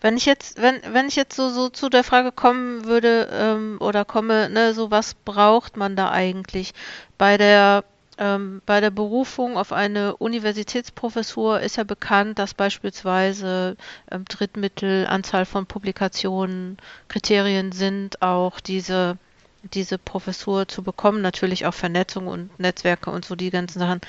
Wenn 0.00 0.16
ich 0.16 0.26
jetzt, 0.26 0.60
wenn, 0.60 0.80
wenn 0.92 1.08
ich 1.08 1.16
jetzt 1.16 1.34
so, 1.34 1.48
so 1.48 1.68
zu 1.68 1.88
der 1.88 2.04
Frage 2.04 2.30
kommen 2.30 2.84
würde 2.84 3.28
ähm, 3.32 3.78
oder 3.80 4.04
komme, 4.04 4.50
ne, 4.50 4.74
so 4.74 4.90
was 4.90 5.14
braucht 5.14 5.76
man 5.76 5.96
da 5.96 6.10
eigentlich 6.10 6.74
bei 7.18 7.38
der 7.38 7.82
ähm, 8.18 8.62
bei 8.64 8.80
der 8.80 8.90
Berufung 8.90 9.56
auf 9.58 9.72
eine 9.72 10.16
Universitätsprofessur 10.16 11.60
ist 11.60 11.76
ja 11.76 11.84
bekannt, 11.84 12.38
dass 12.38 12.54
beispielsweise 12.54 13.76
ähm, 14.10 14.24
Drittmittel, 14.26 15.06
Anzahl 15.06 15.44
von 15.44 15.66
Publikationen, 15.66 16.78
Kriterien 17.08 17.72
sind, 17.72 18.22
auch 18.22 18.60
diese 18.60 19.18
diese 19.62 19.98
Professur 19.98 20.68
zu 20.68 20.82
bekommen, 20.82 21.22
natürlich 21.22 21.66
auch 21.66 21.74
Vernetzung 21.74 22.26
und 22.26 22.58
Netzwerke 22.58 23.10
und 23.10 23.24
so 23.24 23.34
die 23.34 23.50
ganzen 23.50 23.78
Sachen. 23.78 24.00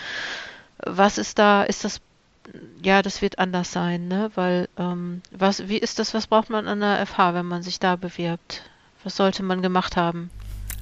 Was 0.79 1.17
ist 1.17 1.39
da, 1.39 1.63
ist 1.63 1.83
das, 1.83 2.01
ja, 2.83 3.01
das 3.01 3.21
wird 3.21 3.39
anders 3.39 3.71
sein, 3.71 4.07
ne? 4.07 4.31
Weil, 4.35 4.69
ähm, 4.77 5.21
was, 5.31 5.67
wie 5.67 5.77
ist 5.77 5.99
das, 5.99 6.13
was 6.13 6.27
braucht 6.27 6.49
man 6.49 6.67
an 6.67 6.79
der 6.79 7.05
FH, 7.05 7.33
wenn 7.33 7.45
man 7.45 7.63
sich 7.63 7.79
da 7.79 7.95
bewirbt? 7.95 8.63
Was 9.03 9.15
sollte 9.15 9.43
man 9.43 9.61
gemacht 9.61 9.95
haben? 9.97 10.29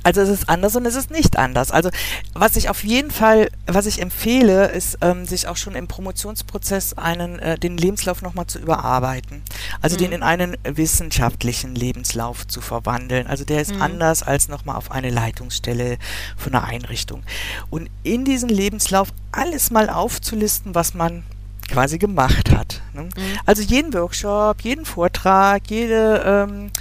Also 0.06 0.22
es 0.22 0.30
ist 0.30 0.50
anders 0.50 0.76
und 0.76 0.86
es 0.86 0.94
ist 0.94 1.10
nicht 1.10 1.36
anders. 1.40 1.72
Also 1.72 1.90
was 2.36 2.56
ich 2.58 2.70
auf 2.70 2.84
jeden 2.84 3.10
Fall, 3.10 3.50
was 3.66 3.88
ich 3.88 4.00
empfehle, 4.00 4.68
ist, 4.68 5.00
ähm, 5.02 5.26
sich 5.26 5.48
auch 5.48 5.58
schon 5.58 5.74
im 5.74 5.88
Promotionsprozess 5.88 6.94
einen, 6.94 7.40
äh, 7.40 7.58
den 7.58 7.76
Lebenslauf 7.76 8.22
nochmal 8.22 8.46
zu 8.46 8.60
überarbeiten. 8.60 9.42
Also 9.82 9.96
mhm. 9.96 10.02
den 10.02 10.12
in 10.12 10.22
einen 10.22 10.58
wissenschaftlichen 10.64 11.74
Lebenslauf 11.74 12.46
zu 12.46 12.62
verwandeln. 12.62 13.26
Also 13.26 13.46
der 13.46 13.62
ist 13.62 13.74
mhm. 13.74 13.82
anders 13.82 14.22
als 14.22 14.48
nochmal 14.48 14.76
auf 14.76 14.92
eine 14.92 15.10
Leitungsstelle 15.10 15.98
von 16.38 16.54
einer 16.54 16.66
Einrichtung. 16.66 17.24
Und 17.72 17.90
in 18.04 18.26
diesen 18.26 18.50
Lebenslauf 18.50 19.08
alles 19.32 19.72
mal 19.72 19.90
aufzulisten, 19.90 20.76
was 20.76 20.94
man 20.94 21.24
quasi 21.68 21.98
gemacht 21.98 22.52
hat. 22.52 22.82
Ne? 22.94 23.04
Mhm. 23.04 23.10
Also 23.46 23.64
jeden 23.64 23.94
Workshop, 23.94 24.62
jeden 24.62 24.86
Vortrag, 24.86 25.64
jede, 25.70 26.48
ähm, 26.48 26.72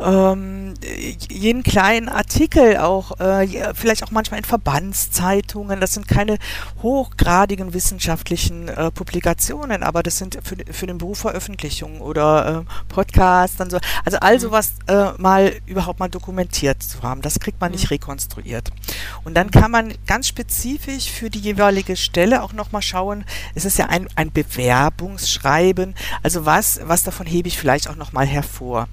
ähm, 0.00 0.74
jeden 1.28 1.62
kleinen 1.62 2.08
Artikel 2.08 2.76
auch, 2.76 3.18
äh, 3.20 3.74
vielleicht 3.74 4.02
auch 4.02 4.10
manchmal 4.10 4.38
in 4.38 4.44
Verbandszeitungen. 4.44 5.80
Das 5.80 5.94
sind 5.94 6.08
keine 6.08 6.38
hochgradigen 6.82 7.72
wissenschaftlichen 7.72 8.68
äh, 8.68 8.90
Publikationen, 8.90 9.82
aber 9.82 10.02
das 10.02 10.18
sind 10.18 10.38
für, 10.42 10.56
für 10.70 10.86
den 10.86 10.98
Beruf 10.98 11.18
Veröffentlichungen 11.18 12.00
oder 12.00 12.64
äh, 12.66 12.92
Podcasts 12.92 13.60
und 13.60 13.70
so. 13.70 13.78
Also 14.04 14.18
all 14.18 14.34
mhm. 14.34 14.40
sowas 14.40 14.72
äh, 14.86 15.12
mal 15.18 15.54
überhaupt 15.66 16.00
mal 16.00 16.08
dokumentiert 16.08 16.82
zu 16.82 17.02
haben, 17.02 17.22
das 17.22 17.40
kriegt 17.40 17.60
man 17.60 17.72
nicht 17.72 17.84
mhm. 17.84 17.94
rekonstruiert. 17.94 18.70
Und 19.24 19.34
dann 19.34 19.50
kann 19.50 19.70
man 19.70 19.94
ganz 20.06 20.28
spezifisch 20.28 21.10
für 21.10 21.30
die 21.30 21.40
jeweilige 21.40 21.96
Stelle 21.96 22.42
auch 22.42 22.52
nochmal 22.52 22.82
schauen, 22.82 23.24
es 23.54 23.64
ist 23.64 23.78
ja 23.78 23.86
ein 23.86 24.08
ein 24.14 24.32
Bewerbungsschreiben. 24.32 25.94
Also 26.22 26.44
was, 26.44 26.80
was 26.84 27.04
davon 27.04 27.26
hebe 27.26 27.48
ich 27.48 27.58
vielleicht 27.58 27.88
auch 27.88 27.96
nochmal 27.96 28.26
hervor. 28.26 28.88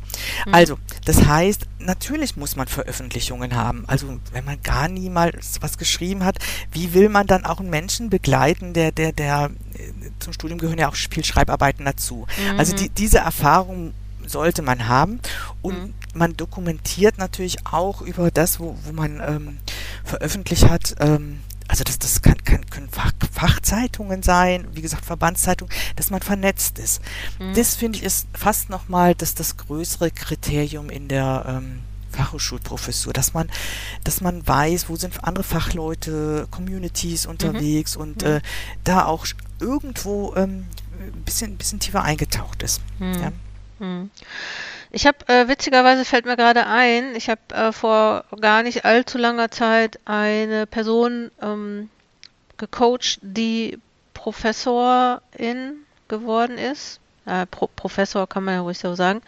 Mhm. 0.45 0.53
Also, 0.53 0.77
das 1.05 1.25
heißt, 1.25 1.67
natürlich 1.79 2.35
muss 2.35 2.55
man 2.55 2.67
Veröffentlichungen 2.67 3.55
haben. 3.55 3.85
Also, 3.87 4.19
wenn 4.31 4.45
man 4.45 4.61
gar 4.63 4.87
niemals 4.87 5.61
was 5.61 5.77
geschrieben 5.77 6.23
hat, 6.23 6.39
wie 6.71 6.93
will 6.93 7.09
man 7.09 7.27
dann 7.27 7.45
auch 7.45 7.59
einen 7.59 7.69
Menschen 7.69 8.09
begleiten, 8.09 8.73
der, 8.73 8.91
der, 8.91 9.11
der, 9.11 9.51
äh, 9.73 10.11
zum 10.19 10.33
Studium 10.33 10.59
gehören 10.59 10.79
ja 10.79 10.89
auch 10.89 10.95
viel 10.95 11.23
Schreibarbeiten 11.23 11.85
dazu. 11.85 12.25
Mhm. 12.51 12.59
Also, 12.59 12.75
die, 12.75 12.89
diese 12.89 13.19
Erfahrung 13.19 13.93
sollte 14.25 14.61
man 14.63 14.87
haben 14.87 15.19
und 15.61 15.79
mhm. 15.79 15.93
man 16.13 16.35
dokumentiert 16.35 17.17
natürlich 17.17 17.65
auch 17.65 18.01
über 18.01 18.31
das, 18.31 18.59
wo, 18.59 18.75
wo 18.83 18.91
man 18.91 19.21
ähm, 19.25 19.57
veröffentlicht 20.03 20.67
hat, 20.67 20.95
ähm, 20.99 21.41
also 21.67 21.83
das, 21.83 21.99
das 21.99 22.21
kann, 22.21 22.43
kann, 22.43 22.65
können 22.69 22.89
Fach, 22.89 23.11
Fachzeitungen 23.31 24.23
sein, 24.23 24.67
wie 24.73 24.81
gesagt 24.81 25.05
Verbandszeitungen, 25.05 25.73
dass 25.95 26.09
man 26.09 26.21
vernetzt 26.21 26.79
ist. 26.79 27.01
Mhm. 27.39 27.53
Das 27.55 27.75
finde 27.75 27.97
ich 27.97 28.03
ist 28.03 28.27
fast 28.33 28.69
nochmal 28.69 29.15
das, 29.15 29.35
das 29.35 29.57
größere 29.57 30.11
Kriterium 30.11 30.89
in 30.89 31.07
der 31.07 31.45
ähm, 31.47 31.81
Fachhochschulprofessur, 32.11 33.13
dass 33.13 33.33
man, 33.33 33.49
dass 34.03 34.21
man 34.21 34.47
weiß, 34.47 34.89
wo 34.89 34.95
sind 34.95 35.23
andere 35.23 35.43
Fachleute, 35.43 36.47
Communities 36.51 37.25
unterwegs 37.25 37.95
mhm. 37.95 38.01
und 38.01 38.21
mhm. 38.21 38.27
Äh, 38.27 38.41
da 38.83 39.05
auch 39.05 39.25
irgendwo 39.59 40.33
ähm, 40.35 40.67
ein 40.99 41.23
bisschen, 41.23 41.57
bisschen 41.57 41.79
tiefer 41.79 42.03
eingetaucht 42.03 42.63
ist. 42.63 42.81
Mhm. 42.99 43.13
Ja. 43.13 43.31
Ich 44.95 45.05
habe, 45.05 45.27
äh, 45.27 45.49
witzigerweise 45.49 46.05
fällt 46.05 46.25
mir 46.25 46.37
gerade 46.37 46.67
ein, 46.67 47.17
ich 47.17 47.29
habe 47.29 47.41
äh, 47.53 47.73
vor 47.73 48.23
gar 48.39 48.63
nicht 48.63 48.85
allzu 48.85 49.17
langer 49.17 49.51
Zeit 49.51 49.99
eine 50.05 50.65
Person 50.67 51.31
ähm, 51.41 51.89
gecoacht, 52.55 53.19
die 53.21 53.77
Professorin 54.13 55.83
geworden 56.07 56.57
ist. 56.57 57.01
Äh, 57.25 57.45
Pro 57.45 57.67
Professor 57.75 58.25
kann 58.25 58.45
man 58.45 58.53
ja 58.53 58.61
ruhig 58.61 58.79
so 58.79 58.95
sagen 58.95 59.21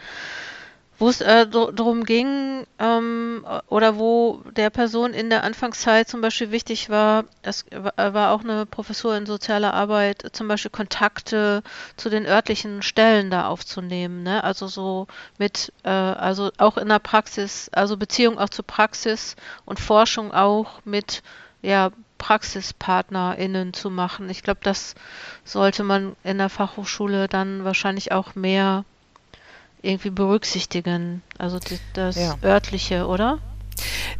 wo 0.98 1.08
es 1.08 1.20
äh, 1.20 1.46
darum 1.46 2.04
ging 2.04 2.66
ähm, 2.78 3.46
oder 3.68 3.98
wo 3.98 4.42
der 4.56 4.70
Person 4.70 5.14
in 5.14 5.30
der 5.30 5.44
Anfangszeit 5.44 6.08
zum 6.08 6.20
Beispiel 6.20 6.50
wichtig 6.50 6.90
war, 6.90 7.24
es 7.42 7.66
war 7.70 8.32
auch 8.32 8.42
eine 8.42 8.66
Professur 8.66 9.16
in 9.16 9.24
sozialer 9.24 9.74
Arbeit, 9.74 10.26
zum 10.32 10.48
Beispiel 10.48 10.72
Kontakte 10.72 11.62
zu 11.96 12.10
den 12.10 12.26
örtlichen 12.26 12.82
Stellen 12.82 13.30
da 13.30 13.46
aufzunehmen, 13.46 14.24
ne? 14.24 14.42
Also 14.42 14.66
so 14.66 15.06
mit, 15.38 15.72
äh, 15.84 15.88
also 15.88 16.50
auch 16.58 16.76
in 16.76 16.88
der 16.88 16.98
Praxis, 16.98 17.70
also 17.72 17.96
Beziehung 17.96 18.38
auch 18.38 18.48
zur 18.48 18.66
Praxis 18.66 19.36
und 19.64 19.78
Forschung 19.78 20.32
auch 20.32 20.80
mit 20.84 21.22
ja, 21.62 21.90
PraxispartnerInnen 22.18 23.72
zu 23.72 23.90
machen. 23.90 24.28
Ich 24.30 24.42
glaube, 24.42 24.60
das 24.62 24.94
sollte 25.44 25.84
man 25.84 26.16
in 26.24 26.38
der 26.38 26.48
Fachhochschule 26.48 27.28
dann 27.28 27.64
wahrscheinlich 27.64 28.10
auch 28.12 28.34
mehr 28.34 28.84
irgendwie 29.82 30.10
berücksichtigen. 30.10 31.22
Also 31.38 31.58
die, 31.58 31.78
das 31.94 32.16
ja. 32.16 32.36
örtliche, 32.42 33.06
oder? 33.06 33.38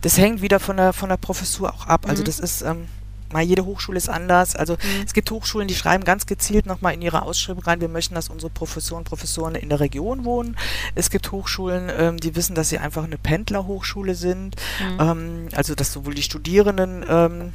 Das 0.02 0.18
hängt 0.18 0.40
wieder 0.42 0.60
von 0.60 0.76
der 0.76 0.92
von 0.92 1.08
der 1.08 1.16
Professur 1.16 1.72
auch 1.74 1.86
ab. 1.86 2.06
Also 2.08 2.22
mhm. 2.22 2.26
das 2.26 2.38
ist 2.38 2.62
ähm, 2.62 2.86
mal 3.32 3.42
jede 3.42 3.64
Hochschule 3.64 3.98
ist 3.98 4.08
anders. 4.08 4.56
Also 4.56 4.74
mhm. 4.74 5.04
es 5.04 5.12
gibt 5.12 5.30
Hochschulen, 5.30 5.68
die 5.68 5.74
schreiben 5.74 6.04
ganz 6.04 6.26
gezielt 6.26 6.66
nochmal 6.66 6.94
in 6.94 7.02
ihre 7.02 7.22
Ausschreibung 7.22 7.62
rein, 7.64 7.80
wir 7.80 7.88
möchten, 7.88 8.14
dass 8.14 8.28
unsere 8.28 8.50
Professoren 8.50 9.04
Professoren 9.04 9.54
in 9.54 9.68
der 9.68 9.80
Region 9.80 10.24
wohnen. 10.24 10.56
Es 10.94 11.10
gibt 11.10 11.30
Hochschulen, 11.32 11.90
ähm, 11.96 12.16
die 12.18 12.36
wissen, 12.36 12.54
dass 12.54 12.68
sie 12.68 12.78
einfach 12.78 13.04
eine 13.04 13.18
Pendlerhochschule 13.18 14.14
sind. 14.14 14.56
Mhm. 14.80 15.00
Ähm, 15.00 15.48
also 15.54 15.74
dass 15.74 15.92
sowohl 15.92 16.14
die 16.14 16.22
Studierenden 16.22 17.04
ähm, 17.08 17.52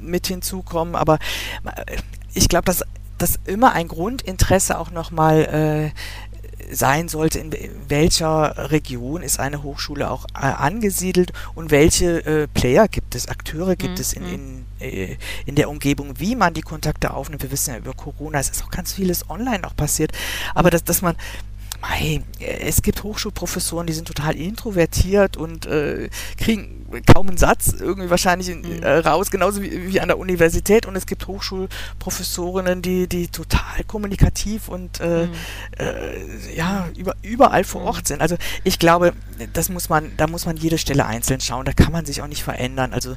mit 0.00 0.26
hinzukommen, 0.26 0.94
aber 0.94 1.18
äh, 1.64 1.96
ich 2.32 2.48
glaube, 2.48 2.64
dass 2.64 2.84
dass 3.18 3.38
immer 3.44 3.72
ein 3.72 3.86
Grundinteresse 3.86 4.78
auch 4.78 4.90
nochmal 4.90 5.92
äh, 5.92 6.29
sein 6.72 7.08
sollte, 7.08 7.38
in 7.38 7.52
welcher 7.88 8.70
Region 8.70 9.22
ist 9.22 9.40
eine 9.40 9.62
Hochschule 9.62 10.10
auch 10.10 10.26
äh, 10.34 10.46
angesiedelt 10.46 11.32
und 11.54 11.70
welche 11.70 12.24
äh, 12.24 12.46
Player 12.48 12.88
gibt 12.88 13.14
es, 13.14 13.28
Akteure 13.28 13.76
gibt 13.76 13.94
mhm. 13.94 14.00
es 14.00 14.12
in, 14.12 14.24
in, 14.26 14.66
äh, 14.80 15.16
in 15.46 15.54
der 15.54 15.68
Umgebung, 15.68 16.14
wie 16.18 16.36
man 16.36 16.54
die 16.54 16.62
Kontakte 16.62 17.12
aufnimmt. 17.12 17.42
Wir 17.42 17.50
wissen 17.50 17.72
ja 17.72 17.78
über 17.78 17.92
Corona, 17.92 18.38
es 18.38 18.50
ist 18.50 18.64
auch 18.64 18.70
ganz 18.70 18.92
vieles 18.92 19.28
online 19.28 19.64
auch 19.64 19.76
passiert, 19.76 20.12
aber 20.54 20.70
dass, 20.70 20.84
dass 20.84 21.02
man 21.02 21.16
Mei, 21.80 22.22
es 22.38 22.82
gibt 22.82 23.02
Hochschulprofessoren, 23.02 23.86
die 23.86 23.92
sind 23.92 24.06
total 24.06 24.36
introvertiert 24.36 25.36
und 25.36 25.66
äh, 25.66 26.10
kriegen 26.36 26.86
kaum 27.12 27.28
einen 27.28 27.38
Satz 27.38 27.74
irgendwie 27.78 28.10
wahrscheinlich 28.10 28.48
in, 28.50 28.60
mhm. 28.60 28.82
äh, 28.82 28.98
raus, 28.98 29.30
genauso 29.30 29.62
wie, 29.62 29.92
wie, 29.92 30.00
an 30.00 30.08
der 30.08 30.18
Universität. 30.18 30.86
Und 30.86 30.96
es 30.96 31.06
gibt 31.06 31.26
Hochschulprofessorinnen, 31.26 32.82
die, 32.82 33.06
die 33.06 33.28
total 33.28 33.84
kommunikativ 33.86 34.68
und 34.68 35.00
äh, 35.00 35.26
mhm. 35.26 35.32
äh, 35.78 36.54
ja, 36.54 36.88
über, 36.96 37.14
überall 37.22 37.64
vor 37.64 37.82
Ort 37.82 38.04
mhm. 38.04 38.06
sind. 38.06 38.22
Also 38.22 38.36
ich 38.64 38.78
glaube, 38.78 39.12
das 39.52 39.68
muss 39.68 39.88
man, 39.88 40.12
da 40.16 40.26
muss 40.26 40.46
man 40.46 40.56
jede 40.56 40.78
Stelle 40.78 41.06
einzeln 41.06 41.40
schauen. 41.40 41.64
Da 41.64 41.72
kann 41.72 41.92
man 41.92 42.04
sich 42.04 42.20
auch 42.22 42.28
nicht 42.28 42.42
verändern. 42.42 42.92
Also 42.92 43.16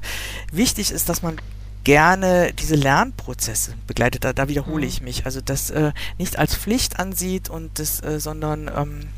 wichtig 0.52 0.91
ist, 0.91 1.10
dass 1.10 1.21
man 1.21 1.38
gerne 1.84 2.54
diese 2.54 2.76
Lernprozesse 2.76 3.74
begleitet. 3.88 4.24
Da, 4.24 4.34
da 4.34 4.48
wiederhole 4.48 4.84
mhm. 4.84 4.89
ich 4.89 5.02
mich. 5.02 5.26
Also 5.26 5.41
das 5.41 5.69
äh, 5.69 5.91
nicht 6.17 6.39
als 6.39 6.56
Pflicht 6.56 7.00
ansieht 7.00 7.50
und 7.50 7.80
das, 7.80 8.02
äh, 8.04 8.19
sondern 8.19 8.72
ähm, 8.76 9.10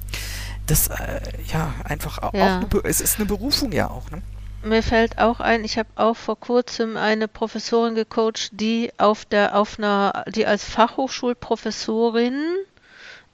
das 0.68 0.88
äh, 0.88 1.22
ja 1.52 1.74
einfach 1.84 2.20
auch, 2.20 2.34
ja. 2.34 2.62
auch 2.62 2.84
es 2.84 3.02
ist 3.02 3.18
eine 3.18 3.26
Berufung 3.26 3.72
ja 3.72 3.90
auch. 3.90 4.10
Ne? 4.12 4.22
Mir 4.64 4.82
fällt 4.82 5.20
auch 5.20 5.40
ein, 5.42 5.64
ich 5.64 5.78
habe 5.78 5.90
auch 5.96 6.16
vor 6.16 6.40
kurzem 6.40 6.98
eine 6.98 7.28
Professorin 7.28 7.94
gecoacht, 7.94 8.50
die 8.52 8.92
auf 8.98 9.26
der 9.26 9.56
auf 9.56 9.78
einer, 9.78 10.26
die 10.28 10.48
als 10.48 10.64
Fachhochschulprofessorin 10.64 12.42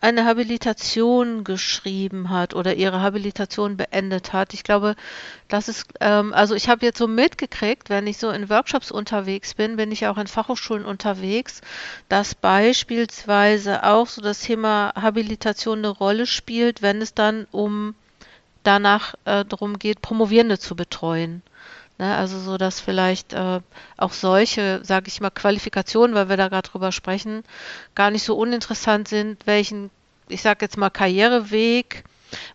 eine 0.01 0.25
Habilitation 0.25 1.43
geschrieben 1.43 2.31
hat 2.31 2.55
oder 2.55 2.75
ihre 2.75 3.01
Habilitation 3.01 3.77
beendet 3.77 4.33
hat. 4.33 4.53
Ich 4.53 4.63
glaube, 4.63 4.95
das 5.47 5.69
ist, 5.69 5.85
ähm, 5.99 6.33
also 6.33 6.55
ich 6.55 6.67
habe 6.69 6.85
jetzt 6.85 6.97
so 6.97 7.07
mitgekriegt, 7.07 7.89
wenn 7.89 8.07
ich 8.07 8.17
so 8.17 8.31
in 8.31 8.49
Workshops 8.49 8.91
unterwegs 8.91 9.53
bin, 9.53 9.77
bin 9.77 9.91
ich 9.91 10.07
auch 10.07 10.17
in 10.17 10.27
Fachhochschulen 10.27 10.85
unterwegs, 10.85 11.61
dass 12.09 12.33
beispielsweise 12.33 13.83
auch 13.83 14.07
so 14.07 14.21
das 14.21 14.41
Thema 14.41 14.91
Habilitation 14.99 15.77
eine 15.77 15.89
Rolle 15.89 16.25
spielt, 16.25 16.81
wenn 16.81 17.01
es 17.01 17.13
dann 17.13 17.45
um 17.51 17.93
danach 18.63 19.13
äh, 19.25 19.45
darum 19.45 19.77
geht, 19.77 20.01
Promovierende 20.01 20.57
zu 20.57 20.75
betreuen. 20.75 21.43
Ne, 22.01 22.17
also 22.17 22.39
so, 22.39 22.57
dass 22.57 22.79
vielleicht 22.79 23.33
äh, 23.33 23.59
auch 23.95 24.13
solche, 24.13 24.81
sage 24.83 25.07
ich 25.07 25.21
mal, 25.21 25.29
Qualifikationen, 25.29 26.15
weil 26.15 26.29
wir 26.29 26.35
da 26.35 26.47
gerade 26.47 26.67
drüber 26.67 26.91
sprechen, 26.91 27.43
gar 27.93 28.09
nicht 28.09 28.23
so 28.23 28.35
uninteressant 28.35 29.07
sind, 29.07 29.45
welchen, 29.45 29.91
ich 30.27 30.41
sage 30.41 30.65
jetzt 30.65 30.77
mal, 30.77 30.89
Karriereweg 30.89 32.03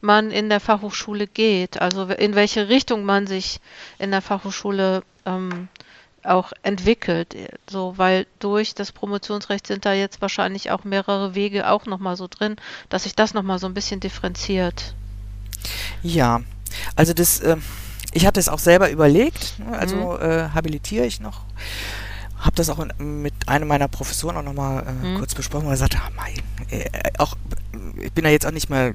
man 0.01 0.33
in 0.33 0.49
der 0.49 0.59
Fachhochschule 0.59 1.29
geht, 1.29 1.81
also 1.81 2.07
in 2.07 2.35
welche 2.35 2.69
Richtung 2.69 3.05
man 3.05 3.29
sich 3.29 3.61
in 4.01 4.11
der 4.11 4.21
Fachhochschule 4.21 5.05
ähm, 5.27 5.69
auch 6.25 6.53
entwickelt. 6.65 7.37
So, 7.71 7.97
weil 7.97 8.27
durch 8.41 8.75
das 8.75 8.91
Promotionsrecht 8.91 9.69
sind 9.69 9.85
da 9.85 9.93
jetzt 9.93 10.21
wahrscheinlich 10.21 10.73
auch 10.73 10.83
mehrere 10.83 11.37
Wege 11.37 11.71
auch 11.71 11.87
nochmal 11.87 12.17
so 12.17 12.27
drin, 12.27 12.57
dass 12.89 13.05
sich 13.05 13.15
das 13.15 13.33
nochmal 13.33 13.61
so 13.61 13.69
ein 13.69 13.75
bisschen 13.75 14.01
differenziert. 14.01 14.97
Ja, 16.03 16.41
also 16.97 17.13
das, 17.13 17.39
äh, 17.39 17.59
ich 18.17 18.27
hatte 18.27 18.41
es 18.41 18.49
auch 18.49 18.59
selber 18.59 18.91
überlegt, 18.91 19.59
ne? 19.59 19.79
also 19.79 20.19
mhm. 20.19 20.23
äh, 20.23 20.49
habilitiere 20.55 21.05
ich 21.05 21.21
noch. 21.21 21.43
Habe 22.39 22.57
das 22.57 22.71
auch 22.71 22.79
in, 22.79 23.23
mit 23.23 23.35
einem 23.47 23.69
meiner 23.69 23.89
Professoren 23.89 24.37
auch 24.39 24.43
nochmal 24.43 24.87
äh, 24.87 25.07
mhm. 25.07 25.19
kurz 25.19 25.35
besprochen 25.35 25.67
und 25.67 25.73
gesagt, 25.73 25.97
ah, 25.97 26.09
mein, 26.17 26.35
äh, 26.71 26.89
auch, 27.19 27.37
ich 28.01 28.13
bin 28.13 28.25
ja 28.25 28.31
jetzt 28.31 28.47
auch 28.47 28.53
nicht 28.53 28.71
mehr 28.71 28.95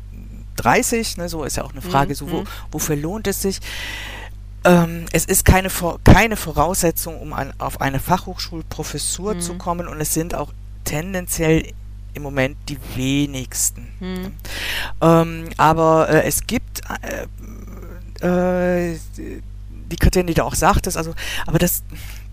30, 0.56 1.18
ne, 1.18 1.30
so 1.30 1.44
ist 1.44 1.58
ja 1.58 1.64
auch 1.64 1.72
eine 1.72 1.84
Frage, 1.84 2.10
mhm. 2.10 2.16
so 2.16 2.32
wo, 2.32 2.42
mhm. 2.42 2.48
wofür 2.72 2.96
lohnt 2.96 3.28
es 3.28 3.44
sich? 3.44 3.60
Ähm, 4.64 5.06
es 5.12 5.26
ist 5.26 5.46
keine, 5.46 5.70
keine 6.04 6.36
Voraussetzung, 6.36 7.20
um 7.20 7.34
an, 7.34 7.54
auf 7.60 7.80
eine 7.80 8.00
Fachhochschulprofessur 8.00 9.36
mhm. 9.36 9.40
zu 9.40 9.54
kommen 9.56 9.88
und 9.88 10.02
es 10.02 10.16
sind 10.16 10.34
auch 10.34 10.52
tendenziell 10.84 11.74
im 12.16 12.24
Moment 12.24 12.58
die 12.70 12.78
wenigsten. 12.96 13.88
Mhm. 14.00 14.32
Ähm, 15.00 15.50
aber 15.58 16.10
äh, 16.10 16.24
es 16.24 16.48
gibt 16.48 16.82
äh, 17.02 17.28
äh, 18.22 18.98
die 19.92 19.98
Kriterien, 19.98 20.28
die 20.28 20.34
du 20.34 20.46
auch 20.46 20.56
sagtest, 20.56 20.98
also, 20.98 21.14
aber 21.46 21.60
das, 21.60 21.84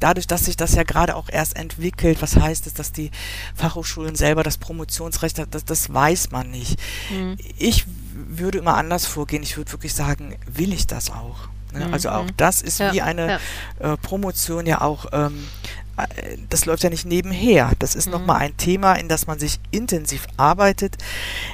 dadurch, 0.01 0.27
dass 0.27 0.45
sich 0.45 0.57
das 0.57 0.75
ja 0.75 0.85
gerade 0.85 1.17
auch 1.17 1.29
erst 1.29 1.57
entwickelt, 1.57 2.23
was 2.23 2.37
heißt 2.37 2.67
es, 2.67 2.75
dass 2.75 2.93
die 2.93 3.11
Fachhochschulen 3.55 4.15
selber 4.15 4.43
das 4.43 4.59
Promotionsrecht 4.59 5.39
haben, 5.39 5.51
das, 5.51 5.65
das 5.65 5.93
weiß 5.93 6.31
man 6.31 6.51
nicht. 6.51 6.79
Mhm. 7.11 7.37
Ich 7.59 7.85
würde 8.15 8.59
immer 8.59 8.77
anders 8.77 9.07
vorgehen. 9.07 9.43
Ich 9.43 9.57
würde 9.57 9.73
wirklich 9.73 9.95
sagen, 9.95 10.37
will 10.47 10.73
ich 10.73 10.87
das 10.87 11.11
auch? 11.11 11.49
Ne? 11.73 11.87
Mhm. 11.87 11.95
Also 11.95 12.11
auch 12.11 12.25
mhm. 12.25 12.37
das 12.37 12.63
ist 12.63 12.79
ja, 12.79 12.93
wie 12.93 13.03
eine 13.03 13.39
ja. 13.81 13.95
äh, 13.95 13.97
Promotion 13.97 14.67
ja 14.67 14.81
auch 14.81 15.07
ähm, 15.13 15.35
äh, 15.37 15.88
das 16.51 16.67
läuft 16.67 16.83
ja 16.83 16.91
nicht 16.91 17.05
nebenher. 17.05 17.73
Das 17.79 17.95
ist 17.95 18.07
mhm. 18.07 18.13
nochmal 18.13 18.39
ein 18.39 18.57
Thema, 18.57 18.95
in 18.95 19.09
das 19.09 19.27
man 19.27 19.39
sich 19.39 19.59
intensiv 19.71 20.27
arbeitet. 20.37 20.97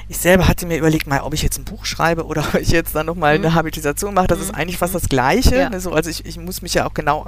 Ich 0.07 0.17
selber 0.17 0.47
hatte 0.47 0.65
mir 0.65 0.77
überlegt, 0.77 1.07
mal, 1.07 1.21
ob 1.21 1.33
ich 1.33 1.41
jetzt 1.41 1.57
ein 1.57 1.65
Buch 1.65 1.85
schreibe 1.85 2.25
oder 2.25 2.41
ob 2.53 2.55
ich 2.55 2.69
jetzt 2.69 2.95
dann 2.95 3.05
nochmal 3.05 3.37
mhm. 3.37 3.45
eine 3.45 3.55
Habilitation 3.55 4.13
mache. 4.13 4.27
Das 4.27 4.39
mhm. 4.39 4.43
ist 4.45 4.55
eigentlich 4.55 4.77
fast 4.77 4.95
das 4.95 5.09
Gleiche. 5.09 5.55
Ja. 5.55 5.69
Ne? 5.69 5.79
So, 5.79 5.91
also 5.91 6.09
ich, 6.09 6.25
ich 6.25 6.37
muss 6.37 6.61
mich 6.61 6.73
ja 6.73 6.87
auch 6.87 6.93
genau 6.93 7.25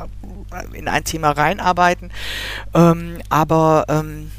in 0.74 0.88
ein 0.88 1.04
Thema 1.04 1.32
reinarbeiten. 1.32 2.12
Ähm, 2.74 3.22
aber 3.30 3.86
ähm, 3.90 4.32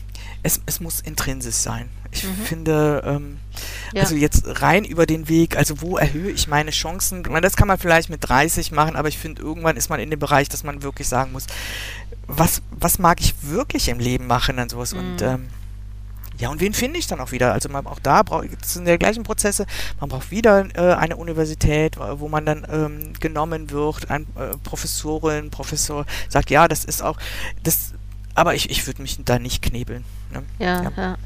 es, 0.43 0.61
es 0.66 0.81
muss 0.81 1.01
intrinsisch 1.01 1.57
sein. 1.57 1.89
Ich 2.11 2.24
mhm. 2.24 2.45
finde, 2.45 3.03
ähm, 3.05 3.39
ja. 3.93 4.03
also 4.03 4.14
jetzt 4.14 4.45
rein 4.62 4.85
über 4.85 5.05
den 5.05 5.29
Weg, 5.29 5.57
also 5.57 5.83
wo 5.83 5.99
erhöhe 5.99 6.31
ich 6.31 6.49
meine 6.49 6.70
Chancen? 6.70 7.20
Ich 7.20 7.29
meine, 7.29 7.43
das 7.43 7.57
kann 7.57 7.68
man 7.68 7.79
vielleicht 7.79 8.09
mit 8.09 8.26
30 8.26 8.72
machen, 8.72 8.97
aber 8.97 9.09
ich 9.09 9.18
finde, 9.18 9.43
irgendwann 9.43 9.76
ist 9.76 9.91
man 9.91 10.01
in 10.01 10.11
dem 10.11 10.18
Bereich, 10.18 10.49
dass 10.49 10.64
man 10.64 10.83
wirklich 10.83 11.07
sagen 11.07 11.33
muss, 11.33 11.47
was, 12.29 12.62
was 12.70 12.99
mag 12.99 13.20
ich 13.20 13.35
wirklich 13.43 13.89
im 13.89 13.99
Leben 13.99 14.26
machen 14.26 14.59
und 14.59 14.70
sowas. 14.70 14.95
Mhm. 14.95 14.99
Und 15.01 15.22
ähm, 15.22 15.49
ja, 16.39 16.51
und 16.51 16.61
wen 16.61 16.72
finde 16.72 17.01
ich 17.01 17.09
dann 17.09 17.20
auch 17.20 17.33
wieder? 17.33 17.53
Also 17.53 17.68
man, 17.68 17.87
auch 17.87 17.99
da 17.99 18.22
braucht 18.22 18.47
es 18.62 18.74
sind 18.74 18.87
die 18.87 18.97
gleichen 18.97 19.24
Prozesse. 19.24 19.66
Man 19.99 20.09
braucht 20.09 20.31
wieder 20.31 20.68
äh, 20.76 20.95
eine 20.95 21.16
Universität, 21.16 21.97
wo 21.99 22.29
man 22.29 22.47
dann 22.47 22.66
ähm, 22.70 23.12
genommen 23.18 23.70
wird, 23.70 24.09
ein 24.09 24.22
äh, 24.37 24.57
Professorin, 24.62 25.51
Professor 25.51 26.07
sagt, 26.29 26.51
ja, 26.51 26.68
das 26.68 26.85
ist 26.85 27.03
auch 27.03 27.18
das, 27.64 27.95
aber 28.35 28.55
ich, 28.55 28.70
ich 28.70 28.87
würde 28.87 29.03
mich 29.03 29.18
da 29.24 29.41
nicht 29.41 29.62
knebeln. 29.62 30.05
Ne? 30.33 30.45
ja. 30.61 30.83
ja. 30.85 30.93
ja. 30.97 31.16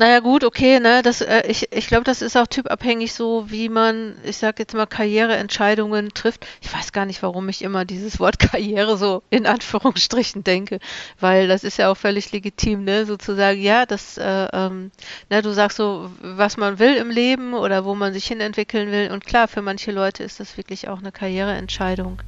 Naja, 0.00 0.20
gut, 0.20 0.44
okay, 0.44 0.80
ne, 0.80 1.02
das, 1.02 1.20
äh, 1.20 1.42
ich, 1.46 1.70
ich 1.72 1.86
glaube, 1.86 2.04
das 2.04 2.22
ist 2.22 2.34
auch 2.34 2.46
typabhängig 2.46 3.12
so, 3.12 3.50
wie 3.50 3.68
man, 3.68 4.16
ich 4.24 4.38
sag 4.38 4.58
jetzt 4.58 4.72
mal, 4.72 4.86
Karriereentscheidungen 4.86 6.14
trifft. 6.14 6.46
Ich 6.62 6.72
weiß 6.72 6.92
gar 6.92 7.04
nicht, 7.04 7.22
warum 7.22 7.50
ich 7.50 7.60
immer 7.60 7.84
dieses 7.84 8.18
Wort 8.18 8.38
Karriere 8.38 8.96
so 8.96 9.22
in 9.28 9.44
Anführungsstrichen 9.46 10.42
denke, 10.42 10.78
weil 11.18 11.48
das 11.48 11.64
ist 11.64 11.76
ja 11.76 11.90
auch 11.92 11.98
völlig 11.98 12.32
legitim, 12.32 12.84
ne, 12.84 13.04
sozusagen, 13.04 13.60
ja, 13.60 13.84
das, 13.84 14.16
äh, 14.16 14.48
ähm, 14.54 14.90
ne, 15.28 15.42
du 15.42 15.52
sagst 15.52 15.76
so, 15.76 16.10
was 16.22 16.56
man 16.56 16.78
will 16.78 16.96
im 16.96 17.10
Leben 17.10 17.52
oder 17.52 17.84
wo 17.84 17.94
man 17.94 18.14
sich 18.14 18.24
hin 18.24 18.40
entwickeln 18.40 18.90
will. 18.90 19.10
Und 19.12 19.26
klar, 19.26 19.48
für 19.48 19.60
manche 19.60 19.92
Leute 19.92 20.22
ist 20.24 20.40
das 20.40 20.56
wirklich 20.56 20.88
auch 20.88 21.00
eine 21.00 21.12
Karriereentscheidung. 21.12 22.22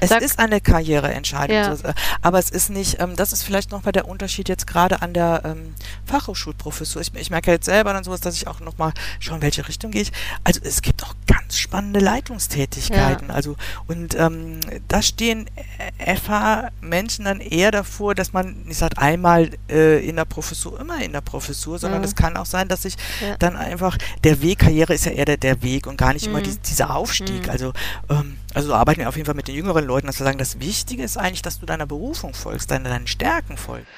Es 0.00 0.10
Sag, 0.10 0.22
ist 0.22 0.38
eine 0.38 0.60
Karriereentscheidung, 0.60 1.56
ja. 1.56 1.76
aber 2.22 2.38
es 2.38 2.50
ist 2.50 2.70
nicht, 2.70 3.00
ähm, 3.00 3.16
das 3.16 3.32
ist 3.32 3.42
vielleicht 3.42 3.70
nochmal 3.70 3.92
der 3.92 4.08
Unterschied 4.08 4.48
jetzt 4.48 4.66
gerade 4.66 5.02
an 5.02 5.14
der 5.14 5.42
ähm, 5.44 5.74
Fachhochschulprofessur. 6.06 7.02
Ich, 7.02 7.14
ich, 7.14 7.30
merke 7.30 7.50
jetzt 7.50 7.66
selber 7.66 7.92
dann 7.92 8.04
sowas, 8.04 8.20
dass 8.20 8.36
ich 8.36 8.46
auch 8.46 8.60
nochmal 8.60 8.92
schaue, 9.20 9.36
in 9.36 9.42
welche 9.42 9.66
Richtung 9.68 9.90
gehe 9.90 10.02
ich. 10.02 10.12
Also 10.44 10.60
es 10.62 10.82
gibt 10.82 11.04
auch 11.04 11.14
ganz 11.26 11.58
spannende 11.58 12.00
Leitungstätigkeiten. 12.00 13.28
Ja. 13.28 13.34
Also 13.34 13.56
und 13.86 14.14
ähm, 14.18 14.60
da 14.88 15.02
stehen 15.02 15.50
FH-Menschen 15.98 17.24
dann 17.24 17.40
eher 17.40 17.70
davor, 17.70 18.14
dass 18.14 18.32
man 18.32 18.62
nicht 18.64 18.78
sagt, 18.78 18.98
einmal 18.98 19.50
äh, 19.68 20.06
in 20.06 20.16
der 20.16 20.24
Professur, 20.24 20.80
immer 20.80 21.02
in 21.02 21.12
der 21.12 21.20
Professur, 21.20 21.78
sondern 21.78 22.04
es 22.04 22.12
mhm. 22.12 22.16
kann 22.16 22.36
auch 22.36 22.46
sein, 22.46 22.68
dass 22.68 22.82
sich 22.82 22.96
ja. 23.20 23.36
dann 23.38 23.56
einfach, 23.56 23.96
der 24.24 24.42
Weg, 24.42 24.58
Karriere 24.58 24.94
ist 24.94 25.06
ja 25.06 25.12
eher 25.12 25.24
der, 25.24 25.36
der 25.36 25.62
Weg 25.62 25.86
und 25.86 25.96
gar 25.96 26.12
nicht 26.12 26.26
mhm. 26.26 26.32
immer 26.32 26.42
die, 26.42 26.56
dieser 26.58 26.94
Aufstieg. 26.94 27.46
Mhm. 27.46 27.50
Also 27.50 27.72
ähm, 28.08 28.36
also 28.54 28.74
arbeiten 28.74 29.00
wir 29.00 29.08
auf 29.08 29.16
jeden 29.16 29.26
Fall 29.26 29.34
mit 29.34 29.46
den 29.46 29.54
jüngeren 29.58 29.84
Leuten, 29.84 30.06
dass 30.06 30.18
wir 30.18 30.24
sagen, 30.24 30.38
das 30.38 30.60
Wichtige 30.60 31.02
ist 31.02 31.16
eigentlich, 31.16 31.42
dass 31.42 31.60
du 31.60 31.66
deiner 31.66 31.86
Berufung 31.86 32.34
folgst, 32.34 32.70
deine, 32.70 32.88
deinen 32.88 33.06
Stärken 33.06 33.56
folgst. 33.56 33.88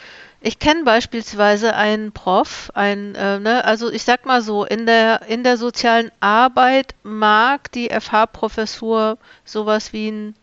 Ich 0.43 0.59
kenne 0.59 0.85
beispielsweise 0.85 1.75
einen 1.75 2.13
Prof, 2.13 2.71
ein, 2.75 3.15
äh, 3.15 3.39
ne, 3.39 3.63
also 3.65 3.93
ich 3.93 4.05
sag 4.05 4.25
mal 4.25 4.41
so, 4.41 4.65
in 4.65 4.87
der, 4.87 5.23
in 5.29 5.45
der 5.45 5.59
sozialen 5.59 6.11
Arbeit 6.21 6.95
mag 7.03 7.71
die 7.73 7.91
FH-Professur 7.91 9.19
sowas 9.45 9.93
wie 9.93 10.11
ein, 10.11 10.35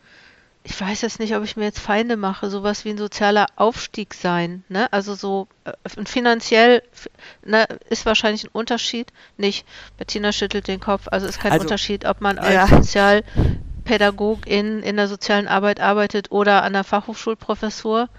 ich 0.63 0.80
weiß 0.80 1.01
jetzt 1.01 1.20
nicht, 1.20 1.36
ob 1.36 1.43
ich 1.43 1.57
mir 1.57 1.63
jetzt 1.63 1.80
Feinde 1.80 2.15
mache, 2.15 2.51
sowas 2.51 2.86
wie 2.86 2.89
ein 2.91 2.97
sozialer 2.99 3.47
Aufstieg 3.55 4.13
sein. 4.13 4.63
Ne? 4.70 4.91
Also 4.93 5.15
so 5.15 5.47
äh, 5.63 5.72
finanziell 6.05 6.84
ne, 7.43 7.65
ist 7.89 8.05
wahrscheinlich 8.05 8.43
ein 8.43 8.51
Unterschied. 8.53 9.11
Nicht. 9.38 9.65
Bettina 9.97 10.32
schüttelt 10.32 10.68
den 10.68 10.80
Kopf, 10.80 11.07
also 11.09 11.26
ist 11.26 11.39
kein 11.39 11.53
also, 11.53 11.63
Unterschied, 11.63 12.05
ob 12.05 12.22
man 12.22 12.38
als 12.38 12.53
ja. 12.53 12.68
sozial 12.68 13.24
Pädagogin 13.88 14.84
in 14.84 14.98
der 14.98 15.08
sozialen 15.08 15.48
Arbeit 15.48 15.80
arbeitet 15.80 16.32
oder 16.32 16.64
an 16.64 16.74
der 16.74 16.84
Fachhochschulprofessur? 16.84 18.10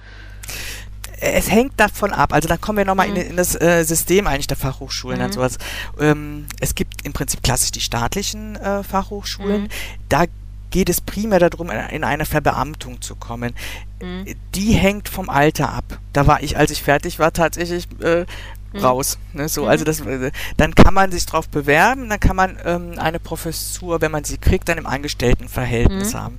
es 1.21 1.51
hängt 1.51 1.79
davon 1.79 2.12
ab. 2.12 2.33
Also 2.33 2.49
dann 2.49 2.61
kommen 2.61 2.79
wir 2.79 2.85
nochmal 2.85 3.09
mhm. 3.09 3.16
in, 3.16 3.23
in 3.31 3.37
das 3.37 3.61
äh, 3.61 3.83
System 3.85 4.27
eigentlich 4.27 4.47
der 4.47 4.57
Fachhochschulen 4.57 5.19
mhm. 5.19 5.25
und 5.27 5.33
sowas. 5.33 5.59
Ähm, 5.99 6.47
es 6.61 6.75
gibt 6.75 7.05
im 7.05 7.12
Prinzip 7.12 7.43
klassisch 7.43 7.73
die 7.73 7.81
staatlichen 7.81 8.57
äh, 8.57 8.83
Fachhochschulen. 8.83 9.62
Mhm. 9.62 9.69
Da 10.09 10.25
geht 10.71 10.89
es 10.89 11.01
primär 11.01 11.39
darum, 11.39 11.71
in 11.71 12.05
eine 12.05 12.25
Verbeamtung 12.25 13.01
zu 13.01 13.16
kommen. 13.16 13.55
Mhm. 14.01 14.27
Die 14.55 14.73
hängt 14.73 15.09
vom 15.09 15.29
Alter 15.29 15.73
ab. 15.73 15.99
Da 16.12 16.27
war 16.27 16.43
ich, 16.43 16.57
als 16.57 16.71
ich 16.71 16.83
fertig 16.83 17.19
war, 17.19 17.33
tatsächlich 17.33 17.89
äh. 18.01 18.27
Raus. 18.75 19.19
Ne? 19.33 19.49
So, 19.49 19.62
mhm. 19.62 19.69
also 19.69 19.85
das, 19.85 20.01
äh, 20.01 20.31
dann 20.57 20.75
kann 20.75 20.95
man 20.95 21.11
sich 21.11 21.27
darauf 21.27 21.49
bewerben, 21.49 22.09
dann 22.09 22.21
kann 22.21 22.37
man 22.37 22.59
ähm, 22.64 22.95
eine 22.99 23.19
Professur, 23.19 24.01
wenn 24.01 24.12
man 24.12 24.25
sie 24.25 24.39
kriegt, 24.39 24.69
dann 24.69 24.79
im 24.79 24.87
Angestelltenverhältnis 24.87 26.12
mhm. 26.12 26.19
haben. 26.19 26.39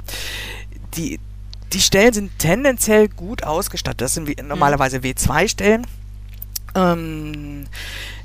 Die, 0.95 1.19
die 1.73 1.81
Stellen 1.81 2.13
sind 2.13 2.39
tendenziell 2.39 3.07
gut 3.07 3.43
ausgestattet. 3.43 4.01
Das 4.01 4.13
sind 4.13 4.27
wie, 4.27 4.35
normalerweise 4.41 4.97
W2-Stellen. 4.97 5.85
Ähm, 6.75 7.65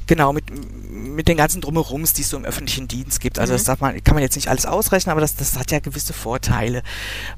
genau, 0.06 0.32
mit, 0.32 0.44
mit 0.90 1.28
den 1.28 1.36
ganzen 1.36 1.60
Drumherums, 1.60 2.12
die 2.12 2.22
es 2.22 2.30
so 2.30 2.36
im 2.36 2.44
öffentlichen 2.44 2.88
Dienst 2.88 3.20
gibt. 3.20 3.38
Also 3.38 3.52
mhm. 3.52 3.56
das 3.56 3.64
darf 3.64 3.80
man, 3.80 4.02
kann 4.02 4.14
man 4.14 4.22
jetzt 4.22 4.36
nicht 4.36 4.48
alles 4.48 4.66
ausrechnen, 4.66 5.12
aber 5.12 5.20
das, 5.20 5.36
das 5.36 5.58
hat 5.58 5.70
ja 5.70 5.80
gewisse 5.80 6.12
Vorteile. 6.12 6.82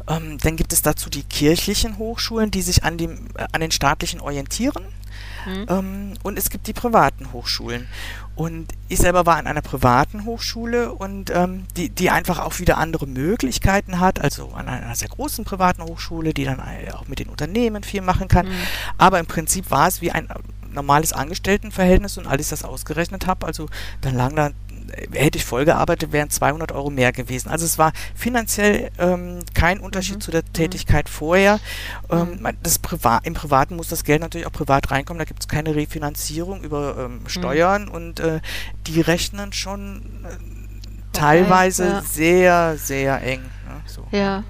Ähm, 0.08 0.38
dann 0.38 0.56
gibt 0.56 0.72
es 0.72 0.82
dazu 0.82 1.10
die 1.10 1.22
kirchlichen 1.22 1.98
Hochschulen, 1.98 2.50
die 2.50 2.62
sich 2.62 2.84
an, 2.84 2.98
dem, 2.98 3.28
äh, 3.36 3.46
an 3.52 3.60
den 3.60 3.70
staatlichen 3.70 4.20
orientieren. 4.20 4.84
Mhm. 5.46 5.66
Ähm, 5.68 6.14
und 6.22 6.38
es 6.38 6.50
gibt 6.50 6.66
die 6.66 6.72
privaten 6.72 7.32
Hochschulen. 7.32 7.86
Und 8.34 8.68
ich 8.88 8.98
selber 8.98 9.24
war 9.24 9.36
an 9.36 9.46
einer 9.46 9.62
privaten 9.62 10.26
Hochschule 10.26 10.92
und 10.92 11.30
ähm, 11.30 11.64
die, 11.76 11.88
die 11.88 12.10
einfach 12.10 12.38
auch 12.38 12.58
wieder 12.58 12.76
andere 12.76 13.06
Möglichkeiten 13.06 13.98
hat, 13.98 14.20
also 14.20 14.50
an 14.50 14.68
einer 14.68 14.94
sehr 14.94 15.08
großen 15.08 15.44
privaten 15.44 15.82
Hochschule, 15.82 16.34
die 16.34 16.44
dann 16.44 16.60
auch 16.92 17.08
mit 17.08 17.18
den 17.18 17.28
Unternehmen 17.28 17.82
viel 17.82 18.02
machen 18.02 18.28
kann. 18.28 18.46
Mhm. 18.46 18.54
Aber 18.98 19.18
im 19.20 19.26
Prinzip 19.26 19.70
war 19.70 19.88
es 19.88 20.02
wie 20.02 20.10
ein 20.10 20.28
normales 20.76 21.12
Angestelltenverhältnis 21.12 22.18
und 22.18 22.26
als 22.28 22.42
ich 22.42 22.48
das 22.48 22.64
ausgerechnet 22.64 23.26
habe, 23.26 23.46
also 23.46 23.68
dann 24.00 24.14
lagen 24.14 24.36
da 24.36 24.50
hätte 25.12 25.38
ich 25.38 25.44
vollgearbeitet, 25.44 26.12
wären 26.12 26.30
200 26.30 26.72
Euro 26.72 26.90
mehr 26.90 27.12
gewesen. 27.12 27.48
Also 27.48 27.64
es 27.64 27.78
war 27.78 27.92
finanziell 28.14 28.90
ähm, 28.98 29.40
kein 29.54 29.80
Unterschied 29.80 30.16
mhm. 30.16 30.20
zu 30.20 30.30
der 30.30 30.42
mhm. 30.42 30.52
Tätigkeit 30.52 31.08
vorher. 31.08 31.58
Ähm, 32.10 32.38
mhm. 32.40 32.56
das 32.62 32.78
Priva 32.78 33.18
Im 33.24 33.34
Privaten 33.34 33.76
muss 33.76 33.88
das 33.88 34.04
Geld 34.04 34.20
natürlich 34.20 34.46
auch 34.46 34.52
privat 34.52 34.90
reinkommen. 34.90 35.18
Da 35.18 35.24
gibt 35.24 35.40
es 35.40 35.48
keine 35.48 35.74
Refinanzierung 35.74 36.62
über 36.62 36.96
ähm, 36.98 37.20
mhm. 37.22 37.28
Steuern 37.28 37.84
mhm. 37.86 37.90
und 37.90 38.20
äh, 38.20 38.40
die 38.86 39.00
rechnen 39.00 39.52
schon 39.52 40.02
äh, 40.24 40.36
teilweise 41.12 41.84
okay, 41.84 41.94
ja. 41.94 42.02
sehr, 42.02 42.78
sehr 42.78 43.22
eng. 43.22 43.40
Ne? 43.40 43.82
So. 43.86 44.06
Ja, 44.12 44.44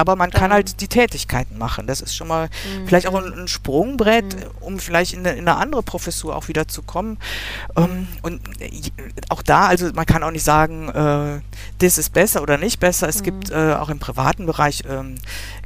aber 0.00 0.16
man 0.16 0.30
kann 0.30 0.50
halt 0.50 0.80
die 0.80 0.88
Tätigkeiten 0.88 1.58
machen. 1.58 1.86
Das 1.86 2.00
ist 2.00 2.16
schon 2.16 2.26
mal 2.26 2.46
mhm. 2.46 2.86
vielleicht 2.86 3.06
auch 3.06 3.14
ein, 3.14 3.40
ein 3.40 3.48
Sprungbrett, 3.48 4.34
mhm. 4.34 4.50
um 4.60 4.78
vielleicht 4.78 5.12
in 5.12 5.20
eine, 5.20 5.32
in 5.36 5.46
eine, 5.46 5.58
andere 5.58 5.82
Professur 5.82 6.34
auch 6.34 6.48
wieder 6.48 6.66
zu 6.68 6.82
kommen. 6.82 7.18
Ähm, 7.76 8.08
und 8.22 8.40
äh, 8.60 8.80
auch 9.28 9.42
da, 9.42 9.66
also 9.66 9.90
man 9.92 10.06
kann 10.06 10.22
auch 10.22 10.30
nicht 10.30 10.44
sagen, 10.44 10.88
äh, 10.88 11.40
das 11.78 11.98
ist 11.98 12.14
besser 12.14 12.40
oder 12.40 12.56
nicht 12.56 12.80
besser. 12.80 13.08
Es 13.08 13.20
mhm. 13.20 13.24
gibt 13.24 13.50
äh, 13.50 13.74
auch 13.74 13.90
im 13.90 13.98
privaten 13.98 14.46
Bereich 14.46 14.84
ähm, 14.88 15.16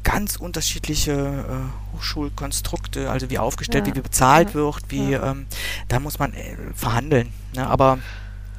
ganz 0.02 0.34
unterschiedliche 0.34 1.12
äh, 1.12 1.94
Hochschulkonstrukte, 1.96 3.08
also 3.10 3.30
wie 3.30 3.38
aufgestellt, 3.38 3.86
ja. 3.86 3.94
wie 3.94 4.00
bezahlt 4.00 4.48
ja. 4.48 4.54
wird, 4.54 4.82
wie 4.88 5.12
ja. 5.12 5.30
ähm, 5.30 5.46
da 5.86 6.00
muss 6.00 6.18
man 6.18 6.34
äh, 6.34 6.56
verhandeln. 6.74 7.28
Ne? 7.54 7.66
Aber 7.66 7.98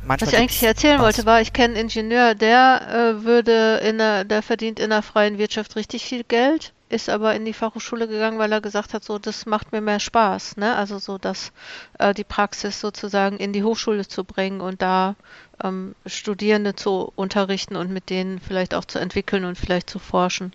Manchmal 0.05 0.27
Was 0.27 0.33
ich 0.33 0.39
eigentlich 0.39 0.63
erzählen 0.63 0.99
was. 0.99 1.05
wollte, 1.05 1.25
war, 1.25 1.41
ich 1.41 1.53
kenne 1.53 1.75
einen 1.75 1.89
Ingenieur, 1.89 2.35
der 2.35 3.15
äh, 3.17 3.23
würde 3.23 3.77
in 3.83 3.97
der, 3.97 4.23
der 4.23 4.41
verdient 4.41 4.79
in 4.79 4.91
der 4.91 5.01
freien 5.01 5.37
Wirtschaft 5.37 5.75
richtig 5.75 6.05
viel 6.05 6.23
Geld. 6.23 6.73
ist 6.89 7.09
aber 7.09 7.33
in 7.35 7.45
die 7.45 7.53
Fachhochschule 7.53 8.07
gegangen, 8.07 8.37
weil 8.37 8.51
er 8.51 8.61
gesagt 8.61 8.93
hat, 8.93 9.03
so 9.03 9.17
das 9.17 9.45
macht 9.45 9.71
mir 9.71 9.81
mehr 9.81 9.99
Spaß, 9.99 10.57
ne? 10.57 10.75
Also 10.75 10.99
so 10.99 11.17
dass 11.17 11.51
äh, 11.97 12.13
die 12.13 12.23
Praxis 12.23 12.79
sozusagen 12.79 13.37
in 13.37 13.53
die 13.53 13.63
Hochschule 13.63 14.07
zu 14.07 14.23
bringen 14.23 14.61
und 14.61 14.81
da 14.81 15.15
ähm, 15.63 15.95
Studierende 16.05 16.75
zu 16.75 17.11
unterrichten 17.15 17.75
und 17.75 17.91
mit 17.91 18.09
denen 18.09 18.39
vielleicht 18.39 18.75
auch 18.75 18.85
zu 18.85 18.99
entwickeln 18.99 19.45
und 19.45 19.57
vielleicht 19.57 19.89
zu 19.89 19.99
forschen. 19.99 20.53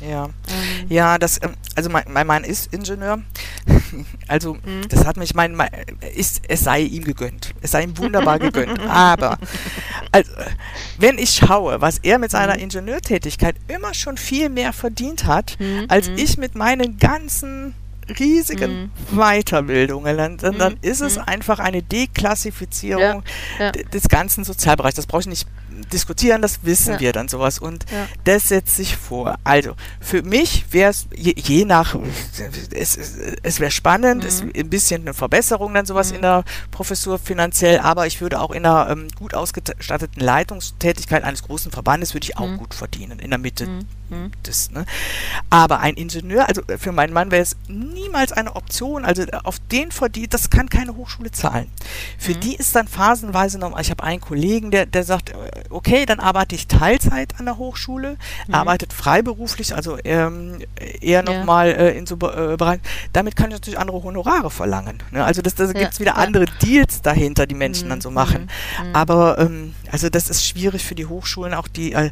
Ja, 0.00 0.26
ähm. 0.26 0.86
ja, 0.88 1.18
das, 1.18 1.42
ähm, 1.42 1.54
also 1.74 1.90
mein, 1.90 2.04
mein 2.08 2.26
Mann 2.26 2.44
ist 2.44 2.72
Ingenieur. 2.72 3.22
Also, 4.28 4.54
mhm. 4.54 4.88
das 4.88 5.06
hat 5.06 5.16
mich 5.16 5.34
mein, 5.34 5.54
mein 5.54 5.70
ist, 6.14 6.42
es 6.48 6.60
sei 6.64 6.80
ihm 6.82 7.04
gegönnt. 7.04 7.54
Es 7.62 7.70
sei 7.70 7.82
ihm 7.82 7.96
wunderbar 7.96 8.38
gegönnt. 8.38 8.78
Aber, 8.88 9.38
also, 10.12 10.30
wenn 10.98 11.18
ich 11.18 11.30
schaue, 11.30 11.80
was 11.80 11.98
er 11.98 12.18
mit 12.18 12.30
seiner 12.30 12.54
mhm. 12.54 12.64
Ingenieurtätigkeit 12.64 13.56
immer 13.68 13.94
schon 13.94 14.16
viel 14.16 14.48
mehr 14.48 14.72
verdient 14.72 15.24
hat, 15.24 15.56
mhm. 15.58 15.86
als 15.88 16.10
mhm. 16.10 16.18
ich 16.18 16.36
mit 16.36 16.54
meinen 16.54 16.98
ganzen 16.98 17.74
riesigen 18.18 18.90
mhm. 19.10 19.18
Weiterbildungen, 19.18 20.16
dann, 20.16 20.36
dann, 20.38 20.58
dann 20.58 20.76
ist 20.80 21.00
es 21.00 21.18
einfach 21.18 21.58
eine 21.58 21.82
Deklassifizierung 21.82 23.22
ja, 23.58 23.66
ja. 23.66 23.72
des 23.72 24.08
ganzen 24.08 24.44
Sozialbereichs. 24.44 24.96
Das 24.96 25.06
brauche 25.06 25.22
ich 25.22 25.26
nicht 25.26 25.46
diskutieren, 25.92 26.42
das 26.42 26.60
wissen 26.62 26.94
ja. 26.94 27.00
wir 27.00 27.12
dann 27.12 27.28
sowas. 27.28 27.58
Und 27.58 27.84
ja. 27.90 28.06
das 28.24 28.48
setzt 28.48 28.76
sich 28.76 28.96
vor. 28.96 29.38
Also, 29.44 29.74
für 30.00 30.22
mich 30.22 30.66
wäre 30.70 30.90
es 30.90 31.06
je, 31.14 31.34
je, 31.36 31.64
nach, 31.64 31.96
es, 32.72 32.98
es 33.42 33.60
wäre 33.60 33.70
spannend, 33.70 34.22
mhm. 34.22 34.28
es 34.28 34.42
ein 34.42 34.70
bisschen 34.70 35.02
eine 35.02 35.14
Verbesserung 35.14 35.74
dann 35.74 35.86
sowas 35.86 36.10
mhm. 36.10 36.16
in 36.16 36.22
der 36.22 36.44
Professur 36.70 37.18
finanziell, 37.18 37.78
aber 37.80 38.06
ich 38.06 38.20
würde 38.20 38.40
auch 38.40 38.50
in 38.50 38.64
einer 38.64 38.90
ähm, 38.90 39.08
gut 39.18 39.34
ausgestatteten 39.34 40.22
Leitungstätigkeit 40.22 41.24
eines 41.24 41.42
großen 41.42 41.72
Verbandes 41.72 42.14
würde 42.14 42.24
ich 42.24 42.36
auch 42.38 42.48
mhm. 42.48 42.58
gut 42.58 42.74
verdienen, 42.74 43.18
in 43.18 43.30
der 43.30 43.38
Mitte 43.38 43.66
mhm. 43.66 43.86
Mhm. 44.10 44.30
des, 44.46 44.70
ne? 44.70 44.84
Aber 45.50 45.80
ein 45.80 45.94
Ingenieur, 45.94 46.48
also 46.48 46.62
für 46.78 46.92
meinen 46.92 47.12
Mann 47.12 47.30
wäre 47.30 47.42
es 47.42 47.56
niemals 47.68 48.32
eine 48.32 48.56
Option, 48.56 49.04
also 49.04 49.24
auf 49.44 49.58
den 49.70 49.92
verdient, 49.92 50.34
das 50.34 50.50
kann 50.50 50.68
keine 50.68 50.96
Hochschule 50.96 51.30
zahlen. 51.30 51.70
Für 52.18 52.34
mhm. 52.34 52.40
die 52.40 52.56
ist 52.56 52.74
dann 52.74 52.88
phasenweise 52.88 53.58
noch, 53.58 53.78
ich 53.78 53.90
habe 53.90 54.02
einen 54.02 54.20
Kollegen, 54.20 54.70
der, 54.70 54.86
der 54.86 55.04
sagt, 55.04 55.32
okay, 55.70 56.06
dann 56.06 56.20
arbeite 56.20 56.54
ich 56.54 56.66
Teilzeit 56.66 57.38
an 57.38 57.46
der 57.46 57.58
Hochschule, 57.58 58.16
mhm. 58.46 58.54
arbeitet 58.54 58.92
freiberuflich, 58.92 59.74
also 59.74 59.98
ähm, 60.04 60.58
eher 61.00 61.22
nochmal 61.22 61.70
ja. 61.70 61.76
äh, 61.76 61.98
in 61.98 62.06
so 62.06 62.14
äh, 62.16 62.56
Bereich. 62.56 62.80
Damit 63.12 63.36
kann 63.36 63.50
ich 63.50 63.54
natürlich 63.54 63.78
andere 63.78 64.02
Honorare 64.02 64.50
verlangen. 64.50 65.02
Ne? 65.10 65.24
Also 65.24 65.42
das, 65.42 65.54
das 65.54 65.72
ja. 65.72 65.80
gibt 65.80 65.92
es 65.92 66.00
wieder 66.00 66.12
ja. 66.12 66.16
andere 66.16 66.46
Deals 66.62 67.02
dahinter, 67.02 67.46
die 67.46 67.54
Menschen 67.54 67.86
mhm. 67.86 67.90
dann 67.90 68.00
so 68.00 68.10
machen. 68.10 68.50
Mhm. 68.80 68.88
mhm. 68.88 68.96
Aber 68.96 69.38
ähm, 69.38 69.74
also 69.90 70.08
das 70.08 70.28
ist 70.28 70.46
schwierig 70.46 70.84
für 70.84 70.94
die 70.94 71.06
Hochschulen, 71.06 71.54
auch 71.54 71.68
die, 71.68 71.92
äh, 71.92 72.10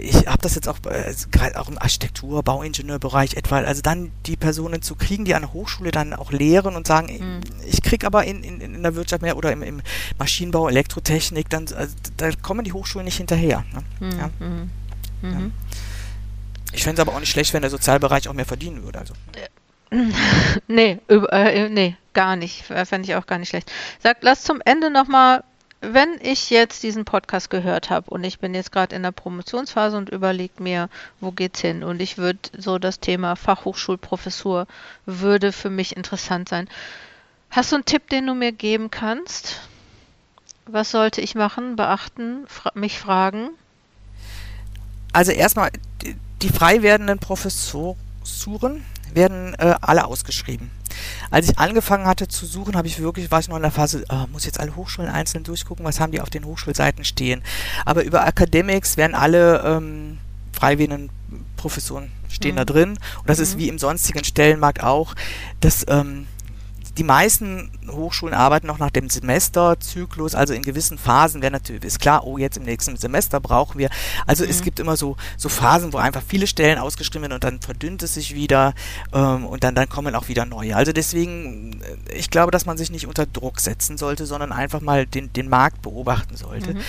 ich 0.00 0.26
habe 0.26 0.38
das 0.40 0.54
jetzt 0.54 0.68
auch 0.68 0.78
äh, 0.86 1.14
gerade 1.30 1.60
auch 1.60 1.68
im 1.68 1.78
Architektur, 1.78 2.42
Bauingenieurbereich 2.42 3.34
etwa, 3.34 3.58
also 3.58 3.82
dann 3.82 4.10
die 4.26 4.36
Personen 4.36 4.82
zu 4.82 4.94
kriegen, 4.96 5.24
die 5.24 5.34
an 5.34 5.42
der 5.42 5.52
Hochschule 5.52 5.90
dann 5.90 6.14
auch 6.14 6.32
lehren 6.32 6.76
und 6.76 6.86
sagen, 6.86 7.12
mhm. 7.12 7.40
ich 7.66 7.82
kriege 7.82 8.06
aber 8.06 8.24
in, 8.24 8.42
in, 8.42 8.60
in 8.60 8.82
der 8.82 8.94
Wirtschaft 8.94 9.22
mehr 9.22 9.36
oder 9.36 9.52
im, 9.52 9.62
im 9.62 9.82
Maschinenbau, 10.18 10.68
Elektrotechnik, 10.68 11.48
dann 11.48 11.66
also, 11.76 11.94
da 12.16 12.30
kommen 12.42 12.59
die 12.64 12.72
Hochschulen 12.72 13.04
nicht 13.04 13.16
hinterher. 13.16 13.64
Ne? 13.72 14.08
Mhm. 14.08 14.18
Ja. 14.18 14.30
Mhm. 14.38 14.70
Ja. 15.22 15.50
Ich 16.72 16.84
fände 16.84 17.02
es 17.02 17.06
aber 17.06 17.16
auch 17.16 17.20
nicht 17.20 17.30
schlecht, 17.30 17.52
wenn 17.52 17.62
der 17.62 17.70
Sozialbereich 17.70 18.28
auch 18.28 18.32
mehr 18.32 18.46
verdienen 18.46 18.82
würde. 18.82 19.00
Also. 19.00 19.14
nee, 20.68 20.98
äh, 21.08 21.68
nee, 21.68 21.96
gar 22.12 22.36
nicht. 22.36 22.62
Fände 22.62 23.02
ich 23.02 23.14
auch 23.16 23.26
gar 23.26 23.38
nicht 23.38 23.48
schlecht. 23.48 23.70
Sag, 24.02 24.18
lass 24.20 24.44
zum 24.44 24.60
Ende 24.64 24.90
nochmal 24.90 25.42
wenn 25.80 26.18
ich 26.20 26.50
jetzt 26.50 26.82
diesen 26.82 27.04
Podcast 27.06 27.48
gehört 27.48 27.88
habe 27.88 28.10
und 28.10 28.22
ich 28.22 28.38
bin 28.38 28.54
jetzt 28.54 28.70
gerade 28.70 28.94
in 28.94 29.02
der 29.02 29.12
Promotionsphase 29.12 29.96
und 29.96 30.10
überlege 30.10 30.62
mir, 30.62 30.90
wo 31.20 31.32
geht's 31.32 31.60
hin? 31.60 31.82
Und 31.82 32.02
ich 32.02 32.18
würde 32.18 32.38
so 32.56 32.78
das 32.78 33.00
Thema 33.00 33.34
Fachhochschulprofessur 33.34 34.66
würde 35.06 35.52
für 35.52 35.70
mich 35.70 35.96
interessant 35.96 36.48
sein. 36.48 36.68
Hast 37.50 37.72
du 37.72 37.76
einen 37.76 37.86
Tipp, 37.86 38.10
den 38.10 38.26
du 38.26 38.34
mir 38.34 38.52
geben 38.52 38.90
kannst? 38.90 39.69
Was 40.72 40.90
sollte 40.90 41.20
ich 41.20 41.34
machen, 41.34 41.76
beachten, 41.76 42.44
fra 42.46 42.70
mich 42.74 42.98
fragen? 42.98 43.50
Also 45.12 45.32
erstmal, 45.32 45.70
die, 46.42 46.48
frei 46.48 46.82
werdenden 46.82 47.18
Professoren 47.18 48.84
werden 49.12 49.54
äh, 49.54 49.74
alle 49.80 50.04
ausgeschrieben. 50.04 50.70
Als 51.30 51.48
ich 51.48 51.58
angefangen 51.58 52.06
hatte 52.06 52.28
zu 52.28 52.46
suchen, 52.46 52.76
habe 52.76 52.86
ich 52.86 53.00
wirklich, 53.00 53.30
war 53.30 53.40
ich 53.40 53.48
noch 53.48 53.56
in 53.56 53.62
der 53.62 53.70
Phase, 53.70 54.04
äh, 54.08 54.26
muss 54.30 54.44
jetzt 54.44 54.60
alle 54.60 54.76
Hochschulen 54.76 55.10
einzeln 55.10 55.42
durchgucken, 55.44 55.84
was 55.84 55.98
haben 55.98 56.12
die 56.12 56.20
auf 56.20 56.30
den 56.30 56.44
Hochschulseiten 56.44 57.04
stehen. 57.04 57.42
Aber 57.84 58.04
über 58.04 58.26
Academics 58.26 58.96
werden 58.96 59.14
alle 59.14 59.62
ähm, 59.64 60.18
freiwilligen 60.52 61.10
Professoren 61.56 62.12
stehen 62.28 62.52
mhm. 62.52 62.58
da 62.58 62.64
drin. 62.64 62.90
Und 63.18 63.28
das 63.28 63.38
mhm. 63.38 63.42
ist 63.42 63.58
wie 63.58 63.68
im 63.68 63.78
sonstigen 63.78 64.24
Stellenmarkt 64.24 64.82
auch, 64.82 65.14
dass 65.60 65.84
ähm, 65.88 66.26
die 66.98 67.04
meisten 67.04 67.70
Hochschulen 67.88 68.34
arbeiten 68.34 68.66
noch 68.66 68.78
nach 68.78 68.90
dem 68.90 69.08
Semesterzyklus, 69.08 70.34
also 70.34 70.54
in 70.54 70.62
gewissen 70.62 70.98
Phasen 70.98 71.42
wäre 71.42 71.52
natürlich, 71.52 71.84
ist 71.84 72.00
klar, 72.00 72.26
oh, 72.26 72.38
jetzt 72.38 72.56
im 72.56 72.64
nächsten 72.64 72.96
Semester 72.96 73.40
brauchen 73.40 73.78
wir. 73.78 73.90
Also 74.26 74.44
mhm. 74.44 74.50
es 74.50 74.62
gibt 74.62 74.80
immer 74.80 74.96
so, 74.96 75.16
so 75.36 75.48
Phasen, 75.48 75.92
wo 75.92 75.98
einfach 75.98 76.22
viele 76.26 76.46
Stellen 76.46 76.78
ausgeschrieben 76.78 77.22
werden 77.22 77.34
und 77.34 77.44
dann 77.44 77.60
verdünnt 77.60 78.02
es 78.02 78.14
sich 78.14 78.34
wieder 78.34 78.74
ähm, 79.12 79.46
und 79.46 79.64
dann, 79.64 79.74
dann 79.74 79.88
kommen 79.88 80.14
auch 80.14 80.28
wieder 80.28 80.46
neue. 80.46 80.76
Also 80.76 80.92
deswegen, 80.92 81.80
äh, 81.82 82.14
ich 82.16 82.30
glaube, 82.30 82.50
dass 82.50 82.66
man 82.66 82.76
sich 82.76 82.90
nicht 82.90 83.06
unter 83.06 83.26
Druck 83.26 83.60
setzen 83.60 83.98
sollte, 83.98 84.26
sondern 84.26 84.52
einfach 84.52 84.80
mal 84.80 85.06
den, 85.06 85.32
den 85.32 85.48
Markt 85.48 85.82
beobachten 85.82 86.36
sollte. 86.36 86.74
Mhm. 86.74 86.80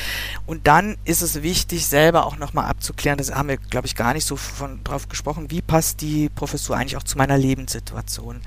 Und 0.46 0.68
dann 0.68 0.98
ist 1.06 1.22
es 1.22 1.42
wichtig, 1.44 1.86
selber 1.86 2.26
auch 2.26 2.38
nochmal 2.38 2.66
abzuklären, 2.66 3.18
das 3.18 3.32
haben 3.34 3.50
wir, 3.50 3.58
glaube 3.58 3.88
ich, 3.88 3.96
gar 3.96 4.14
nicht 4.14 4.26
so 4.26 4.36
von, 4.36 4.84
drauf 4.84 5.10
gesprochen, 5.10 5.52
wie 5.52 5.62
passt 5.62 6.02
die 6.02 6.30
Professur 6.30 6.76
eigentlich 6.76 6.98
auch 6.98 7.04
zu 7.04 7.18
meiner 7.18 7.38
Lebenssituation. 7.38 8.42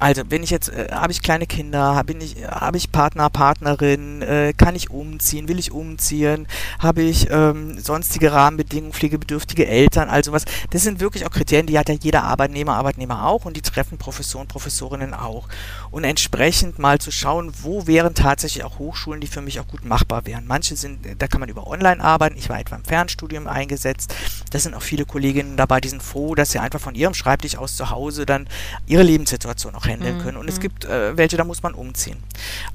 Also, 0.00 0.22
wenn 0.28 0.44
ich 0.44 0.50
jetzt, 0.50 0.68
äh, 0.68 0.88
habe 0.92 1.10
ich 1.10 1.22
kleine 1.22 1.46
Kinder, 1.46 1.96
habe 1.96 2.12
ich, 2.12 2.36
hab 2.46 2.76
ich 2.76 2.92
Partner, 2.92 3.30
Partnerin, 3.30 4.22
äh, 4.22 4.52
kann 4.56 4.76
ich 4.76 4.90
umziehen, 4.90 5.48
will 5.48 5.58
ich 5.58 5.72
umziehen, 5.72 6.46
habe 6.78 7.02
ich 7.02 7.28
ähm, 7.30 7.80
sonstige 7.80 8.30
Rahmenbedingungen, 8.30 8.92
pflegebedürftige 8.92 9.66
Eltern, 9.66 10.08
also 10.08 10.30
was. 10.30 10.44
Das 10.70 10.84
sind 10.84 11.00
wirklich 11.00 11.26
auch 11.26 11.30
Kriterien, 11.30 11.66
die 11.66 11.76
hat 11.78 11.88
ja 11.88 11.96
jeder 12.00 12.22
Arbeitnehmer, 12.22 12.76
Arbeitnehmer 12.76 13.26
auch 13.26 13.44
und 13.44 13.56
die 13.56 13.60
treffen 13.60 13.98
Professoren, 13.98 14.46
Professorinnen 14.46 15.14
auch. 15.14 15.48
Und 15.90 16.04
entsprechend 16.04 16.78
mal 16.78 17.00
zu 17.00 17.10
schauen, 17.10 17.52
wo 17.62 17.88
wären 17.88 18.14
tatsächlich 18.14 18.62
auch 18.62 18.78
Hochschulen, 18.78 19.20
die 19.20 19.26
für 19.26 19.42
mich 19.42 19.58
auch 19.58 19.66
gut 19.66 19.84
machbar 19.84 20.26
wären. 20.26 20.46
Manche 20.46 20.76
sind, 20.76 21.00
da 21.18 21.26
kann 21.26 21.40
man 21.40 21.48
über 21.48 21.66
Online 21.66 22.02
arbeiten, 22.02 22.36
ich 22.38 22.48
war 22.48 22.60
etwa 22.60 22.76
im 22.76 22.84
Fernstudium 22.84 23.48
eingesetzt. 23.48 24.14
Da 24.52 24.60
sind 24.60 24.74
auch 24.74 24.82
viele 24.82 25.06
Kolleginnen 25.06 25.56
dabei, 25.56 25.80
die 25.80 25.88
sind 25.88 26.04
froh, 26.04 26.36
dass 26.36 26.52
sie 26.52 26.60
einfach 26.60 26.80
von 26.80 26.94
ihrem 26.94 27.14
Schreibtisch 27.14 27.56
aus 27.56 27.76
zu 27.76 27.90
Hause 27.90 28.26
dann 28.26 28.46
ihre 28.86 29.02
Lebenssituation 29.02 29.74
auch 29.74 29.87
handeln 29.88 30.18
mhm. 30.18 30.22
können. 30.22 30.36
Und 30.36 30.48
es 30.48 30.56
mhm. 30.56 30.62
gibt 30.62 30.84
äh, 30.84 31.16
welche, 31.16 31.36
da 31.36 31.44
muss 31.44 31.62
man 31.62 31.74
umziehen. 31.74 32.18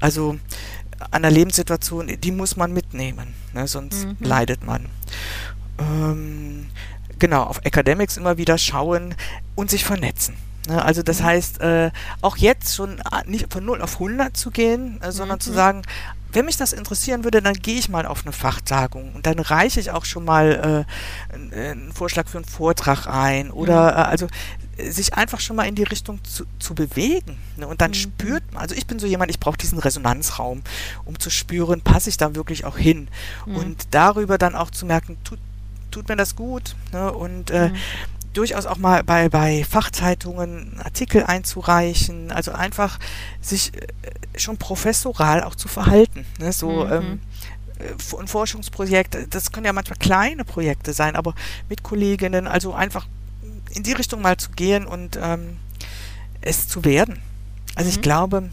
Also 0.00 0.38
an 1.10 1.22
der 1.22 1.30
Lebenssituation, 1.30 2.08
die 2.20 2.32
muss 2.32 2.56
man 2.56 2.72
mitnehmen, 2.72 3.34
ne? 3.52 3.66
sonst 3.66 4.06
mhm. 4.06 4.16
leidet 4.20 4.64
man. 4.64 4.86
Ähm, 5.78 6.66
genau, 7.18 7.42
auf 7.44 7.60
Academics 7.64 8.16
immer 8.16 8.36
wieder 8.38 8.58
schauen 8.58 9.14
und 9.54 9.70
sich 9.70 9.84
vernetzen. 9.84 10.36
Ne? 10.68 10.82
Also 10.82 11.02
das 11.02 11.20
mhm. 11.20 11.24
heißt, 11.24 11.60
äh, 11.60 11.90
auch 12.20 12.36
jetzt 12.36 12.74
schon 12.74 12.98
äh, 12.98 13.22
nicht 13.26 13.52
von 13.52 13.64
0 13.64 13.82
auf 13.82 13.94
100 13.94 14.36
zu 14.36 14.50
gehen, 14.50 15.00
äh, 15.02 15.12
sondern 15.12 15.38
mhm. 15.38 15.40
zu 15.40 15.52
sagen, 15.52 15.82
wenn 16.34 16.44
mich 16.44 16.56
das 16.56 16.72
interessieren 16.72 17.24
würde, 17.24 17.40
dann 17.40 17.54
gehe 17.54 17.78
ich 17.78 17.88
mal 17.88 18.06
auf 18.06 18.24
eine 18.24 18.32
Fachtagung 18.32 19.14
und 19.14 19.26
dann 19.26 19.38
reiche 19.38 19.80
ich 19.80 19.90
auch 19.90 20.04
schon 20.04 20.24
mal 20.24 20.86
äh, 21.32 21.34
einen 21.34 21.92
Vorschlag 21.92 22.28
für 22.28 22.38
einen 22.38 22.44
Vortrag 22.44 23.06
ein 23.06 23.50
oder 23.50 23.92
mhm. 23.92 23.98
äh, 23.98 24.02
also 24.02 24.26
sich 24.78 25.14
einfach 25.14 25.40
schon 25.40 25.56
mal 25.56 25.64
in 25.64 25.74
die 25.74 25.84
Richtung 25.84 26.22
zu, 26.24 26.44
zu 26.58 26.74
bewegen. 26.74 27.38
Ne? 27.56 27.66
Und 27.66 27.80
dann 27.80 27.92
mhm. 27.92 27.94
spürt 27.94 28.42
man, 28.52 28.62
also 28.62 28.74
ich 28.74 28.86
bin 28.86 28.98
so 28.98 29.06
jemand, 29.06 29.30
ich 29.30 29.38
brauche 29.38 29.56
diesen 29.56 29.78
Resonanzraum, 29.78 30.62
um 31.04 31.18
zu 31.18 31.30
spüren, 31.30 31.80
passe 31.80 32.10
ich 32.10 32.16
da 32.16 32.34
wirklich 32.34 32.64
auch 32.64 32.76
hin. 32.76 33.08
Mhm. 33.46 33.56
Und 33.56 33.86
darüber 33.92 34.38
dann 34.38 34.54
auch 34.54 34.70
zu 34.70 34.86
merken, 34.86 35.16
tut, 35.22 35.38
tut 35.90 36.08
mir 36.08 36.16
das 36.16 36.34
gut. 36.34 36.74
Ne? 36.92 37.12
Und 37.12 37.50
äh, 37.50 37.68
mhm. 37.68 37.76
Durchaus 38.34 38.66
auch 38.66 38.78
mal 38.78 39.02
bei, 39.02 39.28
bei 39.28 39.64
Fachzeitungen 39.64 40.80
Artikel 40.82 41.24
einzureichen, 41.24 42.30
also 42.30 42.52
einfach 42.52 42.98
sich 43.40 43.72
äh, 43.74 44.38
schon 44.38 44.58
professoral 44.58 45.42
auch 45.42 45.54
zu 45.54 45.68
verhalten. 45.68 46.26
Ne? 46.38 46.52
So, 46.52 46.84
mhm. 46.84 46.92
ähm, 46.92 47.20
äh, 47.78 48.18
ein 48.20 48.28
Forschungsprojekt, 48.28 49.16
das 49.30 49.52
können 49.52 49.66
ja 49.66 49.72
manchmal 49.72 49.98
kleine 49.98 50.44
Projekte 50.44 50.92
sein, 50.92 51.16
aber 51.16 51.34
mit 51.68 51.82
Kolleginnen, 51.82 52.46
also 52.46 52.74
einfach 52.74 53.06
in 53.70 53.82
die 53.82 53.92
Richtung 53.92 54.20
mal 54.20 54.36
zu 54.36 54.50
gehen 54.50 54.86
und 54.86 55.18
ähm, 55.20 55.56
es 56.40 56.68
zu 56.68 56.84
werden. 56.84 57.20
Also 57.74 57.88
mhm. 57.88 57.94
ich 57.94 58.02
glaube, 58.02 58.50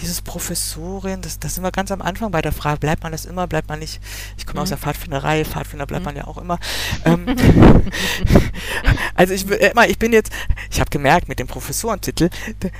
dieses 0.00 0.22
Professorin, 0.22 1.20
das, 1.22 1.38
das 1.38 1.54
sind 1.54 1.64
wir 1.64 1.70
ganz 1.70 1.90
am 1.92 2.02
Anfang 2.02 2.30
bei 2.30 2.42
der 2.42 2.52
Frage, 2.52 2.80
bleibt 2.80 3.02
man 3.02 3.12
das 3.12 3.24
immer, 3.24 3.46
bleibt 3.46 3.68
man 3.68 3.78
nicht, 3.78 4.00
ich 4.36 4.46
komme 4.46 4.60
mhm. 4.60 4.62
aus 4.62 4.68
der 4.70 4.78
Pfadfinderei, 4.78 5.44
Pfadfinder 5.44 5.86
bleibt 5.86 6.02
mhm. 6.02 6.06
man 6.06 6.16
ja 6.16 6.26
auch 6.26 6.38
immer. 6.38 6.58
Ähm, 7.04 7.26
also 9.14 9.34
ich, 9.34 9.50
äh, 9.50 9.72
ich 9.88 9.98
bin 9.98 10.12
jetzt, 10.12 10.32
ich 10.70 10.78
habe 10.78 10.90
gemerkt 10.90 11.28
mit 11.28 11.40
dem 11.40 11.48
Professorentitel, 11.48 12.30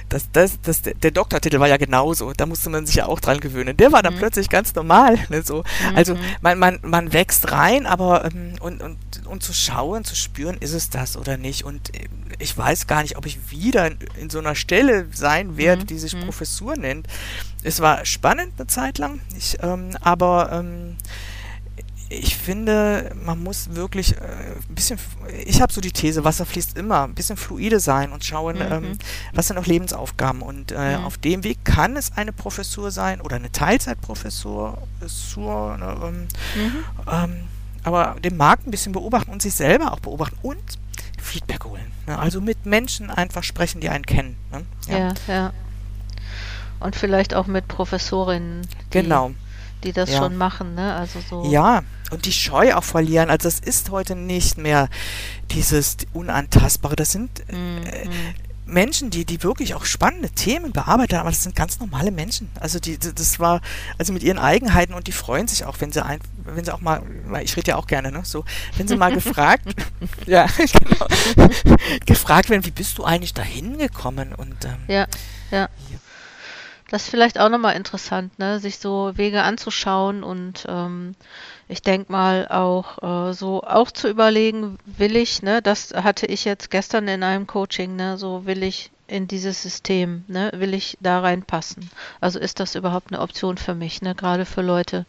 dass 0.09 0.31
das, 0.33 0.61
das, 0.63 0.83
der 0.83 1.11
Doktortitel 1.11 1.59
war 1.59 1.69
ja 1.69 1.77
genauso, 1.77 2.33
da 2.33 2.47
musste 2.47 2.71
man 2.71 2.87
sich 2.87 2.97
ja 2.97 3.07
auch 3.07 3.21
dran 3.21 3.41
gewöhnen. 3.41 3.77
Der 3.77 3.91
war 3.91 4.03
dann 4.03 4.15
mhm. 4.15 4.19
plötzlich 4.19 4.49
ganz 4.49 4.75
normal. 4.75 5.19
Ne, 5.29 5.43
so. 5.43 5.65
Also 5.95 6.15
mhm. 6.15 6.21
man, 6.41 6.59
man, 6.59 6.79
man 6.83 7.13
wächst 7.13 7.51
rein, 7.51 7.87
aber 7.87 8.25
ähm, 8.27 8.55
und, 8.61 8.83
und, 8.83 8.97
und 9.27 9.43
zu 9.43 9.53
schauen, 9.53 10.05
zu 10.05 10.15
spüren, 10.15 10.57
ist 10.59 10.73
es 10.73 10.91
das 10.91 11.17
oder 11.17 11.37
nicht. 11.37 11.65
Und 11.65 11.95
äh, 11.95 12.09
ich 12.39 12.57
weiß 12.57 12.87
gar 12.87 13.03
nicht, 13.03 13.17
ob 13.17 13.27
ich 13.27 13.51
wieder 13.51 13.87
in, 13.87 13.99
in 14.21 14.31
so 14.31 14.39
einer 14.39 14.55
Stelle 14.55 15.07
sein 15.13 15.57
werde, 15.57 15.83
mhm. 15.83 15.87
die 15.87 15.99
sich 15.99 16.15
mhm. 16.15 16.25
Professur 16.25 16.77
nennt. 16.77 17.02
Es 17.63 17.81
war 17.81 18.05
spannend 18.05 18.53
eine 18.59 18.67
Zeit 18.67 18.99
lang, 18.99 19.21
ich, 19.37 19.59
ähm, 19.63 19.97
aber 20.01 20.51
ähm, 20.53 20.97
ich 22.13 22.37
finde, 22.37 23.13
man 23.25 23.43
muss 23.43 23.75
wirklich 23.75 24.17
äh, 24.17 24.55
ein 24.69 24.75
bisschen, 24.75 24.99
ich 25.45 25.63
habe 25.63 25.73
so 25.73 25.81
die 25.81 25.93
These, 25.93 26.25
Wasser 26.25 26.45
fließt 26.45 26.77
immer, 26.77 27.05
ein 27.05 27.15
bisschen 27.15 27.37
fluide 27.37 27.81
sein 27.81 28.13
und 28.13 28.25
schauen, 28.25 28.57
mhm. 28.57 28.73
ähm, 28.73 28.99
was 29.33 29.47
sind 29.47 29.57
noch 29.57 29.67
Lebensaufgaben. 29.67 30.43
Und 30.43 30.73
äh, 30.73 30.99
mhm. 30.99 31.05
auf 31.05 31.17
dem 31.17 31.45
Weg 31.45 31.65
kann 31.65 31.97
es 31.97 32.13
eine 32.17 32.33
Professur 32.33 32.91
sein 32.91 33.21
oder 33.21 33.37
eine 33.37 33.51
Teilzeitprofessur, 33.51 34.79
Professur, 34.99 35.79
ne, 35.79 35.97
ähm, 36.03 36.29
mhm. 36.55 36.85
ähm, 37.11 37.37
aber 37.85 38.17
den 38.23 38.37
Markt 38.37 38.67
ein 38.67 38.71
bisschen 38.71 38.93
beobachten 38.93 39.31
und 39.31 39.43
sich 39.43 39.55
selber 39.55 39.93
auch 39.93 40.01
beobachten 40.01 40.37
und 40.43 40.63
Feedback 41.21 41.65
holen. 41.65 41.93
Ne? 42.07 42.19
Also 42.19 42.41
mit 42.41 42.67
Menschen 42.67 43.11
einfach 43.11 43.43
sprechen, 43.43 43.81
die 43.81 43.89
einen 43.89 44.07
kennen. 44.07 44.37
Ne? 44.53 44.65
Ja. 44.89 44.99
ja, 44.99 45.15
ja. 45.29 45.53
Und 46.83 46.97
vielleicht 46.97 47.35
auch 47.35 47.47
mit 47.47 47.69
Professorinnen. 47.69 48.63
Die, 48.63 48.91
genau. 48.91 49.33
Die 49.85 49.93
das 49.93 50.11
ja. 50.11 50.19
schon 50.19 50.37
machen, 50.37 50.75
ne? 50.75 50.95
Also 50.95 51.21
so. 51.29 51.51
Ja, 51.51 51.83
und 52.11 52.27
die 52.27 52.33
Scheu 52.33 52.75
auch 52.75 52.85
verlieren. 52.85 53.31
Also 53.31 53.49
es 53.49 53.59
ist 53.59 53.91
heute 53.91 54.15
nicht 54.15 54.59
mehr 54.59 54.89
dieses 55.51 55.97
Unantastbare. 56.13 56.95
Das 56.95 57.13
sind 57.13 57.43
mhm. 57.51 57.83
äh, 57.85 58.09
Menschen, 58.73 59.11
die, 59.11 59.25
die 59.25 59.43
wirklich 59.43 59.75
auch 59.75 59.85
spannende 59.85 60.31
Themen 60.31 60.73
bearbeitet 60.73 61.15
haben, 61.15 61.23
aber 61.23 61.31
das 61.31 61.43
sind 61.43 61.55
ganz 61.55 61.79
normale 61.79 62.11
Menschen. 62.11 62.51
Also 62.59 62.79
die, 62.79 62.99
das 62.99 63.39
war, 63.39 63.61
also 63.99 64.13
mit 64.13 64.23
ihren 64.23 64.39
Eigenheiten 64.39 64.95
und 64.95 65.07
die 65.07 65.13
freuen 65.13 65.49
sich 65.49 65.65
auch, 65.65 65.77
wenn 65.81 65.93
sie 65.93 66.05
ein, 66.05 66.21
wenn 66.45 66.65
sie 66.65 66.73
auch 66.73 66.81
mal, 66.81 67.03
ich 67.43 67.57
rede 67.57 67.73
ja 67.73 67.77
auch 67.77 67.87
gerne, 67.87 68.11
ne, 68.13 68.23
so, 68.25 68.45
wenn 68.77 68.89
sie 68.89 68.97
mal 68.97 69.13
gefragt, 69.15 69.65
ja, 70.27 70.47
genau, 70.57 71.07
gefragt 72.07 72.51
werden, 72.51 72.65
wie 72.65 72.71
bist 72.71 72.99
du 72.99 73.05
eigentlich 73.05 73.35
dahin 73.35 73.79
gekommen 73.79 74.35
und, 74.35 74.65
ähm, 74.65 74.79
ja, 74.89 75.07
ja. 75.51 75.69
Das 76.93 77.05
ist 77.05 77.09
vielleicht 77.09 77.41
auch 77.41 77.49
nochmal 77.49 77.75
interessant, 77.75 78.39
ne, 78.39 78.61
sich 78.61 78.79
so 78.79 79.13
Wege 79.17 79.43
anzuschauen 79.43 80.23
und, 80.23 80.67
ähm, 80.69 81.15
ich 81.67 81.81
denke 81.81 82.13
mal 82.13 82.47
auch 82.49 83.31
äh, 83.31 83.33
so 83.33 83.63
auch 83.63 83.91
zu 83.91 84.09
überlegen, 84.11 84.77
will 84.85 85.17
ich, 85.17 85.41
ne, 85.41 85.63
das 85.63 85.95
hatte 85.95 86.27
ich 86.27 86.45
jetzt 86.45 86.71
gestern 86.71 87.09
in 87.09 87.23
einem 87.23 87.47
Coaching, 87.47 87.97
ne, 87.97 88.19
so 88.19 88.45
will 88.45 88.63
ich 88.63 88.91
in 89.07 89.27
dieses 89.27 89.63
System, 89.63 90.25
ne, 90.29 90.53
will 90.55 90.75
ich 90.75 90.99
da 91.01 91.21
reinpassen? 91.21 91.89
Also 92.21 92.39
ist 92.39 92.61
das 92.61 92.75
überhaupt 92.75 93.11
eine 93.11 93.23
Option 93.23 93.57
für 93.57 93.75
mich, 93.75 94.03
ne, 94.03 94.15
gerade 94.15 94.45
für 94.45 94.61
Leute, 94.61 95.07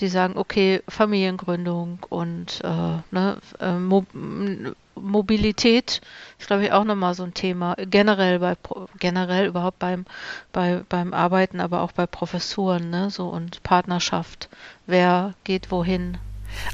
die 0.00 0.08
sagen, 0.08 0.38
okay, 0.38 0.82
Familiengründung 0.88 1.98
und 2.08 2.60
äh, 2.64 3.02
ne, 3.10 3.36
äh, 3.60 4.72
Mobilität 5.00 6.00
ist, 6.38 6.46
glaube 6.46 6.64
ich, 6.64 6.72
auch 6.72 6.84
nochmal 6.84 7.14
so 7.14 7.24
ein 7.24 7.34
Thema. 7.34 7.74
Generell 7.78 8.38
bei 8.38 8.56
generell 8.98 9.46
überhaupt 9.46 9.78
beim, 9.78 10.04
bei, 10.52 10.82
beim 10.88 11.14
Arbeiten, 11.14 11.60
aber 11.60 11.82
auch 11.82 11.92
bei 11.92 12.06
Professuren, 12.06 12.90
ne? 12.90 13.10
So 13.10 13.28
und 13.28 13.62
Partnerschaft. 13.62 14.48
Wer 14.86 15.34
geht 15.44 15.70
wohin? 15.70 16.18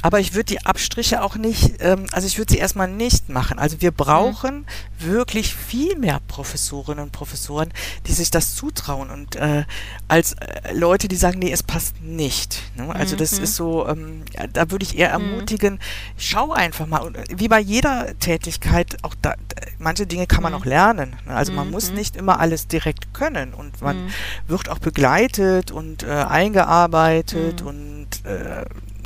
Aber 0.03 0.21
ich 0.21 0.35
würde 0.35 0.47
die 0.47 0.65
Abstriche 0.65 1.23
auch 1.23 1.37
nicht, 1.37 1.77
ähm, 1.81 2.07
also 2.13 2.27
ich 2.27 2.39
würde 2.39 2.53
sie 2.53 2.59
erstmal 2.59 2.89
nicht 2.89 3.29
machen. 3.29 3.59
Also 3.59 3.81
wir 3.81 3.91
brauchen 3.91 4.59
mhm. 4.59 4.67
wirklich 4.99 5.55
viel 5.55 5.97
mehr 5.99 6.21
Professorinnen 6.29 7.05
und 7.05 7.13
Professoren, 7.13 7.73
die 8.07 8.13
sich 8.13 8.31
das 8.31 8.55
zutrauen 8.55 9.11
und 9.11 9.37
äh, 9.37 9.65
als 10.09 10.35
äh, 10.35 10.73
Leute, 10.73 11.09
die 11.09 11.17
sagen, 11.17 11.39
nee, 11.39 11.53
es 11.53 11.63
passt 11.63 12.01
nicht. 12.03 12.63
Ne? 12.77 12.95
Also 12.95 13.15
mhm. 13.15 13.19
das 13.19 13.39
ist 13.39 13.57
so, 13.57 13.87
ähm, 13.89 14.23
da 14.53 14.71
würde 14.71 14.85
ich 14.85 14.99
eher 14.99 15.19
mhm. 15.19 15.33
ermutigen, 15.33 15.75
mhm. 15.75 15.79
schau 16.17 16.53
einfach 16.53 16.87
mal. 16.87 16.99
Und 16.99 17.17
äh, 17.17 17.25
wie 17.37 17.49
bei 17.49 17.61
jeder 17.61 18.19
Tätigkeit, 18.19 18.97
auch 19.03 19.15
da, 19.21 19.35
manche 19.79 20.07
Dinge 20.07 20.27
kann 20.27 20.43
man 20.43 20.53
mhm. 20.53 20.59
auch 20.59 20.65
lernen. 20.65 21.17
Ne? 21.27 21.35
Also 21.35 21.53
man 21.53 21.71
muss 21.71 21.91
mhm. 21.91 21.97
nicht 21.97 22.17
immer 22.17 22.41
alles 22.41 22.67
direkt 22.69 23.15
können 23.15 23.55
und 23.55 23.81
man 23.83 24.11
wird 24.47 24.69
auch 24.69 24.79
begleitet 24.79 25.71
und 25.71 26.03
äh, 26.03 26.11
eingearbeitet 26.11 27.63
und 27.63 28.09
äh, 28.25 28.65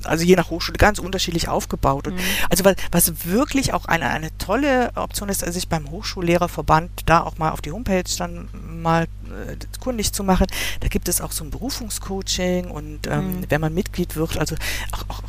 also 0.09 0.25
je 0.25 0.37
nach 0.37 0.51
Hochschule 0.51 0.79
ganz 0.79 0.99
unterschiedlich 0.99 1.49
aufgebaut. 1.49 2.09
Und 2.09 2.15
mhm. 2.15 2.21
Also 2.51 2.65
was, 2.65 2.77
was 2.91 3.27
wirklich 3.27 3.73
auch 3.73 3.85
eine, 3.87 4.09
eine 4.11 4.37
tolle 4.39 4.91
Option 4.95 5.29
ist, 5.29 5.41
sich 5.41 5.69
beim 5.69 5.91
Hochschullehrerverband 5.91 6.91
da 7.07 7.23
auch 7.23 7.39
mal 7.39 7.51
auf 7.51 7.61
die 7.61 7.73
Homepage 7.73 8.05
dann 8.19 8.49
mal 8.83 9.05
äh, 9.05 9.57
kundig 9.81 10.13
zu 10.13 10.25
machen. 10.25 10.47
Da 10.81 10.89
gibt 10.89 11.09
es 11.09 11.21
auch 11.21 11.33
so 11.33 11.45
ein 11.45 11.51
Berufungscoaching 11.51 12.71
und 12.71 13.07
ähm, 13.07 13.41
mhm. 13.41 13.47
wenn 13.49 13.61
man 13.61 13.75
Mitglied 13.75 14.17
wird, 14.17 14.39
also 14.39 14.57
auch, 14.93 15.09
auch 15.09 15.23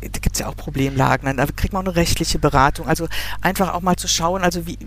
da 0.00 0.18
gibt 0.18 0.34
es 0.34 0.40
ja 0.40 0.48
auch 0.48 0.56
Problemlagen, 0.56 1.36
da 1.36 1.46
kriegt 1.46 1.72
man 1.72 1.84
auch 1.84 1.90
eine 1.90 1.96
rechtliche 1.96 2.38
Beratung. 2.38 2.88
Also 2.88 3.08
einfach 3.40 3.74
auch 3.74 3.82
mal 3.82 3.96
zu 3.96 4.08
schauen, 4.08 4.42
also 4.42 4.66
wie, 4.66 4.78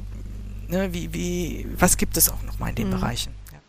ne, 0.68 0.94
wie, 0.94 1.14
wie, 1.14 1.68
was 1.78 1.98
gibt 1.98 2.18
es 2.18 2.30
auch 2.30 2.42
noch 2.44 2.60
mal 2.60 2.70
in 2.70 2.76
den 2.76 2.88
mhm. 2.88 2.92
Bereichen. 2.92 3.34
Ja. 3.52 3.60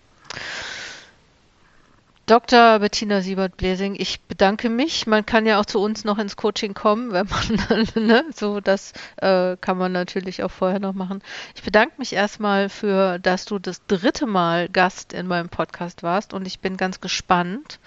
Dr. 2.27 2.81
Bettina 2.81 3.21
Siebert-Blesing, 3.21 3.95
ich 3.97 4.21
bedanke 4.23 4.69
mich. 4.69 5.07
Man 5.07 5.25
kann 5.25 5.47
ja 5.47 5.61
auch 5.61 5.65
zu 5.65 5.79
uns 5.79 6.03
noch 6.03 6.19
ins 6.19 6.35
Coaching 6.35 6.75
kommen, 6.75 7.13
wenn 7.13 7.29
man, 7.29 7.89
ne, 7.95 8.25
so, 8.35 8.61
das 8.61 8.95
äh, 9.19 9.57
kann 9.61 9.79
man 9.79 9.93
natürlich 9.93 10.43
auch 10.43 10.51
vorher 10.51 10.81
noch 10.81 10.93
machen. 10.93 11.23
Ich 11.55 11.63
bedanke 11.63 11.95
mich 11.99 12.13
erstmal 12.13 12.69
für, 12.69 13.21
dass 13.21 13.45
du 13.45 13.61
das 13.61 13.87
dritte 13.87 14.27
Mal 14.27 14.69
Gast 14.69 15.13
in 15.13 15.29
meinem 15.29 15.49
Podcast 15.49 16.03
warst 16.03 16.35
und 16.35 16.49
ich 16.49 16.59
bin 16.59 16.77
ganz 16.77 17.01
gespannt, 17.01 17.79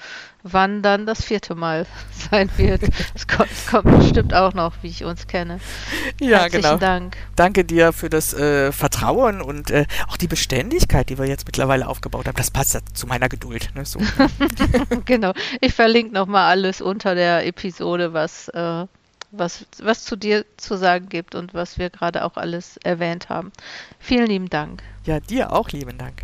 wann 0.44 0.82
dann 0.82 1.06
das 1.06 1.24
vierte 1.24 1.56
Mal 1.56 1.86
sein 2.32 2.50
wird. 2.58 2.82
Es 3.14 3.28
kommt, 3.28 3.50
kommt, 3.70 4.00
bestimmt 4.00 4.34
auch 4.34 4.54
noch, 4.54 4.74
wie 4.82 4.88
ich 4.88 5.04
uns 5.04 5.28
kenne. 5.28 5.60
Ja, 6.20 6.40
Herzlichen 6.40 6.64
genau. 6.64 6.78
Dank. 6.78 7.18
Danke 7.36 7.66
dir 7.66 7.94
für 7.94 8.10
das 8.10 8.34
äh, 8.34 8.72
Vertrauen 8.72 9.42
und 9.42 9.72
äh, 9.72 9.86
auch 10.08 10.18
die 10.18 10.28
Beständigkeit, 10.28 11.10
die 11.10 11.18
wir 11.18 11.26
jetzt 11.26 11.46
mittlerweile 11.46 11.88
aufgebaut 11.88 12.28
haben. 12.28 12.38
Das 12.38 12.52
passt 12.52 12.74
ja 12.74 12.80
zu 12.94 13.08
meiner 13.08 13.30
Geduld. 13.30 13.70
Ne? 13.76 13.86
So. 13.86 14.00
genau. 15.06 15.34
Ich 15.62 15.74
verlinke 15.74 16.14
nochmal 16.14 16.50
alles 16.50 16.82
unter 16.82 17.16
der 17.16 17.46
Episode, 17.46 18.14
was, 18.14 18.48
äh, 18.50 18.86
was, 19.32 19.66
was 19.82 20.06
zu 20.06 20.16
dir 20.16 20.46
zu 20.58 20.78
sagen 20.78 21.10
gibt 21.10 21.36
und 21.36 21.54
was 21.54 21.78
wir 21.78 21.90
gerade 21.90 22.24
auch 22.24 22.38
alles 22.38 22.78
erwähnt 22.78 23.30
haben. 23.30 23.52
Vielen 24.00 24.28
lieben 24.28 24.50
Dank. 24.50 24.82
Ja, 25.06 25.20
dir 25.20 25.52
auch 25.52 25.70
lieben 25.70 25.98
Dank. 25.98 26.24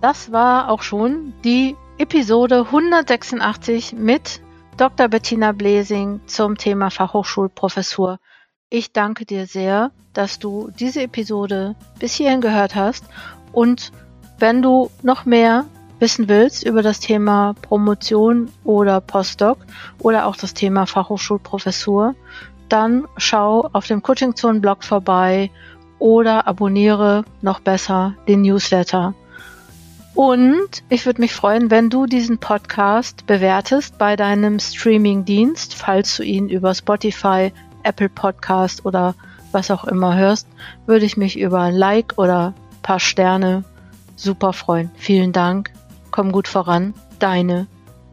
Das 0.00 0.30
war 0.30 0.70
auch 0.70 0.82
schon 0.82 1.32
die 1.42 1.74
Episode 1.98 2.66
186 2.66 3.94
mit 3.94 4.42
Dr. 4.76 5.08
Bettina 5.08 5.52
Blesing 5.52 6.20
zum 6.26 6.58
Thema 6.58 6.90
Fachhochschulprofessur. 6.90 8.18
Ich 8.68 8.92
danke 8.92 9.24
dir 9.24 9.46
sehr, 9.46 9.92
dass 10.12 10.38
du 10.38 10.70
diese 10.78 11.00
Episode 11.00 11.74
bis 11.98 12.12
hierhin 12.12 12.42
gehört 12.42 12.74
hast 12.74 13.06
und 13.52 13.92
wenn 14.38 14.60
du 14.60 14.90
noch 15.02 15.24
mehr 15.24 15.64
wissen 15.98 16.28
willst 16.28 16.66
über 16.66 16.82
das 16.82 17.00
Thema 17.00 17.54
Promotion 17.62 18.50
oder 18.62 19.00
Postdoc 19.00 19.56
oder 19.98 20.26
auch 20.26 20.36
das 20.36 20.52
Thema 20.52 20.84
Fachhochschulprofessur, 20.84 22.14
dann 22.68 23.08
schau 23.16 23.70
auf 23.72 23.86
dem 23.86 24.02
Coaching 24.02 24.36
Zone 24.36 24.60
Blog 24.60 24.84
vorbei 24.84 25.50
oder 25.98 26.46
abonniere 26.46 27.24
noch 27.40 27.60
besser 27.60 28.16
den 28.28 28.42
Newsletter. 28.42 29.14
Und 30.16 30.82
ich 30.88 31.04
würde 31.04 31.20
mich 31.20 31.34
freuen, 31.34 31.70
wenn 31.70 31.90
du 31.90 32.06
diesen 32.06 32.38
Podcast 32.38 33.26
bewertest 33.26 33.98
bei 33.98 34.16
deinem 34.16 34.58
Streaming-Dienst, 34.58 35.74
falls 35.74 36.16
du 36.16 36.22
ihn 36.22 36.48
über 36.48 36.74
Spotify, 36.74 37.52
Apple 37.82 38.08
Podcast 38.08 38.86
oder 38.86 39.14
was 39.52 39.70
auch 39.70 39.84
immer 39.84 40.16
hörst, 40.16 40.48
würde 40.86 41.04
ich 41.04 41.18
mich 41.18 41.38
über 41.38 41.60
ein 41.60 41.74
Like 41.74 42.14
oder 42.16 42.54
ein 42.56 42.82
paar 42.82 42.98
Sterne 42.98 43.64
super 44.16 44.54
freuen. 44.54 44.90
Vielen 44.96 45.32
Dank. 45.32 45.70
Komm 46.10 46.32
gut 46.32 46.48
voran. 46.48 46.94
Deine 47.18 47.66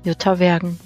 Jutta 0.04 0.40
Wergen. 0.40 0.78